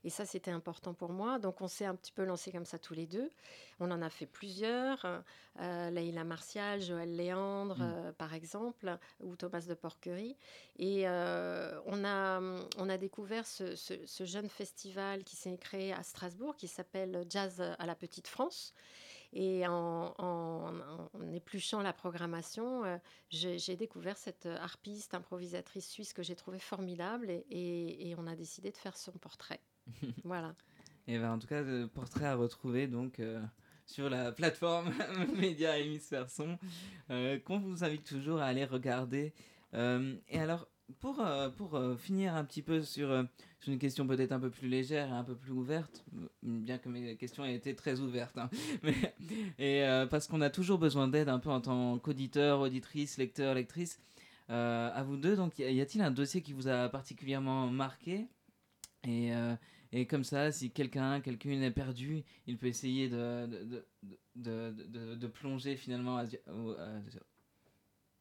Et 0.04 0.10
ça, 0.10 0.24
c'était 0.24 0.52
important 0.52 0.94
pour 0.94 1.10
moi. 1.12 1.38
Donc 1.40 1.60
on 1.60 1.68
s'est 1.68 1.84
un 1.84 1.94
petit 1.96 2.12
peu 2.12 2.24
lancé 2.24 2.52
comme 2.52 2.64
ça 2.64 2.78
tous 2.78 2.94
les 2.94 3.06
deux. 3.06 3.30
On 3.80 3.90
en 3.90 4.00
a 4.02 4.08
fait 4.10 4.26
plusieurs. 4.26 5.04
Euh, 5.60 5.90
Leïla 5.90 6.22
Martial, 6.22 6.80
Joël 6.80 7.16
Léandre, 7.16 7.78
Mm. 7.78 7.82
euh, 7.82 8.12
par 8.12 8.32
exemple, 8.34 8.98
ou 9.20 9.34
Thomas 9.36 9.64
de 9.68 9.74
Porquerie. 9.74 10.36
Et 10.78 11.08
euh, 11.08 11.80
on, 11.86 12.04
a, 12.04 12.40
on 12.78 12.88
a 12.88 12.98
découvert 12.98 13.46
ce, 13.46 13.74
ce- 13.74 14.04
ce 14.06 14.24
jeune 14.24 14.48
festival 14.48 15.24
qui 15.24 15.34
s'est 15.34 15.56
créé 15.56 15.92
à 15.92 16.02
Strasbourg, 16.02 16.54
qui 16.56 16.68
s'appelle 16.68 17.24
Jazz 17.28 17.60
à 17.78 17.86
la 17.86 17.94
Petite 17.96 18.28
France. 18.28 18.74
Et 19.32 19.66
en 19.66 20.14
épluchant 21.46 21.80
la 21.80 21.92
programmation, 21.92 22.84
euh, 22.84 22.96
j'ai 23.30 23.76
découvert 23.76 24.16
cette 24.16 24.46
harpiste, 24.46 25.14
improvisatrice 25.14 25.88
suisse 25.88 26.12
que 26.12 26.22
j'ai 26.24 26.34
trouvée 26.34 26.58
formidable 26.58 27.30
et, 27.30 27.44
et- 27.50 28.10
et 28.10 28.14
on 28.18 28.26
a 28.26 28.34
décidé 28.34 28.72
de 28.72 28.76
faire 28.76 28.96
son 28.96 29.12
portrait. 29.12 29.60
voilà. 30.24 30.54
Et 31.06 31.18
ben, 31.18 31.32
en 31.34 31.38
tout 31.38 31.46
cas, 31.46 31.62
le 31.62 31.86
portrait 31.86 32.26
à 32.26 32.34
retrouver 32.34 32.88
donc 32.88 33.20
euh, 33.20 33.40
sur 33.86 34.10
la 34.10 34.32
plateforme 34.32 34.92
Média 35.36 35.78
Hémisphère 35.78 36.28
Son, 36.28 36.58
euh, 37.10 37.38
qu'on 37.38 37.60
vous 37.60 37.84
invite 37.84 38.02
toujours 38.04 38.40
à 38.40 38.46
aller 38.46 38.64
regarder. 38.64 39.32
Euh, 39.74 40.16
et 40.28 40.40
alors, 40.40 40.66
pour, 41.00 41.20
euh, 41.20 41.48
pour 41.50 41.74
euh, 41.74 41.96
finir 41.96 42.34
un 42.34 42.44
petit 42.44 42.62
peu 42.62 42.82
sur, 42.82 43.10
euh, 43.10 43.24
sur 43.60 43.72
une 43.72 43.78
question 43.78 44.06
peut-être 44.06 44.32
un 44.32 44.40
peu 44.40 44.50
plus 44.50 44.68
légère 44.68 45.08
et 45.08 45.12
un 45.12 45.24
peu 45.24 45.34
plus 45.34 45.52
ouverte, 45.52 46.04
bien 46.42 46.78
que 46.78 46.88
mes 46.88 47.16
questions 47.16 47.44
aient 47.44 47.54
été 47.54 47.74
très 47.74 48.00
ouvertes, 48.00 48.38
hein, 48.38 48.50
mais, 48.82 49.14
et 49.58 49.84
parce 50.10 50.26
qu'on 50.26 50.40
a 50.40 50.50
toujours 50.50 50.78
besoin 50.78 51.08
d'aide 51.08 51.28
un 51.28 51.38
peu 51.38 51.50
en 51.50 51.60
tant 51.60 51.98
qu'auditeur, 51.98 52.60
auditrice, 52.60 53.18
lecteur, 53.18 53.54
lectrice, 53.54 54.00
à 54.48 55.02
vous 55.04 55.16
deux. 55.16 55.34
Donc, 55.36 55.58
y 55.58 55.80
a-t-il 55.80 56.02
un 56.02 56.10
dossier 56.10 56.40
qui 56.42 56.52
vous 56.52 56.68
a 56.68 56.88
particulièrement 56.88 57.68
marqué? 57.68 58.26
Et, 59.04 59.32
et 59.92 60.06
comme 60.06 60.24
ça, 60.24 60.52
si 60.52 60.70
quelqu'un, 60.70 61.20
quelqu'une 61.20 61.62
est 61.62 61.70
perdu, 61.70 62.22
il 62.46 62.56
peut 62.58 62.66
essayer 62.66 63.08
de, 63.08 63.46
de, 63.46 63.86
de, 64.36 64.70
de, 64.70 65.14
de- 65.14 65.26
plonger 65.26 65.76
finalement 65.76 66.18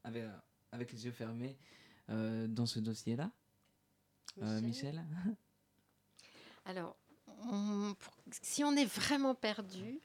avec 0.04 0.92
les 0.92 1.06
yeux 1.06 1.12
fermés 1.12 1.58
euh, 2.10 2.48
dans 2.48 2.66
ce 2.66 2.80
dossier-là. 2.80 3.32
Euh, 4.42 4.62
Michel? 4.62 5.04
Alors, 6.66 6.96
on- 7.52 7.96
si 8.42 8.64
on 8.64 8.76
est 8.76 8.86
vraiment 8.86 9.36
perdu, 9.36 10.00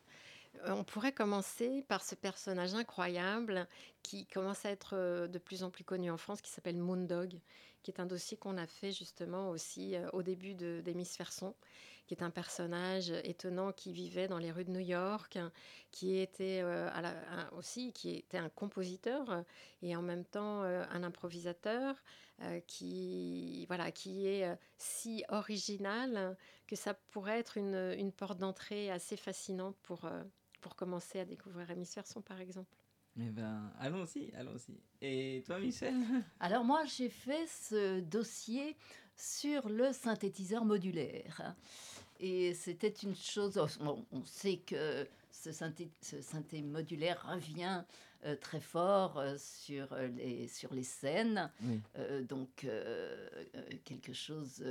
euh, 0.67 0.73
on 0.73 0.85
pourrait 0.85 1.13
commencer 1.13 1.83
par 1.89 2.03
ce 2.05 2.15
personnage 2.15 2.75
incroyable 2.75 3.67
qui 4.03 4.27
commence 4.27 4.65
à 4.67 4.71
être 4.71 5.27
de 5.27 5.39
plus 5.39 5.63
en 5.63 5.71
plus 5.71 5.85
connu 5.85 6.11
en 6.11 6.17
France, 6.17 6.41
qui 6.43 6.51
s'appelle 6.51 6.77
Moondog, 6.77 7.41
qui 7.83 7.91
est 7.91 8.01
un 8.01 8.07
dossier 8.07 8.37
qu'on 8.37 8.59
a 8.59 8.67
fait 8.67 8.93
justement 8.93 9.51
aussi 9.51 9.95
au 10.13 10.23
début 10.23 10.55
de- 10.55 10.83
d'Hémisphère 10.85 11.33
Son, 11.33 11.55
qui 12.11 12.15
est 12.15 12.25
un 12.25 12.31
personnage 12.31 13.11
étonnant 13.23 13.71
qui 13.71 13.93
vivait 13.93 14.27
dans 14.27 14.39
les 14.39 14.51
rues 14.51 14.65
de 14.65 14.73
New 14.73 14.81
York, 14.81 15.39
qui 15.93 16.17
était 16.19 16.61
euh, 16.61 16.91
à 16.93 17.01
la- 17.03 17.15
un- 17.31 17.49
aussi 17.57 17.93
qui 17.93 18.11
était 18.17 18.37
un 18.37 18.49
compositeur 18.49 19.31
euh, 19.31 19.43
et 19.83 19.95
en 19.95 20.03
même 20.03 20.25
temps 20.25 20.65
euh, 20.65 20.83
un 20.91 21.05
improvisateur 21.05 21.95
euh, 22.43 22.59
qui 22.67 23.65
voilà 23.67 23.93
qui 23.93 24.27
est 24.27 24.45
euh, 24.45 24.57
si 24.77 25.23
original 25.29 26.37
que 26.67 26.75
ça 26.75 26.95
pourrait 26.95 27.39
être 27.39 27.57
une, 27.59 27.95
une 27.97 28.11
porte 28.11 28.39
d'entrée 28.39 28.91
assez 28.91 29.17
fascinante 29.17 29.77
pour, 29.85 30.05
euh, 30.07 30.25
pour 30.61 30.75
commencer 30.75 31.21
à 31.21 31.25
découvrir 31.25 31.71
Hémisphère 31.71 32.09
Son, 32.09 32.23
par 32.23 32.41
exemple. 32.41 32.75
Eh 33.17 33.31
ben, 33.31 33.73
allons-y, 33.79 34.33
allons-y. 34.35 34.81
Et 35.01 35.43
toi, 35.47 35.59
Michel? 35.61 35.95
Alors 36.39 36.65
moi, 36.65 36.85
j'ai 36.85 37.09
fait 37.11 37.47
ce 37.47 38.01
dossier 38.01 38.77
sur 39.21 39.69
le 39.69 39.93
synthétiseur 39.93 40.65
modulaire. 40.65 41.55
Et 42.19 42.55
c'était 42.55 42.89
une 42.89 43.17
chose, 43.17 43.59
on, 43.81 44.05
on 44.13 44.25
sait 44.25 44.57
que 44.59 45.07
ce 45.31 45.53
synthé, 45.53 45.89
ce 46.03 46.21
synthé 46.21 46.63
modulaire 46.63 47.27
revient 47.27 47.83
euh, 48.27 48.37
très 48.37 48.61
fort 48.61 49.19
euh, 49.19 49.37
sur, 49.39 49.91
euh, 49.95 50.09
les, 50.09 50.47
sur 50.49 50.75
les 50.75 50.83
scènes. 50.83 51.51
Oui. 51.63 51.81
Euh, 51.99 52.23
donc 52.23 52.67
quelque 53.85 54.13
chose 54.13 54.63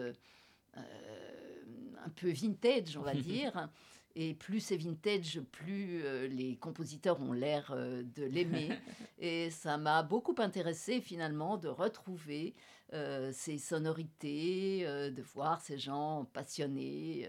un 0.75 2.09
peu 2.15 2.31
vintage, 2.31 2.95
on 2.95 3.01
va 3.01 3.13
dire. 3.15 3.69
Et 4.15 4.33
plus 4.33 4.59
c'est 4.59 4.77
vintage, 4.77 5.39
plus 5.51 6.03
euh, 6.03 6.27
les 6.27 6.57
compositeurs 6.57 7.21
ont 7.21 7.31
l'air 7.31 7.71
euh, 7.71 8.03
de 8.15 8.23
l'aimer. 8.25 8.69
Et 9.19 9.49
ça 9.51 9.77
m'a 9.77 10.03
beaucoup 10.03 10.35
intéressé 10.39 10.99
finalement 11.01 11.57
de 11.57 11.67
retrouver 11.67 12.55
euh, 12.93 13.31
ces 13.33 13.57
sonorités, 13.57 14.83
de 14.85 15.21
voir 15.21 15.61
ces 15.61 15.77
gens 15.77 16.25
passionnés. 16.33 17.27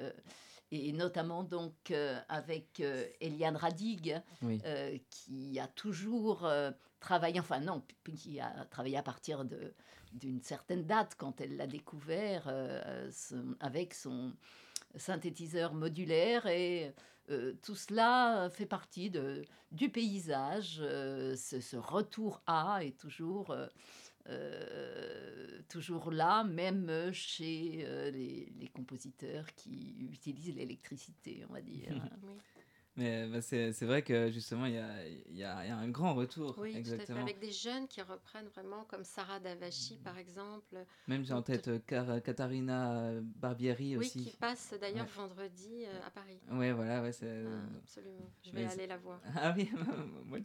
et 0.73 0.93
notamment 0.93 1.43
donc 1.43 1.93
avec 2.29 2.81
Eliane 3.21 3.57
Radig, 3.57 4.21
Oui. 4.43 4.61
qui 5.11 5.59
a 5.59 5.67
toujours 5.67 6.49
travaillé, 7.01 7.41
enfin 7.41 7.61
non, 7.61 7.83
qui 8.17 8.39
a 8.41 8.65
travaillé 8.71 8.97
à 8.97 9.03
partir 9.03 9.45
d'une 10.13 10.41
certaine 10.43 10.85
date 10.87 11.15
quand 11.19 11.41
elle 11.41 11.57
l'a 11.57 11.67
découvert 11.67 12.45
son- 13.11 13.57
avec 13.59 13.95
son 13.95 14.33
synthétiseurs 14.97 15.75
modulaires 15.75 16.47
et 16.47 16.93
tout 17.63 17.77
cela 17.77 18.49
fait 18.51 18.67
partie 18.67 19.13
du 19.71 19.89
paysage. 19.89 20.77
Ce, 20.77 21.61
ce, 21.61 21.77
retour 21.77 22.43
à 22.47 22.85
est 22.85 22.99
toujours 22.99 23.55
euh, 24.29 25.61
toujours 25.69 26.11
là, 26.11 26.45
même 26.45 27.11
chez 27.13 27.85
euh, 27.85 28.11
les, 28.11 28.69
compositeurs 28.75 29.47
qui 29.57 29.97
utilisent 30.11 30.55
l'électricité, 30.55 31.45
on 31.49 31.53
va 31.53 31.61
dire. 31.61 31.93
Mais 33.01 33.27
bah, 33.29 33.41
c'est 33.41 33.83
vrai 33.83 34.03
que 34.03 34.31
justement, 34.31 34.67
il 34.67 34.75
y 34.75 34.79
a, 34.79 35.09
y, 35.09 35.39
y 35.39 35.43
a, 35.43 35.77
un 35.79 35.89
grand 35.89 36.13
retour. 36.13 36.55
Oui, 36.59 36.77
exactement. 36.77 37.23
avec 37.23 37.39
des 37.41 37.51
jeunes 37.51 37.89
qui 37.89 38.03
reprennent 38.03 38.49
vraiment, 38.49 38.85
comme 38.91 39.05
Sarah 39.05 39.41
Davachi 39.41 39.99
par 40.05 40.19
exemple. 40.19 40.77
Même 41.09 41.25
j'ai 41.25 41.33
en 41.33 41.41
tête 41.41 41.69
euh, 41.69 42.21
Katarina 42.21 43.11
Barbieri 43.23 43.97
oui, 43.97 44.05
aussi. 44.05 44.19
Oui, 44.19 44.25
qui 44.27 44.37
passe 44.37 44.75
d'ailleurs 44.79 45.07
vendredi 45.07 45.87
euh, 45.87 46.07
à 46.07 46.11
Paris. 46.11 46.39
Oui, 46.53 46.71
voilà, 46.73 47.01
ouais, 47.01 47.13
c'est. 47.13 47.43
Ah, 47.47 47.79
absolument, 47.83 48.31
je 48.45 48.51
vais 48.51 48.67
aller 48.67 48.87
la 48.87 48.99
voir. 48.99 49.21
Ah 49.43 49.55
oui, 49.57 49.71
moi 50.27 50.39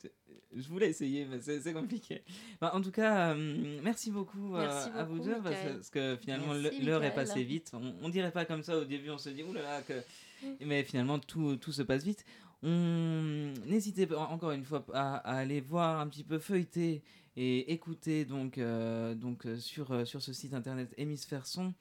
je 0.55 0.67
voulais 0.69 0.89
essayer, 0.89 1.25
mais 1.25 1.41
c'est 1.41 1.73
compliqué. 1.73 2.23
Bah, 2.61 2.71
en 2.73 2.81
tout 2.81 2.91
cas, 2.91 3.33
euh, 3.33 3.79
merci, 3.83 4.11
beaucoup, 4.11 4.53
merci 4.53 4.89
beaucoup 4.89 4.99
à 4.99 5.03
vous 5.03 5.19
deux, 5.19 5.41
parce, 5.41 5.89
que 5.89 6.15
finalement 6.15 6.53
l'heure 6.53 7.03
est 7.03 7.13
passée 7.13 7.43
vite. 7.43 7.71
On, 7.73 7.93
on 8.01 8.07
dirait 8.07 8.31
pas 8.31 8.45
comme 8.45 8.63
ça 8.63 8.77
au 8.77 8.85
début, 8.85 9.09
on 9.09 9.17
se 9.17 9.29
dit, 9.29 9.43
oulala, 9.43 9.81
que 9.81 10.01
mais 10.61 10.83
finalement 10.83 11.19
tout, 11.19 11.57
tout 11.57 11.71
se 11.71 11.81
passe 11.81 12.03
vite. 12.03 12.25
N'hésitez 12.65 14.07
pas 14.07 14.17
encore 14.17 14.51
une 14.51 14.63
fois 14.63 14.83
à, 14.93 15.17
aller 15.17 15.61
voir 15.61 15.99
un 15.99 16.07
petit 16.07 16.23
peu 16.23 16.39
feuilleter 16.39 17.03
et 17.37 17.71
écouter 17.73 18.25
donc, 18.25 18.57
euh, 18.57 19.13
donc 19.13 19.45
euh, 19.45 19.57
sur, 19.57 19.91
euh, 19.91 20.05
sur 20.05 20.21
ce 20.21 20.33
site 20.33 20.53
internet 20.53 20.93
Hémisphère 20.97 21.45
Son 21.45 21.73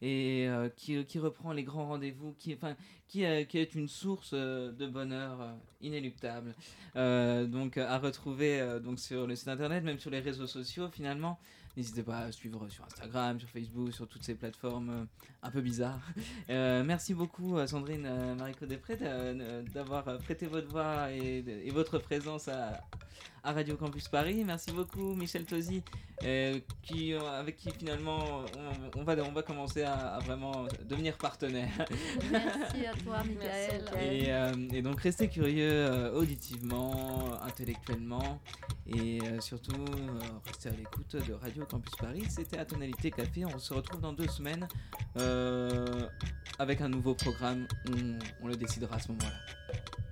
et 0.00 0.46
qui, 0.76 1.04
qui, 1.06 1.18
reprend 1.18 1.52
les 1.52 1.64
grands 1.64 1.88
rendez-vous, 1.88 2.32
qui, 2.38 2.54
enfin, 2.54 2.76
qui, 3.08 3.24
qui, 3.48 3.58
est 3.58 3.74
une 3.74 3.88
source 3.88 4.32
de 4.32 4.86
bonheur 4.86 5.56
inéluctable. 5.80 6.54
donc 6.94 7.78
à 7.78 7.98
retrouver 7.98 8.78
donc 8.80 9.00
sur 9.00 9.26
le 9.26 9.34
site 9.34 9.48
internet, 9.48 9.82
même 9.82 9.98
sur 9.98 10.12
les 10.12 10.20
réseaux 10.20 10.46
sociaux 10.46 10.88
finalement. 10.92 11.40
N'hésitez 11.78 12.02
pas 12.02 12.18
à 12.18 12.32
suivre 12.32 12.68
sur 12.68 12.84
Instagram, 12.84 13.38
sur 13.38 13.48
Facebook, 13.48 13.92
sur 13.92 14.08
toutes 14.08 14.24
ces 14.24 14.34
plateformes 14.34 14.90
euh, 14.90 15.04
un 15.44 15.50
peu 15.50 15.60
bizarres. 15.60 16.02
Euh, 16.50 16.82
merci 16.82 17.12
beaucoup 17.12 17.58
Sandrine 17.66 18.06
euh, 18.06 18.34
Marico 18.34 18.64
Després 18.64 18.96
d'avoir 18.96 20.04
prêté 20.18 20.46
votre 20.46 20.68
voix 20.68 21.12
et 21.12 21.70
votre 21.70 21.98
présence 21.98 22.48
à, 22.48 22.80
à 23.48 23.52
Radio 23.52 23.76
Campus 23.76 24.08
Paris. 24.08 24.44
Merci 24.44 24.72
beaucoup 24.72 25.14
Michel 25.14 25.46
Tosi, 25.46 25.82
euh, 26.22 26.60
qui, 26.82 27.14
euh, 27.14 27.20
avec 27.40 27.56
qui 27.56 27.70
finalement 27.70 28.44
on, 28.94 29.04
va, 29.04 29.16
on 29.26 29.32
va 29.32 29.42
commencer 29.42 29.84
à, 29.84 30.18
vraiment 30.22 30.66
devenir 30.84 31.16
partenaire. 31.16 31.70
Merci 32.30 32.84
à 32.84 32.92
toi 33.02 33.24
Michael. 33.24 33.84
Et, 34.02 34.26
euh, 34.28 34.52
et, 34.70 34.82
donc 34.82 35.00
restez 35.00 35.28
curieux 35.28 36.12
auditivement, 36.14 37.42
intellectuellement 37.42 38.38
et 38.86 39.20
surtout 39.40 39.86
restez 40.46 40.68
à 40.68 40.72
l'écoute 40.72 41.16
de 41.16 41.32
Radio 41.32 41.64
Campus 41.64 41.94
Paris. 41.96 42.24
C'était 42.28 42.58
à 42.58 42.66
Tonalité 42.66 43.10
Café. 43.10 43.46
On 43.46 43.58
se 43.58 43.72
retrouve 43.72 44.02
dans 44.02 44.12
deux 44.12 44.28
semaines 44.28 44.68
avec 46.58 46.82
un 46.82 46.88
nouveau 46.90 47.14
programme. 47.14 47.66
On, 47.88 48.18
on 48.42 48.48
le 48.48 48.56
décidera 48.56 48.96
à 48.96 48.98
ce 48.98 49.08
moment-là. 49.08 50.07